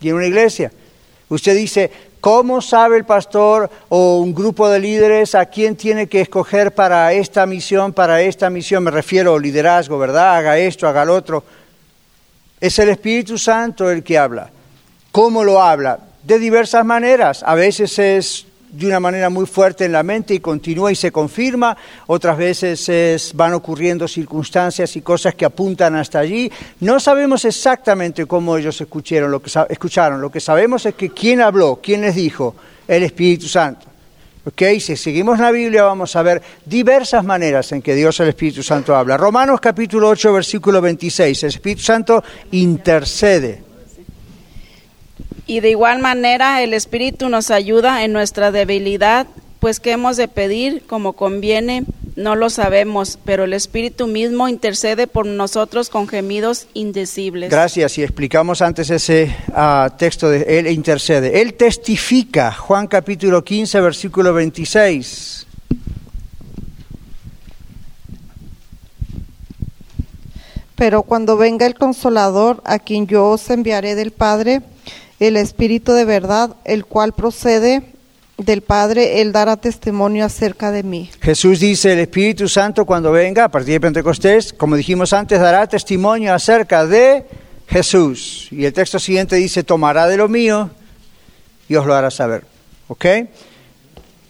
y 0.00 0.08
en 0.08 0.16
una 0.16 0.26
iglesia. 0.26 0.72
Usted 1.28 1.54
dice, 1.54 1.90
¿cómo 2.20 2.60
sabe 2.60 2.96
el 2.96 3.04
pastor 3.04 3.70
o 3.88 4.18
un 4.18 4.34
grupo 4.34 4.68
de 4.68 4.80
líderes 4.80 5.34
a 5.36 5.46
quién 5.46 5.76
tiene 5.76 6.08
que 6.08 6.20
escoger 6.20 6.74
para 6.74 7.12
esta 7.12 7.46
misión, 7.46 7.92
para 7.92 8.20
esta 8.20 8.50
misión? 8.50 8.82
Me 8.82 8.90
refiero 8.90 9.34
al 9.34 9.42
liderazgo, 9.42 9.98
¿verdad? 9.98 10.36
Haga 10.36 10.58
esto, 10.58 10.88
haga 10.88 11.04
lo 11.04 11.14
otro. 11.14 11.44
Es 12.60 12.78
el 12.80 12.88
Espíritu 12.88 13.38
Santo 13.38 13.88
el 13.90 14.02
que 14.02 14.18
habla. 14.18 14.50
¿Cómo 15.12 15.44
lo 15.44 15.62
habla? 15.62 16.00
De 16.24 16.38
diversas 16.40 16.84
maneras. 16.84 17.44
A 17.46 17.54
veces 17.54 17.96
es 17.98 18.46
de 18.70 18.86
una 18.86 19.00
manera 19.00 19.30
muy 19.30 19.46
fuerte 19.46 19.84
en 19.84 19.92
la 19.92 20.02
mente 20.02 20.34
y 20.34 20.40
continúa 20.40 20.92
y 20.92 20.94
se 20.96 21.10
confirma. 21.12 21.76
Otras 22.06 22.36
veces 22.36 22.88
es- 22.88 23.32
van 23.34 23.54
ocurriendo 23.54 24.06
circunstancias 24.08 24.94
y 24.96 25.00
cosas 25.02 25.34
que 25.34 25.44
apuntan 25.44 25.94
hasta 25.96 26.18
allí. 26.18 26.50
No 26.80 27.00
sabemos 27.00 27.44
exactamente 27.44 28.26
cómo 28.26 28.56
ellos 28.56 28.80
escucharon. 28.80 29.30
Lo 29.30 29.40
que, 29.40 29.50
escucharon. 29.70 30.20
Lo 30.20 30.30
que 30.30 30.40
sabemos 30.40 30.84
es 30.86 30.94
que 30.94 31.10
quién 31.10 31.40
habló, 31.40 31.80
quién 31.82 32.02
les 32.02 32.14
dijo, 32.14 32.54
el 32.86 33.02
Espíritu 33.02 33.46
Santo. 33.48 33.86
Si 34.58 34.96
seguimos 34.96 35.40
la 35.40 35.50
Biblia 35.50 35.82
vamos 35.82 36.14
a 36.14 36.22
ver 36.22 36.40
diversas 36.64 37.24
maneras 37.24 37.72
en 37.72 37.82
que 37.82 37.96
Dios 37.96 38.20
el 38.20 38.28
Espíritu 38.28 38.62
Santo 38.62 38.94
habla. 38.94 39.16
Romanos 39.16 39.60
capítulo 39.60 40.08
8, 40.08 40.32
versículo 40.32 40.80
26. 40.80 41.42
El 41.42 41.48
Espíritu 41.48 41.82
Santo 41.82 42.22
intercede. 42.52 43.65
Y 45.46 45.60
de 45.60 45.70
igual 45.70 46.00
manera 46.00 46.62
el 46.62 46.74
Espíritu 46.74 47.28
nos 47.28 47.50
ayuda 47.50 48.02
en 48.04 48.12
nuestra 48.12 48.50
debilidad, 48.50 49.28
pues 49.60 49.78
que 49.78 49.92
hemos 49.92 50.16
de 50.16 50.26
pedir 50.26 50.82
como 50.86 51.12
conviene, 51.12 51.84
no 52.16 52.34
lo 52.34 52.50
sabemos, 52.50 53.18
pero 53.24 53.44
el 53.44 53.52
Espíritu 53.52 54.06
mismo 54.06 54.48
intercede 54.48 55.06
por 55.06 55.26
nosotros 55.26 55.88
con 55.88 56.08
gemidos 56.08 56.66
indecibles. 56.74 57.50
Gracias. 57.50 57.98
Y 57.98 58.02
explicamos 58.02 58.62
antes 58.62 58.90
ese 58.90 59.36
ah, 59.54 59.94
texto 59.96 60.30
de 60.30 60.58
Él 60.58 60.66
intercede. 60.66 61.42
Él 61.42 61.54
testifica, 61.54 62.52
Juan 62.52 62.86
capítulo 62.86 63.44
15, 63.44 63.80
versículo 63.80 64.34
26. 64.34 65.46
Pero 70.74 71.02
cuando 71.02 71.36
venga 71.36 71.66
el 71.66 71.74
consolador, 71.74 72.62
a 72.64 72.78
quien 72.78 73.06
yo 73.06 73.28
os 73.28 73.48
enviaré 73.50 73.94
del 73.94 74.10
Padre, 74.10 74.62
el 75.20 75.36
Espíritu 75.36 75.92
de 75.92 76.04
verdad, 76.04 76.56
el 76.64 76.84
cual 76.84 77.12
procede 77.12 77.82
del 78.38 78.60
Padre, 78.60 79.22
él 79.22 79.32
dará 79.32 79.56
testimonio 79.56 80.24
acerca 80.26 80.70
de 80.70 80.82
mí. 80.82 81.10
Jesús 81.22 81.58
dice, 81.60 81.94
el 81.94 82.00
Espíritu 82.00 82.48
Santo 82.48 82.84
cuando 82.84 83.10
venga, 83.10 83.44
a 83.44 83.48
partir 83.48 83.72
de 83.74 83.80
Pentecostés, 83.80 84.52
como 84.52 84.76
dijimos 84.76 85.12
antes, 85.14 85.40
dará 85.40 85.66
testimonio 85.66 86.34
acerca 86.34 86.84
de 86.86 87.24
Jesús. 87.66 88.48
Y 88.50 88.66
el 88.66 88.72
texto 88.74 88.98
siguiente 88.98 89.36
dice, 89.36 89.62
tomará 89.64 90.06
de 90.06 90.18
lo 90.18 90.28
mío 90.28 90.70
y 91.68 91.76
os 91.76 91.86
lo 91.86 91.94
hará 91.94 92.10
saber. 92.10 92.44
¿Ok? 92.88 93.04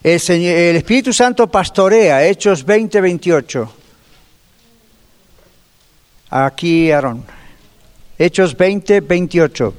El, 0.05 0.21
Señor- 0.21 0.55
el 0.57 0.77
Espíritu 0.77 1.13
Santo 1.13 1.49
pastorea, 1.51 2.25
Hechos 2.25 2.65
20, 2.65 3.01
28. 3.01 3.73
Aquí, 6.31 6.91
Aarón. 6.93 7.25
Hechos 8.19 8.57
20, 8.57 9.01
28. 9.01 9.75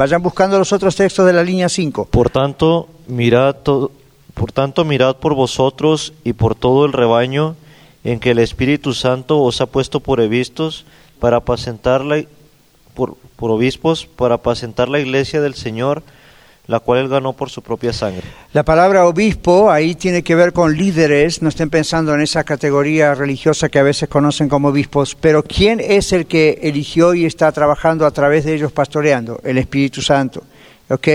Vayan 0.00 0.22
buscando 0.22 0.58
los 0.58 0.72
otros 0.72 0.96
textos 0.96 1.26
de 1.26 1.34
la 1.34 1.44
línea 1.44 1.68
5. 1.68 2.06
Por 2.06 2.30
tanto, 2.30 2.88
mirad 3.06 3.56
por 4.32 4.50
tanto 4.50 4.86
mirad 4.86 5.16
por 5.16 5.34
vosotros 5.34 6.14
y 6.24 6.32
por 6.32 6.54
todo 6.54 6.86
el 6.86 6.94
rebaño 6.94 7.54
en 8.02 8.18
que 8.18 8.30
el 8.30 8.38
Espíritu 8.38 8.94
Santo 8.94 9.42
os 9.42 9.60
ha 9.60 9.66
puesto 9.66 10.00
por 10.00 10.18
obispos 10.18 10.86
para 11.18 11.36
apacentar 11.36 12.02
la, 12.02 12.24
por, 12.94 13.18
por 13.36 13.50
obispos 13.50 14.06
para 14.06 14.36
apacentar 14.36 14.88
la 14.88 15.00
iglesia 15.00 15.42
del 15.42 15.52
Señor, 15.52 16.02
la 16.70 16.78
cual 16.78 17.00
él 17.00 17.08
ganó 17.08 17.32
por 17.32 17.50
su 17.50 17.62
propia 17.62 17.92
sangre. 17.92 18.22
La 18.52 18.62
palabra 18.62 19.04
obispo 19.04 19.72
ahí 19.72 19.96
tiene 19.96 20.22
que 20.22 20.36
ver 20.36 20.52
con 20.52 20.76
líderes, 20.76 21.42
no 21.42 21.48
estén 21.48 21.68
pensando 21.68 22.14
en 22.14 22.20
esa 22.20 22.44
categoría 22.44 23.12
religiosa 23.12 23.68
que 23.68 23.80
a 23.80 23.82
veces 23.82 24.08
conocen 24.08 24.48
como 24.48 24.68
obispos, 24.68 25.16
pero 25.16 25.42
¿quién 25.42 25.80
es 25.80 26.12
el 26.12 26.26
que 26.26 26.60
eligió 26.62 27.12
y 27.12 27.26
está 27.26 27.50
trabajando 27.50 28.06
a 28.06 28.12
través 28.12 28.44
de 28.44 28.54
ellos 28.54 28.70
pastoreando? 28.70 29.40
El 29.42 29.58
Espíritu 29.58 30.00
Santo. 30.00 30.44
¿Ok? 30.88 31.08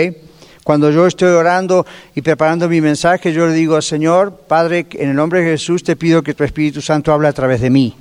Cuando 0.65 0.91
yo 0.91 1.07
estoy 1.07 1.29
orando 1.29 1.85
y 2.15 2.21
preparando 2.21 2.67
mi 2.67 2.81
mensaje, 2.81 3.31
yo 3.31 3.47
le 3.47 3.53
digo, 3.53 3.81
Señor, 3.81 4.41
Padre, 4.47 4.87
en 4.91 5.11
el 5.11 5.15
nombre 5.15 5.39
de 5.39 5.51
Jesús 5.51 5.83
te 5.83 5.95
pido 5.95 6.21
que 6.21 6.33
tu 6.33 6.43
Espíritu 6.43 6.81
Santo 6.81 7.13
hable 7.13 7.29
a 7.29 7.33
través 7.33 7.61
de 7.61 7.69
mí. 7.69 7.95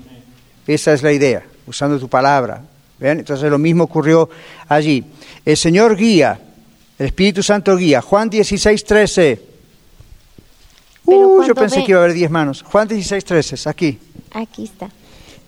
Esa 0.66 0.92
es 0.92 1.05
la 1.05 1.12
idea, 1.12 1.44
usando 1.66 2.00
tu 2.00 2.09
palabra. 2.09 2.62
¿Ven? 2.98 3.20
Entonces 3.20 3.48
lo 3.48 3.59
mismo 3.59 3.84
ocurrió 3.84 4.28
allí. 4.66 5.05
El 5.44 5.57
Señor 5.57 5.96
guía, 5.96 6.40
el 6.99 7.07
Espíritu 7.07 7.42
Santo 7.42 7.76
guía. 7.76 8.01
Juan 8.01 8.30
16, 8.30 8.84
13. 8.84 9.40
Pero 11.07 11.28
Uh, 11.28 11.42
yo 11.42 11.55
pensé 11.55 11.84
que 11.84 11.92
iba 11.92 12.01
a 12.01 12.05
haber 12.05 12.14
10 12.14 12.30
manos. 12.30 12.62
Juan 12.62 12.88
16, 12.88 13.24
13, 13.24 13.55
es 13.57 13.66
aquí. 13.66 13.99
Aquí 14.32 14.64
está. 14.64 14.90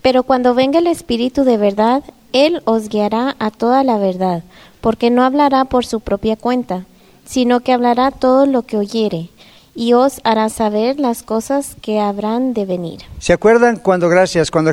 Pero 0.02 0.22
cuando 0.22 0.54
venga 0.54 0.78
el 0.78 0.86
Espíritu 0.86 1.44
de 1.44 1.56
verdad, 1.56 2.02
Él 2.32 2.60
os 2.64 2.88
guiará 2.88 3.36
a 3.38 3.50
toda 3.50 3.82
la 3.82 3.98
verdad, 3.98 4.44
porque 4.80 5.10
no 5.10 5.24
hablará 5.24 5.64
por 5.64 5.86
su 5.86 6.00
propia 6.00 6.36
cuenta, 6.36 6.84
sino 7.24 7.60
que 7.60 7.72
hablará 7.72 8.10
todo 8.10 8.46
lo 8.46 8.62
que 8.62 8.76
oyere, 8.76 9.30
y 9.74 9.94
os 9.94 10.20
hará 10.24 10.48
saber 10.48 11.00
las 11.00 11.22
cosas 11.22 11.76
que 11.80 11.98
habrán 12.00 12.54
de 12.54 12.66
venir. 12.66 13.00
¿Se 13.18 13.32
acuerdan 13.32 13.76
cuando, 13.76 14.08
gracias, 14.08 14.50
cuando 14.50 14.72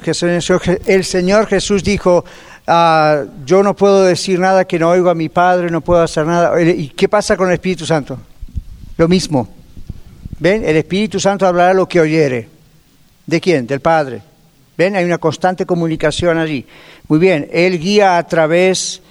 el 0.85 1.03
Señor 1.05 1.47
Jesús 1.47 1.83
dijo, 1.83 2.25
ah, 2.67 3.23
yo 3.45 3.63
no 3.63 3.75
puedo 3.75 4.03
decir 4.03 4.39
nada 4.39 4.65
que 4.65 4.79
no 4.79 4.89
oigo 4.89 5.09
a 5.09 5.15
mi 5.15 5.29
Padre, 5.29 5.69
no 5.69 5.81
puedo 5.81 6.01
hacer 6.01 6.25
nada? 6.25 6.61
¿Y 6.61 6.89
qué 6.89 7.09
pasa 7.09 7.37
con 7.37 7.47
el 7.47 7.55
Espíritu 7.55 7.85
Santo? 7.85 8.17
Lo 8.97 9.07
mismo. 9.07 9.47
¿Ven? 10.39 10.63
El 10.65 10.77
Espíritu 10.77 11.19
Santo 11.19 11.47
hablará 11.47 11.73
lo 11.73 11.87
que 11.87 11.99
oyere. 11.99 12.49
¿De 13.25 13.39
quién? 13.39 13.65
Del 13.65 13.79
Padre. 13.79 14.21
¿Ven? 14.77 14.95
Hay 14.95 15.05
una 15.05 15.17
constante 15.17 15.65
comunicación 15.65 16.37
allí. 16.37 16.65
Muy 17.07 17.19
bien, 17.19 17.47
Él 17.51 17.79
guía 17.79 18.17
a 18.17 18.27
través 18.27 19.01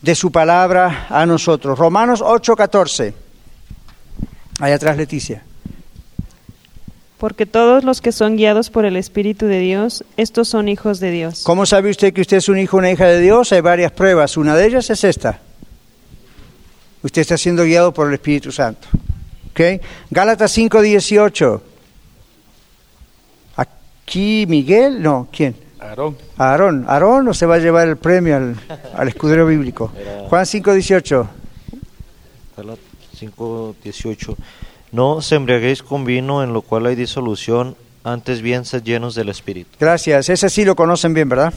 de 0.00 0.14
su 0.14 0.32
palabra 0.32 1.06
a 1.08 1.24
nosotros. 1.26 1.78
Romanos 1.78 2.22
8:14. 2.22 3.14
Ahí 4.60 4.72
atrás, 4.72 4.96
Leticia. 4.96 5.42
Porque 7.22 7.46
todos 7.46 7.84
los 7.84 8.00
que 8.00 8.10
son 8.10 8.34
guiados 8.34 8.68
por 8.68 8.84
el 8.84 8.96
Espíritu 8.96 9.46
de 9.46 9.60
Dios, 9.60 10.02
estos 10.16 10.48
son 10.48 10.68
hijos 10.68 10.98
de 10.98 11.12
Dios. 11.12 11.44
¿Cómo 11.44 11.66
sabe 11.66 11.88
usted 11.88 12.12
que 12.12 12.20
usted 12.20 12.38
es 12.38 12.48
un 12.48 12.58
hijo 12.58 12.76
o 12.76 12.80
una 12.80 12.90
hija 12.90 13.06
de 13.06 13.20
Dios? 13.20 13.52
Hay 13.52 13.60
varias 13.60 13.92
pruebas. 13.92 14.36
Una 14.36 14.56
de 14.56 14.66
ellas 14.66 14.90
es 14.90 15.04
esta. 15.04 15.38
Usted 17.00 17.22
está 17.22 17.38
siendo 17.38 17.62
guiado 17.62 17.94
por 17.94 18.08
el 18.08 18.14
Espíritu 18.14 18.50
Santo. 18.50 18.88
¿Ok? 19.52 19.80
Gálatas 20.10 20.58
5:18. 20.58 21.60
Aquí 23.54 24.44
Miguel, 24.48 25.00
no, 25.00 25.28
¿quién? 25.30 25.54
Aarón. 25.78 26.18
Aarón. 26.38 26.84
Aarón 26.88 27.24
no 27.24 27.34
se 27.34 27.46
va 27.46 27.54
a 27.54 27.58
llevar 27.58 27.86
el 27.86 27.98
premio 27.98 28.34
al, 28.34 28.56
al 28.96 29.06
escudero 29.06 29.46
bíblico. 29.46 29.92
Juan 30.28 30.44
5:18. 30.44 31.28
5.18 32.56 34.36
No 34.92 35.12
os 35.12 35.32
embriaguéis 35.32 35.82
con 35.82 36.04
vino 36.04 36.44
en 36.44 36.52
lo 36.52 36.60
cual 36.60 36.86
hay 36.86 36.94
disolución, 36.94 37.76
antes 38.04 38.42
bien 38.42 38.64
sed 38.64 38.82
llenos 38.82 39.14
del 39.14 39.30
Espíritu. 39.30 39.70
Gracias. 39.80 40.28
Ese 40.28 40.50
sí 40.50 40.64
lo 40.64 40.76
conocen 40.76 41.14
bien, 41.14 41.28
¿verdad? 41.28 41.52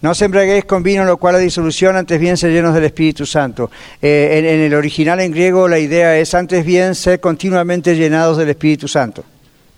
No 0.00 0.14
se 0.14 0.26
embriaguéis 0.26 0.64
con 0.64 0.82
vino, 0.82 1.04
lo 1.04 1.16
cual 1.16 1.36
hay 1.36 1.44
disolución, 1.44 1.96
antes 1.96 2.20
bien 2.20 2.36
ser 2.36 2.52
llenos 2.52 2.74
del 2.74 2.84
Espíritu 2.84 3.26
Santo. 3.26 3.70
Eh, 4.00 4.38
en, 4.38 4.44
en 4.44 4.60
el 4.60 4.74
original 4.74 5.18
en 5.20 5.32
griego 5.32 5.66
la 5.66 5.78
idea 5.78 6.16
es 6.18 6.34
antes 6.34 6.64
bien 6.64 6.94
ser 6.94 7.18
continuamente 7.18 7.96
llenados 7.96 8.36
del 8.36 8.50
Espíritu 8.50 8.86
Santo. 8.86 9.24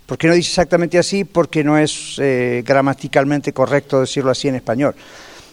¿Por 0.04 0.18
qué 0.18 0.26
no 0.26 0.34
dice 0.34 0.50
exactamente 0.50 0.98
así? 0.98 1.24
Porque 1.24 1.62
no 1.62 1.78
es 1.78 2.16
eh, 2.18 2.64
gramaticalmente 2.66 3.52
correcto 3.52 4.00
decirlo 4.00 4.32
así 4.32 4.48
en 4.48 4.56
español. 4.56 4.94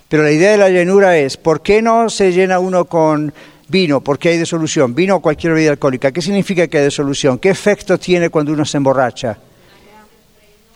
Pero 0.09 0.23
la 0.23 0.31
idea 0.31 0.51
de 0.51 0.57
la 0.57 0.69
llenura 0.69 1.15
es, 1.15 1.37
¿por 1.37 1.61
qué 1.61 1.81
no 1.81 2.09
se 2.09 2.31
llena 2.31 2.57
uno 2.57 2.85
con 2.85 3.31
vino? 3.67 4.01
Porque 4.01 4.29
hay 4.29 4.37
disolución. 4.37 4.93
Vino 4.95 5.15
o 5.15 5.19
cualquier 5.21 5.53
bebida 5.53 5.71
alcohólica. 5.71 6.11
¿Qué 6.11 6.21
significa 6.21 6.67
que 6.67 6.77
hay 6.79 6.85
disolución? 6.85 7.37
¿Qué 7.39 7.49
efecto 7.49 7.97
tiene 7.97 8.29
cuando 8.29 8.53
uno 8.53 8.65
se 8.65 8.77
emborracha? 8.77 9.37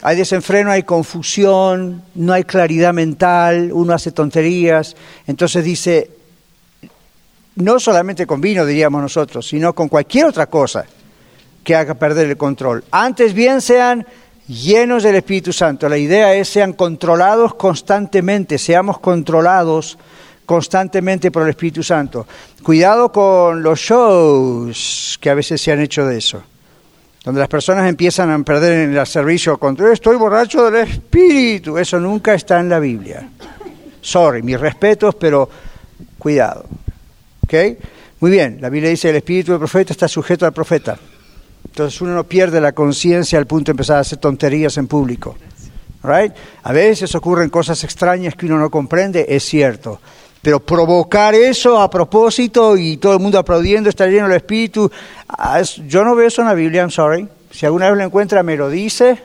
Hay 0.04 0.18
desenfreno, 0.18 0.72
hay 0.72 0.84
confusión, 0.84 2.04
no 2.16 2.34
hay 2.34 2.44
claridad 2.44 2.94
mental, 2.94 3.70
uno 3.72 3.94
hace 3.94 4.12
tonterías. 4.12 4.96
Entonces 5.28 5.64
dice, 5.64 6.10
no 7.56 7.80
solamente 7.80 8.26
con 8.26 8.42
vino, 8.42 8.66
diríamos 8.66 9.02
nosotros, 9.02 9.48
sino 9.48 9.74
con 9.74 9.89
cualquier 9.89 10.26
otra 10.26 10.48
cosa 10.48 10.86
que 11.64 11.76
haga 11.76 11.94
perder 11.94 12.30
el 12.30 12.38
control. 12.38 12.84
Antes 12.89 13.34
bien 13.34 13.62
sean 13.62 14.08
llenos 14.48 15.04
del 15.04 15.16
Espíritu 15.16 15.54
Santo. 15.54 15.88
La 15.88 15.98
idea 15.98 16.34
es 16.34 16.50
sean 16.50 16.74
controlados 16.74 17.54
constantemente, 17.54 18.58
seamos 18.58 19.00
controlados 19.00 20.00
constantemente 20.52 21.32
por 21.32 21.43
el 21.43 21.52
Espíritu 21.52 21.82
Santo. 21.82 22.28
Cuidado 22.62 23.10
con 23.10 23.64
los 23.64 23.80
shows 23.80 25.18
que 25.22 25.30
a 25.30 25.34
veces 25.34 25.62
se 25.62 25.72
han 25.72 25.80
hecho 25.80 26.06
de 26.06 26.18
eso, 26.18 26.43
donde 27.24 27.39
las 27.39 27.47
personas 27.47 27.88
empiezan 27.88 28.30
a 28.30 28.38
perder 28.43 28.89
en 28.89 28.97
el 28.97 29.08
servicio 29.08 29.58
con 29.58 29.78
estoy 29.93 30.18
borracho 30.18 30.70
del 30.70 30.89
Espíritu. 30.89 31.78
Eso 31.78 32.02
nunca 32.02 32.34
está 32.34 32.60
en 32.60 32.68
la 32.68 32.80
Biblia. 32.80 33.30
Sorry, 34.02 34.43
mis 34.43 34.60
respetos, 34.60 35.16
pero 35.16 35.49
cuidado. 36.20 36.66
¿Ok? 37.45 37.54
Muy 38.20 38.32
bien, 38.32 38.58
la 38.60 38.68
Biblia 38.68 38.89
dice 38.89 39.10
el 39.10 39.16
Espíritu 39.16 39.54
del 39.54 39.60
profeta 39.60 39.93
está 39.93 40.10
sujeto 40.10 40.45
al 40.45 40.52
profeta. 40.52 40.99
Entonces 41.64 42.02
uno 42.02 42.14
no 42.14 42.26
pierde 42.26 42.60
la 42.60 42.74
conciencia 42.74 43.39
al 43.39 43.47
punto 43.47 43.70
de 43.70 43.72
empezar 43.72 43.95
a 43.95 44.02
hacer 44.02 44.18
tonterías 44.18 44.76
en 44.76 44.88
público. 44.88 45.38
Right? 46.04 46.34
A 46.64 46.74
veces 46.74 47.16
ocurren 47.16 47.49
cosas 47.49 47.82
extrañas 47.86 48.36
que 48.36 48.47
uno 48.47 48.60
no 48.60 48.70
comprende, 48.70 49.28
es 49.30 49.45
cierto. 49.45 50.02
Pero 50.42 50.60
provocar 50.60 51.36
eso 51.36 51.80
a 51.80 51.89
propósito 51.89 52.76
y 52.76 52.98
todo 52.98 53.14
el 53.14 53.20
mundo 53.20 53.38
aplaudiendo, 53.38 53.89
está 53.89 54.08
lleno 54.08 54.28
del 54.28 54.38
Espíritu, 54.38 54.92
ah, 55.28 55.62
yo 55.88 56.04
no 56.04 56.16
veo 56.16 56.28
eso 56.28 56.42
en 56.42 56.48
la 56.48 56.54
Biblia, 56.56 56.82
I'm 56.82 56.89
sorry. 56.89 57.28
Si 57.52 57.66
alguna 57.66 57.89
vez 57.89 57.98
lo 57.98 58.04
encuentra, 58.04 58.42
me 58.42 58.56
lo 58.56 58.70
dice 58.70 59.22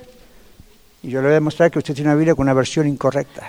y 1.02 1.10
yo 1.10 1.20
le 1.20 1.28
voy 1.28 1.32
a 1.32 1.34
demostrar 1.34 1.70
que 1.70 1.78
usted 1.78 1.94
tiene 1.94 2.10
una 2.10 2.16
Biblia 2.16 2.34
con 2.34 2.42
una 2.42 2.52
versión 2.52 2.88
incorrecta. 2.88 3.48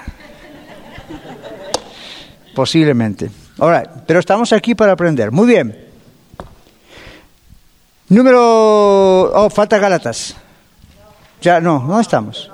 Posiblemente. 2.53 3.32
All 3.57 3.89
Pero 4.05 4.20
estamos 4.20 4.53
aquí 4.53 4.76
para 4.76 4.91
aprender. 4.91 5.32
Muy 5.32 5.47
bien. 5.47 5.88
Número... 8.09 8.39
Oh, 9.34 9.49
falta 9.49 9.80
Gálatas. 9.80 10.36
Ya, 11.41 11.59
no, 11.59 11.80
¿dónde 11.80 12.01
estamos? 12.01 12.51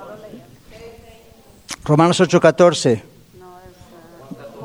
Romanos 1.84 2.20
8.14. 2.20 3.13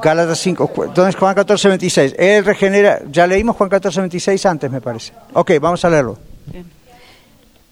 Gálatas 0.01 0.39
5. 0.39 0.71
¿Dónde 0.93 1.09
es 1.09 1.15
Juan 1.15 1.35
14.26? 1.35 2.15
Él 2.17 2.45
regenera... 2.45 3.01
Ya 3.11 3.27
leímos 3.27 3.55
Juan 3.55 3.69
14.26 3.69 4.49
antes, 4.49 4.71
me 4.71 4.81
parece. 4.81 5.13
Ok, 5.33 5.51
vamos 5.61 5.83
a 5.85 5.89
leerlo. 5.89 6.17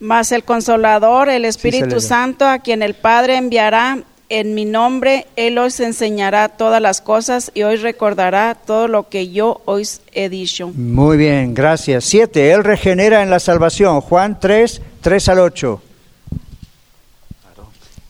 Mas 0.00 0.30
el 0.32 0.44
Consolador, 0.44 1.28
el 1.28 1.44
Espíritu 1.44 2.00
Santo, 2.00 2.46
a 2.46 2.60
quien 2.60 2.82
el 2.82 2.94
Padre 2.94 3.36
enviará 3.36 3.98
en 4.28 4.54
mi 4.54 4.64
nombre, 4.64 5.26
Él 5.36 5.58
os 5.58 5.80
enseñará 5.80 6.50
todas 6.50 6.80
las 6.80 7.00
cosas 7.00 7.50
y 7.54 7.62
os 7.62 7.80
recordará 7.80 8.54
todo 8.54 8.86
lo 8.86 9.08
que 9.08 9.30
yo 9.30 9.62
os 9.64 10.00
he 10.12 10.28
dicho. 10.28 10.68
Muy 10.68 11.16
bien, 11.16 11.54
gracias. 11.54 12.04
Siete, 12.04 12.52
Él 12.52 12.62
regenera 12.62 13.22
en 13.22 13.30
la 13.30 13.40
salvación. 13.40 14.00
Juan 14.00 14.38
3, 14.38 14.82
3 15.00 15.28
al 15.30 15.38
8. 15.40 15.82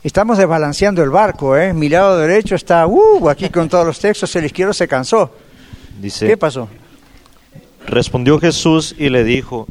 Estamos 0.04 0.38
desbalanceando 0.38 1.02
el 1.02 1.10
barco, 1.10 1.56
¿eh? 1.56 1.72
Mi 1.74 1.88
lado 1.88 2.18
derecho 2.18 2.54
está, 2.54 2.86
uh, 2.86 3.28
aquí 3.28 3.48
con 3.50 3.68
todos 3.68 3.84
los 3.84 3.98
textos, 3.98 4.34
el 4.36 4.44
izquierdo 4.44 4.72
se 4.72 4.86
cansó. 4.86 5.32
Dice, 6.00 6.28
¿Qué 6.28 6.36
pasó? 6.36 6.68
Respondió 7.84 8.38
Jesús 8.38 8.94
y 8.96 9.08
le 9.08 9.24
dijo, 9.24 9.66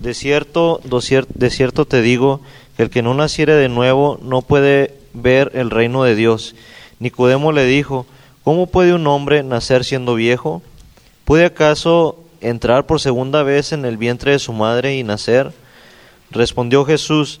de 0.00 0.14
cierto, 0.14 0.80
de 0.82 1.50
cierto 1.50 1.84
te 1.84 2.00
digo, 2.00 2.40
que 2.76 2.84
el 2.84 2.90
que 2.90 3.02
no 3.02 3.12
naciere 3.12 3.52
de 3.54 3.68
nuevo 3.68 4.18
no 4.22 4.40
puede 4.40 4.94
ver 5.12 5.50
el 5.54 5.70
reino 5.70 6.04
de 6.04 6.14
Dios. 6.14 6.54
Nicodemo 6.98 7.52
le 7.52 7.66
dijo, 7.66 8.06
¿cómo 8.44 8.68
puede 8.68 8.94
un 8.94 9.06
hombre 9.06 9.42
nacer 9.42 9.84
siendo 9.84 10.14
viejo? 10.14 10.62
¿Puede 11.26 11.44
acaso 11.44 12.18
entrar 12.40 12.86
por 12.86 13.00
segunda 13.00 13.42
vez 13.42 13.72
en 13.72 13.84
el 13.84 13.98
vientre 13.98 14.32
de 14.32 14.38
su 14.38 14.54
madre 14.54 14.96
y 14.96 15.02
nacer? 15.02 15.52
Respondió 16.30 16.86
Jesús, 16.86 17.40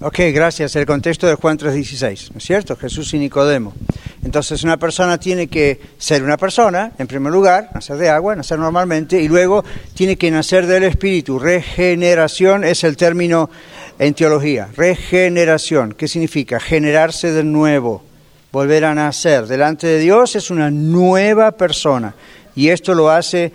Ok, 0.00 0.20
gracias. 0.32 0.76
El 0.76 0.86
contexto 0.86 1.26
de 1.26 1.34
Juan 1.34 1.58
3:16, 1.58 2.30
¿no 2.30 2.38
es 2.38 2.44
cierto? 2.44 2.76
Jesús 2.76 3.12
y 3.14 3.18
Nicodemo. 3.18 3.74
Entonces 4.22 4.62
una 4.62 4.76
persona 4.76 5.18
tiene 5.18 5.48
que 5.48 5.80
ser 5.98 6.22
una 6.22 6.36
persona, 6.36 6.92
en 6.98 7.08
primer 7.08 7.32
lugar, 7.32 7.70
nacer 7.74 7.96
de 7.96 8.08
agua, 8.08 8.36
nacer 8.36 8.60
normalmente, 8.60 9.20
y 9.20 9.26
luego 9.26 9.64
tiene 9.94 10.16
que 10.16 10.30
nacer 10.30 10.68
del 10.68 10.84
Espíritu. 10.84 11.40
Regeneración 11.40 12.62
es 12.62 12.84
el 12.84 12.96
término 12.96 13.50
en 13.98 14.14
teología. 14.14 14.68
Regeneración, 14.76 15.94
¿qué 15.94 16.06
significa? 16.06 16.60
Generarse 16.60 17.32
de 17.32 17.42
nuevo 17.42 18.04
volver 18.52 18.84
a 18.84 18.94
nacer. 18.94 19.48
Delante 19.48 19.88
de 19.88 19.98
Dios 19.98 20.36
es 20.36 20.50
una 20.52 20.70
nueva 20.70 21.50
persona. 21.52 22.14
Y 22.54 22.68
esto 22.68 22.94
lo 22.94 23.10
hace 23.10 23.52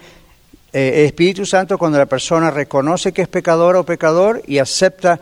eh, 0.74 0.92
el 0.96 1.06
Espíritu 1.06 1.46
Santo 1.46 1.78
cuando 1.78 1.98
la 1.98 2.06
persona 2.06 2.52
reconoce 2.52 3.14
que 3.14 3.22
es 3.22 3.28
pecador 3.28 3.78
o 3.78 3.86
pecador 3.86 4.42
y 4.46 4.58
acepta 4.58 5.20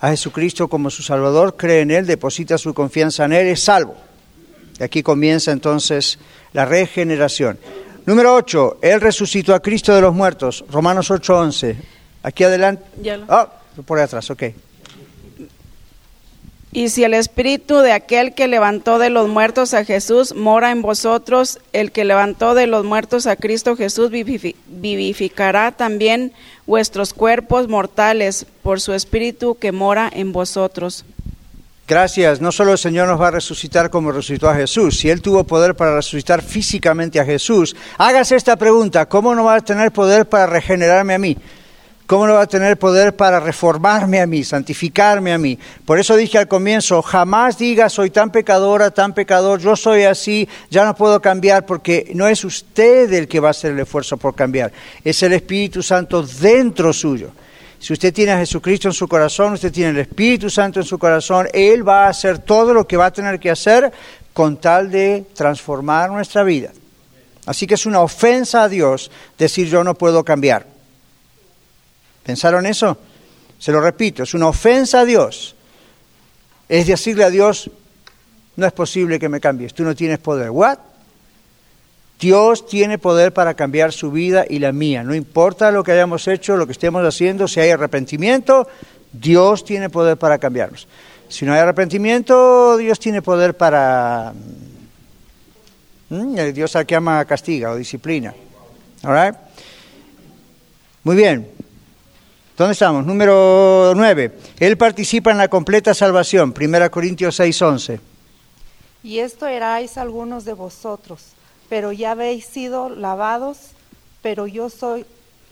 a 0.00 0.10
Jesucristo 0.10 0.68
como 0.68 0.90
su 0.90 1.02
Salvador, 1.02 1.56
cree 1.56 1.80
en 1.80 1.90
Él, 1.90 2.06
deposita 2.06 2.58
su 2.58 2.72
confianza 2.74 3.24
en 3.24 3.32
Él, 3.32 3.46
es 3.48 3.62
salvo. 3.62 3.96
Y 4.78 4.82
aquí 4.82 5.02
comienza 5.02 5.50
entonces 5.50 6.18
la 6.52 6.64
regeneración. 6.64 7.58
Número 8.06 8.34
8, 8.34 8.78
Él 8.80 9.00
resucitó 9.00 9.54
a 9.54 9.60
Cristo 9.60 9.94
de 9.94 10.00
los 10.00 10.14
muertos, 10.14 10.64
Romanos 10.70 11.10
8:11. 11.10 11.76
Aquí 12.22 12.44
adelante. 12.44 12.84
Ah, 13.28 13.48
por 13.84 13.98
atrás, 14.00 14.30
ok. 14.30 14.44
Y 16.70 16.90
si 16.90 17.02
el 17.02 17.14
espíritu 17.14 17.78
de 17.78 17.92
aquel 17.92 18.34
que 18.34 18.46
levantó 18.46 18.98
de 18.98 19.08
los 19.08 19.28
muertos 19.28 19.72
a 19.72 19.84
Jesús 19.84 20.34
mora 20.34 20.70
en 20.70 20.82
vosotros, 20.82 21.60
el 21.72 21.92
que 21.92 22.04
levantó 22.04 22.54
de 22.54 22.66
los 22.66 22.84
muertos 22.84 23.26
a 23.26 23.36
Cristo 23.36 23.74
Jesús 23.74 24.10
vivificará 24.10 25.72
también 25.72 26.32
vuestros 26.66 27.14
cuerpos 27.14 27.68
mortales 27.68 28.44
por 28.62 28.82
su 28.82 28.92
espíritu 28.92 29.56
que 29.58 29.72
mora 29.72 30.10
en 30.12 30.32
vosotros. 30.32 31.06
Gracias. 31.88 32.42
No 32.42 32.52
solo 32.52 32.72
el 32.72 32.78
Señor 32.78 33.08
nos 33.08 33.18
va 33.18 33.28
a 33.28 33.30
resucitar 33.30 33.88
como 33.88 34.12
resucitó 34.12 34.50
a 34.50 34.54
Jesús, 34.54 34.98
si 34.98 35.08
Él 35.08 35.22
tuvo 35.22 35.44
poder 35.44 35.74
para 35.74 35.96
resucitar 35.96 36.42
físicamente 36.42 37.18
a 37.18 37.24
Jesús, 37.24 37.74
hágase 37.96 38.36
esta 38.36 38.56
pregunta, 38.56 39.06
¿cómo 39.08 39.34
no 39.34 39.44
va 39.44 39.54
a 39.54 39.60
tener 39.62 39.90
poder 39.90 40.28
para 40.28 40.46
regenerarme 40.46 41.14
a 41.14 41.18
mí? 41.18 41.38
¿Cómo 42.08 42.26
no 42.26 42.32
va 42.36 42.40
a 42.40 42.46
tener 42.46 42.78
poder 42.78 43.14
para 43.16 43.38
reformarme 43.38 44.18
a 44.18 44.26
mí, 44.26 44.42
santificarme 44.42 45.30
a 45.34 45.36
mí? 45.36 45.58
Por 45.84 45.98
eso 45.98 46.16
dije 46.16 46.38
al 46.38 46.48
comienzo, 46.48 47.02
jamás 47.02 47.58
diga 47.58 47.90
soy 47.90 48.08
tan 48.08 48.32
pecadora, 48.32 48.90
tan 48.90 49.12
pecador, 49.12 49.60
yo 49.60 49.76
soy 49.76 50.04
así, 50.04 50.48
ya 50.70 50.86
no 50.86 50.94
puedo 50.94 51.20
cambiar, 51.20 51.66
porque 51.66 52.10
no 52.14 52.26
es 52.26 52.42
usted 52.46 53.12
el 53.12 53.28
que 53.28 53.40
va 53.40 53.48
a 53.48 53.50
hacer 53.50 53.72
el 53.72 53.80
esfuerzo 53.80 54.16
por 54.16 54.34
cambiar, 54.34 54.72
es 55.04 55.22
el 55.22 55.34
Espíritu 55.34 55.82
Santo 55.82 56.22
dentro 56.22 56.94
suyo. 56.94 57.30
Si 57.78 57.92
usted 57.92 58.14
tiene 58.14 58.32
a 58.32 58.38
Jesucristo 58.38 58.88
en 58.88 58.94
su 58.94 59.06
corazón, 59.06 59.52
usted 59.52 59.70
tiene 59.70 59.90
el 59.90 59.98
Espíritu 59.98 60.48
Santo 60.48 60.80
en 60.80 60.86
su 60.86 60.98
corazón, 60.98 61.46
Él 61.52 61.86
va 61.86 62.06
a 62.06 62.08
hacer 62.08 62.38
todo 62.38 62.72
lo 62.72 62.86
que 62.86 62.96
va 62.96 63.04
a 63.04 63.12
tener 63.12 63.38
que 63.38 63.50
hacer 63.50 63.92
con 64.32 64.56
tal 64.56 64.90
de 64.90 65.26
transformar 65.34 66.10
nuestra 66.10 66.42
vida. 66.42 66.70
Así 67.44 67.66
que 67.66 67.74
es 67.74 67.84
una 67.84 68.00
ofensa 68.00 68.62
a 68.62 68.68
Dios 68.70 69.10
decir 69.36 69.68
yo 69.68 69.84
no 69.84 69.94
puedo 69.94 70.24
cambiar. 70.24 70.77
¿Pensaron 72.28 72.66
eso? 72.66 72.98
Se 73.58 73.72
lo 73.72 73.80
repito, 73.80 74.24
es 74.24 74.34
una 74.34 74.48
ofensa 74.48 75.00
a 75.00 75.04
Dios. 75.06 75.56
Es 76.68 76.86
decirle 76.86 77.24
a 77.24 77.30
Dios, 77.30 77.70
no 78.56 78.66
es 78.66 78.72
posible 78.74 79.18
que 79.18 79.30
me 79.30 79.40
cambies, 79.40 79.72
tú 79.72 79.82
no 79.82 79.96
tienes 79.96 80.18
poder. 80.18 80.50
¿What? 80.50 80.76
Dios 82.20 82.66
tiene 82.66 82.98
poder 82.98 83.32
para 83.32 83.54
cambiar 83.54 83.94
su 83.94 84.10
vida 84.10 84.44
y 84.46 84.58
la 84.58 84.72
mía. 84.72 85.02
No 85.02 85.14
importa 85.14 85.70
lo 85.70 85.82
que 85.82 85.92
hayamos 85.92 86.28
hecho, 86.28 86.58
lo 86.58 86.66
que 86.66 86.72
estemos 86.72 87.02
haciendo, 87.02 87.48
si 87.48 87.60
hay 87.60 87.70
arrepentimiento, 87.70 88.68
Dios 89.10 89.64
tiene 89.64 89.88
poder 89.88 90.18
para 90.18 90.36
cambiarnos. 90.36 90.86
Si 91.30 91.46
no 91.46 91.54
hay 91.54 91.60
arrepentimiento, 91.60 92.76
Dios 92.76 93.00
tiene 93.00 93.22
poder 93.22 93.56
para... 93.56 94.34
¿Mm? 96.10 96.52
Dios 96.52 96.76
al 96.76 96.84
que 96.84 96.94
ama 96.94 97.24
castiga 97.24 97.70
o 97.70 97.76
disciplina. 97.76 98.34
Muy 101.04 101.16
bien. 101.16 101.57
¿Dónde 102.58 102.72
estamos? 102.72 103.06
Número 103.06 103.92
9. 103.94 104.32
Él 104.58 104.76
participa 104.76 105.30
en 105.30 105.38
la 105.38 105.46
completa 105.46 105.94
salvación. 105.94 106.52
1 106.52 106.90
Corintios 106.90 107.38
6:11. 107.38 108.00
Y 109.04 109.20
esto 109.20 109.46
erais 109.46 109.96
algunos 109.96 110.44
de 110.44 110.54
vosotros, 110.54 111.22
pero 111.68 111.92
ya 111.92 112.10
habéis 112.10 112.46
sido 112.46 112.88
lavados, 112.88 113.58
pero 114.22 114.48
yo 114.48 114.70
soy, 114.70 115.06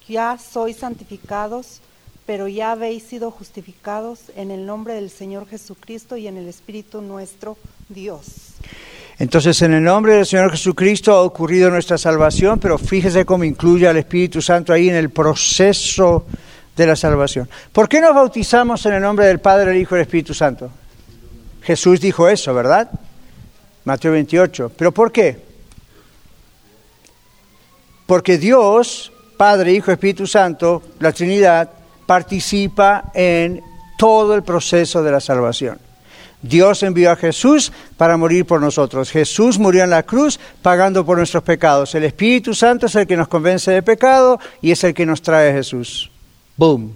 ya 0.09 0.37
sois 0.37 0.79
santificados, 0.79 1.81
pero 2.27 2.49
ya 2.49 2.73
habéis 2.73 3.05
sido 3.05 3.31
justificados 3.31 4.23
en 4.35 4.51
el 4.51 4.67
nombre 4.67 4.95
del 4.95 5.09
Señor 5.09 5.47
Jesucristo 5.47 6.17
y 6.17 6.27
en 6.27 6.37
el 6.37 6.49
Espíritu 6.49 7.03
nuestro 7.03 7.57
Dios. 7.89 8.27
Entonces, 9.21 9.63
en 9.63 9.75
el 9.75 9.85
nombre 9.85 10.15
del 10.15 10.27
Señor 10.27 10.51
Jesucristo 10.51 11.13
ha 11.13 11.23
ocurrido 11.23 11.71
nuestra 11.71 11.99
salvación, 11.99 12.59
pero 12.59 12.77
fíjese 12.79 13.25
cómo 13.25 13.45
incluye 13.45 13.87
al 13.87 13.97
Espíritu 13.97 14.43
Santo 14.43 14.73
ahí 14.73 14.89
en 14.89 14.97
el 14.97 15.11
proceso 15.11 16.27
de 16.77 16.87
la 16.87 16.97
salvación. 16.97 17.49
¿Por 17.72 17.89
qué 17.89 18.01
nos 18.01 18.14
bautizamos 18.14 18.85
en 18.87 18.95
el 18.95 19.03
nombre 19.03 19.27
del 19.27 19.41
Padre, 19.41 19.70
el 19.70 19.79
Hijo 19.79 19.97
y 19.97 19.99
el 19.99 20.03
Espíritu 20.03 20.35
Santo? 20.35 20.70
Jesús 21.62 22.01
dijo 22.01 22.29
eso, 22.29 22.55
¿verdad? 22.55 22.91
Mateo 23.85 24.12
28. 24.12 24.72
¿Pero 24.77 24.93
por 24.93 25.11
qué? 25.11 25.45
Porque 28.07 28.39
Dios, 28.39 29.12
Padre, 29.37 29.72
Hijo, 29.72 29.91
Espíritu 29.91 30.27
Santo, 30.27 30.83
la 31.01 31.12
Trinidad, 31.12 31.70
participa 32.07 33.11
en 33.14 33.62
todo 33.99 34.35
el 34.35 34.43
proceso 34.43 35.03
de 35.03 35.11
la 35.11 35.20
salvación. 35.20 35.79
Dios 36.43 36.83
envió 36.83 37.11
a 37.11 37.16
Jesús 37.16 37.72
para 37.97 38.16
morir 38.16 38.45
por 38.45 38.61
nosotros. 38.61 39.11
Jesús 39.11 39.59
murió 39.59 39.83
en 39.83 39.91
la 39.91 40.05
cruz 40.05 40.39
pagando 40.62 41.05
por 41.05 41.18
nuestros 41.18 41.43
pecados. 41.43 41.95
El 41.95 42.05
Espíritu 42.05 42.55
Santo 42.55 42.87
es 42.87 42.95
el 42.95 43.07
que 43.07 43.16
nos 43.16 43.27
convence 43.27 43.70
de 43.72 43.83
pecado 43.83 44.39
y 44.61 44.70
es 44.70 44.85
el 44.85 44.95
que 44.95 45.07
nos 45.07 45.22
trae 45.22 45.51
a 45.51 45.55
Jesús. 45.55 46.11
Boom. 46.57 46.93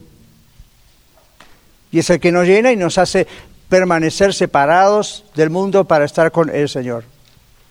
Y 1.92 1.98
es 1.98 2.10
el 2.10 2.20
que 2.20 2.32
nos 2.32 2.46
llena 2.46 2.72
y 2.72 2.76
nos 2.76 2.98
hace 2.98 3.26
permanecer 3.68 4.34
separados 4.34 5.24
del 5.34 5.50
mundo 5.50 5.84
para 5.84 6.04
estar 6.04 6.30
con 6.32 6.50
el 6.50 6.68
Señor. 6.68 7.04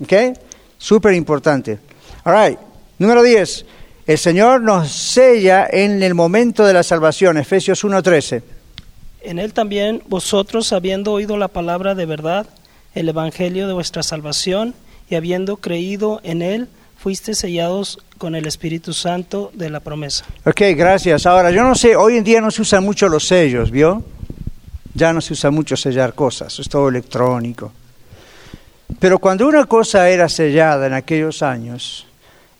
¿Ok? 0.01 0.37
Súper 0.77 1.13
importante. 1.13 1.79
All 2.23 2.49
right. 2.49 2.59
Número 2.97 3.23
10. 3.23 3.65
El 4.07 4.17
Señor 4.17 4.61
nos 4.61 4.91
sella 4.91 5.67
en 5.71 6.01
el 6.01 6.15
momento 6.15 6.65
de 6.65 6.73
la 6.73 6.83
salvación. 6.83 7.37
Efesios 7.37 7.83
1.13. 7.83 8.41
En 9.21 9.39
él 9.39 9.53
también 9.53 10.01
vosotros, 10.07 10.73
habiendo 10.73 11.11
oído 11.11 11.37
la 11.37 11.49
palabra 11.49 11.95
de 11.95 12.05
verdad, 12.05 12.47
el 12.95 13.09
evangelio 13.09 13.67
de 13.67 13.73
vuestra 13.73 14.01
salvación, 14.01 14.73
y 15.09 15.15
habiendo 15.15 15.57
creído 15.57 16.21
en 16.23 16.41
él, 16.41 16.67
fuiste 16.99 17.33
sellados 17.33 17.97
con 18.17 18.35
el 18.35 18.45
Espíritu 18.45 18.91
Santo 18.93 19.51
de 19.53 19.69
la 19.69 19.79
promesa. 19.79 20.25
Ok, 20.45 20.61
gracias. 20.75 21.25
Ahora, 21.25 21.49
yo 21.49 21.63
no 21.63 21.73
sé, 21.73 21.95
hoy 21.95 22.17
en 22.17 22.25
día 22.25 22.41
no 22.41 22.51
se 22.51 22.61
usan 22.61 22.83
mucho 22.83 23.07
los 23.07 23.25
sellos, 23.25 23.71
¿vio? 23.71 24.03
Ya 24.93 25.13
no 25.13 25.21
se 25.21 25.31
usa 25.31 25.49
mucho 25.49 25.77
sellar 25.77 26.13
cosas, 26.13 26.59
es 26.59 26.67
todo 26.67 26.89
electrónico. 26.89 27.71
Pero 28.99 29.19
cuando 29.19 29.47
una 29.47 29.65
cosa 29.65 30.09
era 30.09 30.27
sellada 30.27 30.87
en 30.87 30.93
aquellos 30.93 31.41
años, 31.41 32.05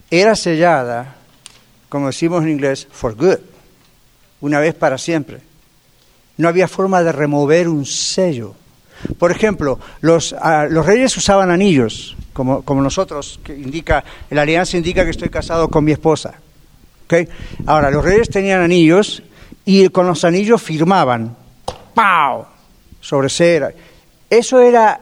era 0.10 0.36
sellada, 0.38 1.16
como 1.90 2.08
decimos 2.08 2.44
en 2.44 2.50
inglés, 2.52 2.88
for 2.90 3.16
good, 3.16 3.40
una 4.40 4.60
vez 4.60 4.74
para 4.74 4.98
siempre. 4.98 5.40
No 6.38 6.48
había 6.48 6.70
forma 6.70 7.04
de 7.04 7.12
remover 7.12 7.68
un 7.68 7.86
sello. 7.86 8.56
Por 9.18 9.32
ejemplo, 9.32 9.80
los, 10.00 10.34
ah, 10.40 10.66
los 10.70 10.86
reyes 10.86 11.18
usaban 11.18 11.52
anillos, 11.52 12.16
como, 12.64 12.82
nosotros, 12.82 13.40
que 13.44 13.54
indica, 13.54 14.04
la 14.30 14.44
alianza 14.44 14.78
indica 14.78 15.04
que 15.04 15.12
estoy 15.12 15.30
casado 15.30 15.68
con 15.68 15.84
mi 15.84 15.92
esposa. 15.92 16.36
Ahora, 17.66 17.90
los 17.92 18.04
reyes 18.04 18.30
tenían 18.30 18.62
anillos 18.62 19.24
y 19.66 19.90
con 19.90 20.08
los 20.08 20.24
anillos 20.24 20.62
firmaban, 20.62 21.36
¡pau! 21.94 22.46
sobre 23.02 23.30
cera. 23.30 23.72
Eso 24.30 24.62
era 24.62 25.02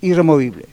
irremovible. 0.00 0.66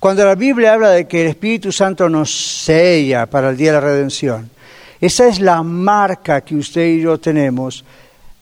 Cuando 0.00 0.24
la 0.24 0.34
Biblia 0.34 0.74
habla 0.74 0.90
de 0.90 1.06
que 1.06 1.22
el 1.22 1.28
Espíritu 1.28 1.72
Santo 1.72 2.08
nos 2.08 2.30
sella 2.64 3.26
para 3.26 3.50
el 3.50 3.56
día 3.56 3.72
de 3.72 3.80
la 3.80 3.86
redención, 3.86 4.50
esa 5.00 5.26
es 5.26 5.40
la 5.40 5.62
marca 5.62 6.42
que 6.42 6.56
usted 6.56 6.86
y 6.86 7.02
yo 7.02 7.18
tenemos 7.18 7.84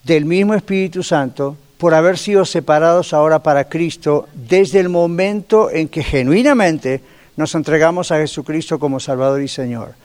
del 0.02 0.24
mismo 0.24 0.54
Espíritu 0.54 1.02
Santo 1.02 1.56
por 1.82 1.94
haber 1.94 2.16
sido 2.16 2.44
separados 2.44 3.12
ahora 3.12 3.42
para 3.42 3.68
Cristo 3.68 4.28
desde 4.34 4.78
el 4.78 4.88
momento 4.88 5.68
en 5.68 5.88
que 5.88 6.04
genuinamente 6.04 7.00
nos 7.34 7.56
entregamos 7.56 8.12
a 8.12 8.18
Jesucristo 8.18 8.78
como 8.78 9.00
Salvador 9.00 9.42
y 9.42 9.48
Señor. 9.48 9.96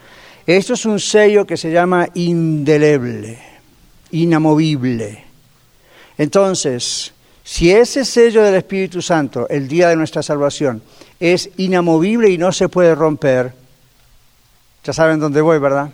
Esto 0.47 0.73
es 0.73 0.87
un 0.87 0.99
sello 0.99 1.45
que 1.45 1.55
se 1.55 1.69
llama 1.69 2.07
indeleble, 2.15 3.37
inamovible. 4.09 5.23
Entonces, 6.17 7.13
si 7.43 7.69
ese 7.69 8.05
sello 8.05 8.41
del 8.41 8.55
Espíritu 8.55 8.99
Santo, 8.99 9.47
el 9.47 9.67
día 9.67 9.89
de 9.89 9.97
nuestra 9.97 10.23
salvación, 10.23 10.81
es 11.19 11.47
inamovible 11.57 12.31
y 12.31 12.39
no 12.39 12.51
se 12.53 12.69
puede 12.69 12.95
romper, 12.95 13.53
ya 14.83 14.93
saben 14.93 15.19
dónde 15.19 15.41
voy, 15.41 15.59
¿verdad? 15.59 15.91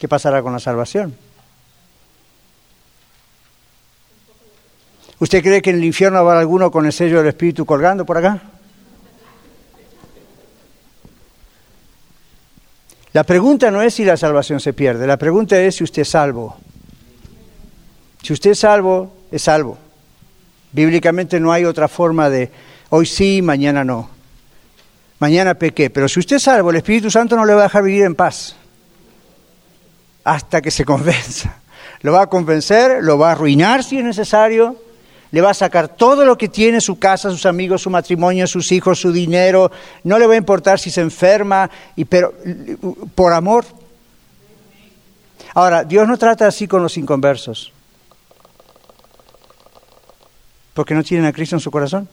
¿Qué 0.00 0.08
pasará 0.08 0.42
con 0.42 0.52
la 0.52 0.58
salvación? 0.58 1.14
¿Usted 5.20 5.42
cree 5.42 5.62
que 5.62 5.70
en 5.70 5.76
el 5.76 5.84
infierno 5.84 6.18
habrá 6.18 6.40
alguno 6.40 6.70
con 6.70 6.86
el 6.86 6.92
sello 6.92 7.18
del 7.18 7.28
Espíritu 7.28 7.66
colgando 7.66 8.06
por 8.06 8.16
acá? 8.16 8.40
La 13.12 13.24
pregunta 13.24 13.70
no 13.70 13.82
es 13.82 13.94
si 13.94 14.04
la 14.04 14.16
salvación 14.16 14.60
se 14.60 14.72
pierde, 14.72 15.06
la 15.06 15.18
pregunta 15.18 15.60
es 15.60 15.76
si 15.76 15.84
usted 15.84 16.02
es 16.02 16.08
salvo. 16.08 16.56
Si 18.22 18.32
usted 18.32 18.52
es 18.52 18.60
salvo, 18.60 19.12
es 19.30 19.42
salvo. 19.42 19.76
Bíblicamente 20.72 21.38
no 21.38 21.52
hay 21.52 21.66
otra 21.66 21.88
forma 21.88 22.30
de 22.30 22.50
hoy 22.88 23.04
sí, 23.04 23.42
mañana 23.42 23.84
no. 23.84 24.08
Mañana 25.18 25.54
pequé, 25.54 25.90
pero 25.90 26.08
si 26.08 26.20
usted 26.20 26.36
es 26.36 26.44
salvo, 26.44 26.70
el 26.70 26.76
Espíritu 26.76 27.10
Santo 27.10 27.36
no 27.36 27.44
le 27.44 27.52
va 27.52 27.60
a 27.60 27.64
dejar 27.64 27.82
vivir 27.82 28.04
en 28.04 28.14
paz 28.14 28.56
hasta 30.24 30.62
que 30.62 30.70
se 30.70 30.86
convenza. 30.86 31.56
Lo 32.00 32.12
va 32.12 32.22
a 32.22 32.26
convencer, 32.28 33.02
lo 33.02 33.18
va 33.18 33.28
a 33.28 33.32
arruinar 33.32 33.84
si 33.84 33.98
es 33.98 34.04
necesario, 34.04 34.76
le 35.32 35.40
va 35.40 35.50
a 35.50 35.54
sacar 35.54 35.88
todo 35.88 36.24
lo 36.24 36.36
que 36.36 36.48
tiene, 36.48 36.80
su 36.80 36.98
casa, 36.98 37.30
sus 37.30 37.46
amigos, 37.46 37.82
su 37.82 37.90
matrimonio, 37.90 38.46
sus 38.46 38.72
hijos, 38.72 39.00
su 39.00 39.12
dinero, 39.12 39.70
no 40.04 40.18
le 40.18 40.26
va 40.26 40.34
a 40.34 40.38
importar 40.38 40.78
si 40.78 40.90
se 40.90 41.00
enferma, 41.00 41.70
y, 41.94 42.04
pero 42.04 42.34
por 43.14 43.32
amor. 43.32 43.64
Ahora, 45.54 45.84
Dios 45.84 46.06
no 46.08 46.16
trata 46.18 46.46
así 46.46 46.66
con 46.66 46.82
los 46.82 46.96
inconversos, 46.96 47.72
porque 50.74 50.94
no 50.94 51.04
tienen 51.04 51.26
a 51.26 51.32
Cristo 51.32 51.56
en 51.56 51.60
su 51.60 51.70
corazón. 51.70 52.08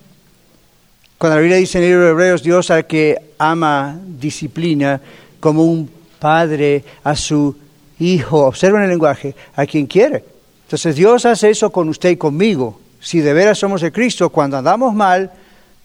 Cuando 1.18 1.38
la 1.38 1.42
Biblia 1.42 1.58
dice 1.58 1.80
en 1.80 1.84
el 1.86 1.90
libro 1.90 2.06
de 2.06 2.12
Hebreos, 2.12 2.44
Dios 2.44 2.70
al 2.70 2.86
que 2.86 3.34
ama, 3.40 4.00
disciplina, 4.06 5.02
como 5.40 5.64
un 5.64 5.90
padre 6.20 6.84
a 7.04 7.16
su 7.16 7.56
hijo, 8.00 8.46
observen 8.46 8.84
el 8.84 8.90
lenguaje, 8.90 9.36
a 9.56 9.66
quien 9.66 9.88
quiere. 9.88 10.24
Entonces 10.66 10.96
Dios 10.96 11.26
hace 11.26 11.50
eso 11.50 11.72
con 11.72 11.90
usted 11.90 12.12
y 12.12 12.18
conmigo. 12.18 12.80
Si 13.00 13.20
de 13.22 13.34
veras 13.34 13.58
somos 13.58 13.82
de 13.82 13.92
Cristo, 13.92 14.30
cuando 14.30 14.58
andamos 14.58 14.94
mal, 14.94 15.32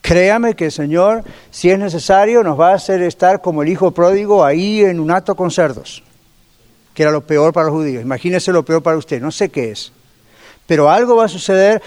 créame 0.01 0.55
que 0.55 0.67
el 0.67 0.73
Señor, 0.73 1.25
si 1.51 1.71
es 1.71 1.79
necesario, 1.79 2.43
nos 2.43 2.59
va 2.59 2.71
a 2.71 2.75
hacer 2.75 3.03
estar 3.03 3.41
como 3.41 3.63
el 3.63 3.69
hijo 3.69 3.91
pródigo 3.91 4.45
ahí 4.45 4.81
en 4.81 5.01
un 5.01 5.11
acto 5.11 5.35
con 5.35 5.51
cerdos, 5.51 6.03
que 6.95 7.03
era 7.03 7.13
lo 7.13 7.27
peor 7.27 7.53
para 7.53 7.67
los 7.67 7.75
judíos. 7.75 8.03
Imagínese 8.03 8.53
lo 8.53 8.65
peor 8.65 8.83
para 8.83 8.97
usted, 8.97 9.21
no 9.21 9.31
sé 9.31 9.51
qué 9.51 9.71
es. 9.71 9.93
Pero 10.67 10.91
algo 10.91 11.17
va 11.17 11.27
a 11.27 11.29
suceder 11.29 11.83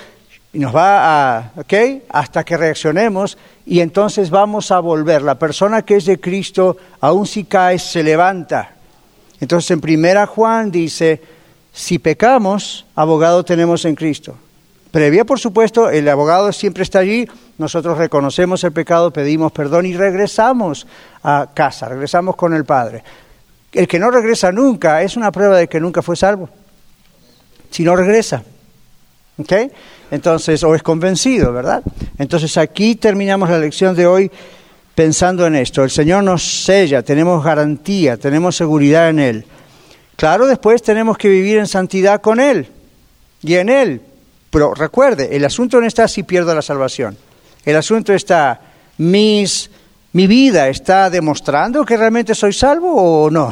y 0.54 0.60
nos 0.60 0.76
va 0.76 1.38
a, 1.38 1.52
¿ok? 1.58 1.74
Hasta 2.10 2.44
que 2.44 2.58
reaccionemos 2.58 3.38
y 3.66 3.80
entonces 3.80 4.30
vamos 4.30 4.72
a 4.72 4.80
volver. 4.80 5.22
La 5.22 5.40
persona 5.40 5.82
que 5.82 5.96
es 5.96 6.06
de 6.06 6.20
Cristo, 6.20 6.78
aun 7.02 7.26
si 7.26 7.46
cae, 7.46 7.80
se 7.80 8.04
levanta 8.04 8.76
entonces 9.40 9.72
en 9.72 9.82
primera 9.82 10.26
Juan 10.26 10.72
dice, 10.72 11.22
si 11.74 12.00
pecamos, 12.00 12.86
abogado 12.96 13.44
tenemos 13.44 13.86
en 13.86 13.96
Cristo. 13.96 14.36
Previa, 14.96 15.26
por 15.26 15.42
supuesto, 15.42 15.90
el 15.90 16.08
abogado 16.08 16.54
siempre 16.54 16.84
está 16.84 17.00
allí, 17.00 17.28
nosotros 17.58 17.98
reconocemos 17.98 18.64
el 18.64 18.72
pecado, 18.72 19.12
pedimos 19.12 19.52
perdón 19.52 19.86
y 19.86 19.94
regresamos 19.94 20.88
a 21.22 21.50
casa, 21.54 21.90
regresamos 21.90 22.38
con 22.38 22.54
el 22.54 22.64
Padre. 22.64 23.04
El 23.74 23.90
que 23.90 24.00
no 24.00 24.10
regresa 24.10 24.54
nunca 24.54 25.02
es 25.02 25.18
una 25.18 25.34
prueba 25.34 25.58
de 25.58 25.68
que 25.68 25.82
nunca 25.82 26.02
fue 26.02 26.16
salvo. 26.16 26.48
Si 27.72 27.84
no 27.84 27.94
regresa. 27.94 28.42
¿Ok? 29.38 29.52
Entonces, 30.12 30.64
o 30.64 30.74
es 30.74 30.82
convencido, 30.82 31.52
¿verdad? 31.52 31.84
Entonces 32.18 32.56
aquí 32.58 32.96
terminamos 32.96 33.50
la 33.50 33.60
lección 33.60 33.98
de 33.98 34.08
hoy 34.08 34.32
pensando 34.96 35.46
en 35.46 35.56
esto. 35.56 35.84
El 35.84 35.92
Señor 35.92 36.24
nos 36.24 36.64
sella, 36.64 37.04
tenemos 37.04 37.44
garantía, 37.44 38.16
tenemos 38.16 38.56
seguridad 38.56 39.10
en 39.10 39.20
Él. 39.20 39.46
Claro, 40.16 40.48
después 40.48 40.82
tenemos 40.82 41.18
que 41.18 41.28
vivir 41.28 41.58
en 41.58 41.68
santidad 41.68 42.22
con 42.22 42.40
Él. 42.40 42.70
y 43.42 43.56
en 43.56 43.68
Él. 43.68 44.02
Pero 44.56 44.74
recuerde, 44.74 45.36
el 45.36 45.44
asunto 45.44 45.82
no 45.82 45.86
está 45.86 46.08
si 46.08 46.24
pierdo 46.24 46.56
la 46.56 46.62
salvación. 46.62 47.18
El 47.66 47.76
asunto 47.76 48.14
está, 48.14 48.62
mis, 49.00 49.70
mi 50.14 50.28
vida 50.28 50.70
está 50.70 51.10
demostrando 51.10 51.84
que 51.84 51.98
realmente 51.98 52.34
soy 52.34 52.54
salvo 52.54 52.94
o 53.26 53.30
no. 53.30 53.52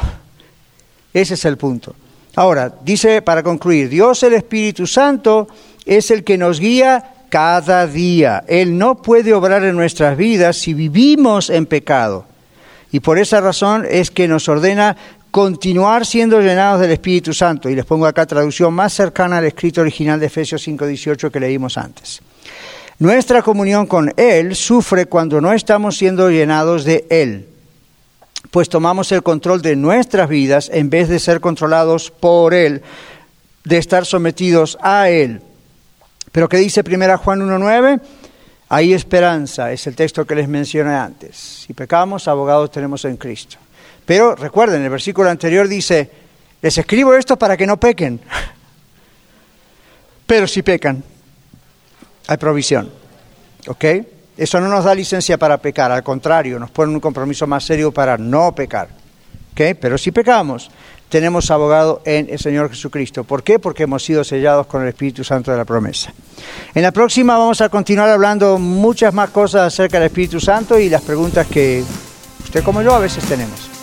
Ese 1.13 1.33
es 1.33 1.43
el 1.43 1.57
punto. 1.57 1.93
Ahora, 2.37 2.73
dice 2.85 3.21
para 3.21 3.43
concluir, 3.43 3.89
Dios 3.89 4.23
el 4.23 4.31
Espíritu 4.31 4.87
Santo 4.87 5.49
es 5.85 6.09
el 6.09 6.23
que 6.23 6.37
nos 6.37 6.61
guía 6.61 7.15
cada 7.27 7.85
día. 7.85 8.45
Él 8.47 8.77
no 8.77 8.95
puede 8.95 9.33
obrar 9.33 9.65
en 9.65 9.75
nuestras 9.75 10.15
vidas 10.15 10.55
si 10.55 10.73
vivimos 10.73 11.49
en 11.49 11.65
pecado. 11.65 12.23
Y 12.93 13.01
por 13.01 13.19
esa 13.19 13.41
razón 13.41 13.85
es 13.91 14.09
que 14.09 14.29
nos 14.29 14.47
ordena 14.47 14.95
continuar 15.33 16.05
siendo 16.05 16.39
llenados 16.41 16.79
del 16.79 16.91
Espíritu 16.91 17.33
Santo. 17.33 17.67
Y 17.67 17.73
les 17.73 17.85
pongo 17.85 18.05
acá 18.05 18.23
traducción 18.23 18.71
más 18.71 18.93
cercana 18.93 19.39
al 19.39 19.45
escrito 19.45 19.81
original 19.81 20.19
de 20.19 20.27
Efesios 20.27 20.61
5:18 20.61 21.31
que 21.31 21.39
leímos 21.39 21.75
antes. 21.75 22.21
Nuestra 22.99 23.41
comunión 23.41 23.87
con 23.87 24.13
Él 24.15 24.55
sufre 24.55 25.07
cuando 25.07 25.41
no 25.41 25.51
estamos 25.51 25.97
siendo 25.97 26.29
llenados 26.29 26.83
de 26.83 27.07
Él, 27.09 27.47
pues 28.51 28.69
tomamos 28.69 29.11
el 29.11 29.23
control 29.23 29.63
de 29.63 29.75
nuestras 29.75 30.29
vidas 30.29 30.69
en 30.71 30.91
vez 30.91 31.09
de 31.09 31.17
ser 31.17 31.41
controlados 31.41 32.11
por 32.11 32.53
Él, 32.53 32.83
de 33.63 33.79
estar 33.79 34.05
sometidos 34.05 34.77
a 34.83 35.09
Él. 35.09 35.41
Pero 36.31 36.47
¿qué 36.47 36.57
dice 36.57 36.83
1 36.85 37.17
Juan 37.17 37.41
1.9? 37.41 38.01
Hay 38.69 38.93
esperanza, 38.93 39.71
es 39.71 39.87
el 39.87 39.95
texto 39.95 40.25
que 40.25 40.35
les 40.35 40.47
mencioné 40.47 40.93
antes. 40.93 41.35
Si 41.65 41.73
pecamos, 41.73 42.27
abogados 42.27 42.69
tenemos 42.69 43.03
en 43.05 43.17
Cristo. 43.17 43.62
Pero 44.05 44.35
recuerden, 44.35 44.83
el 44.83 44.89
versículo 44.89 45.29
anterior 45.29 45.67
dice, 45.67 46.09
les 46.61 46.77
escribo 46.77 47.13
esto 47.13 47.37
para 47.37 47.57
que 47.57 47.67
no 47.67 47.79
pequen. 47.79 48.19
Pero 50.25 50.47
si 50.47 50.61
pecan, 50.61 51.03
hay 52.27 52.37
provisión. 52.37 52.89
¿Ok? 53.67 53.85
Eso 54.35 54.59
no 54.59 54.67
nos 54.67 54.83
da 54.83 54.95
licencia 54.95 55.37
para 55.37 55.57
pecar, 55.57 55.91
al 55.91 56.03
contrario, 56.03 56.59
nos 56.59 56.71
pone 56.71 56.93
un 56.93 56.99
compromiso 56.99 57.45
más 57.45 57.63
serio 57.63 57.91
para 57.91 58.17
no 58.17 58.53
pecar. 58.53 58.89
¿Ok? 59.51 59.77
Pero 59.79 59.97
si 59.97 60.11
pecamos, 60.11 60.71
tenemos 61.07 61.51
abogado 61.51 62.01
en 62.05 62.27
el 62.29 62.39
Señor 62.39 62.69
Jesucristo. 62.69 63.23
¿Por 63.23 63.43
qué? 63.43 63.59
Porque 63.59 63.83
hemos 63.83 64.03
sido 64.03 64.23
sellados 64.23 64.65
con 64.65 64.81
el 64.81 64.87
Espíritu 64.87 65.23
Santo 65.23 65.51
de 65.51 65.57
la 65.57 65.65
promesa. 65.65 66.11
En 66.73 66.81
la 66.81 66.91
próxima 66.91 67.37
vamos 67.37 67.61
a 67.61 67.69
continuar 67.69 68.09
hablando 68.09 68.57
muchas 68.57 69.13
más 69.13 69.29
cosas 69.29 69.71
acerca 69.71 69.99
del 69.99 70.07
Espíritu 70.07 70.39
Santo 70.39 70.79
y 70.79 70.89
las 70.89 71.03
preguntas 71.03 71.45
que 71.45 71.83
usted 72.43 72.63
como 72.63 72.81
yo 72.81 72.95
a 72.95 72.99
veces 72.99 73.23
tenemos. 73.25 73.82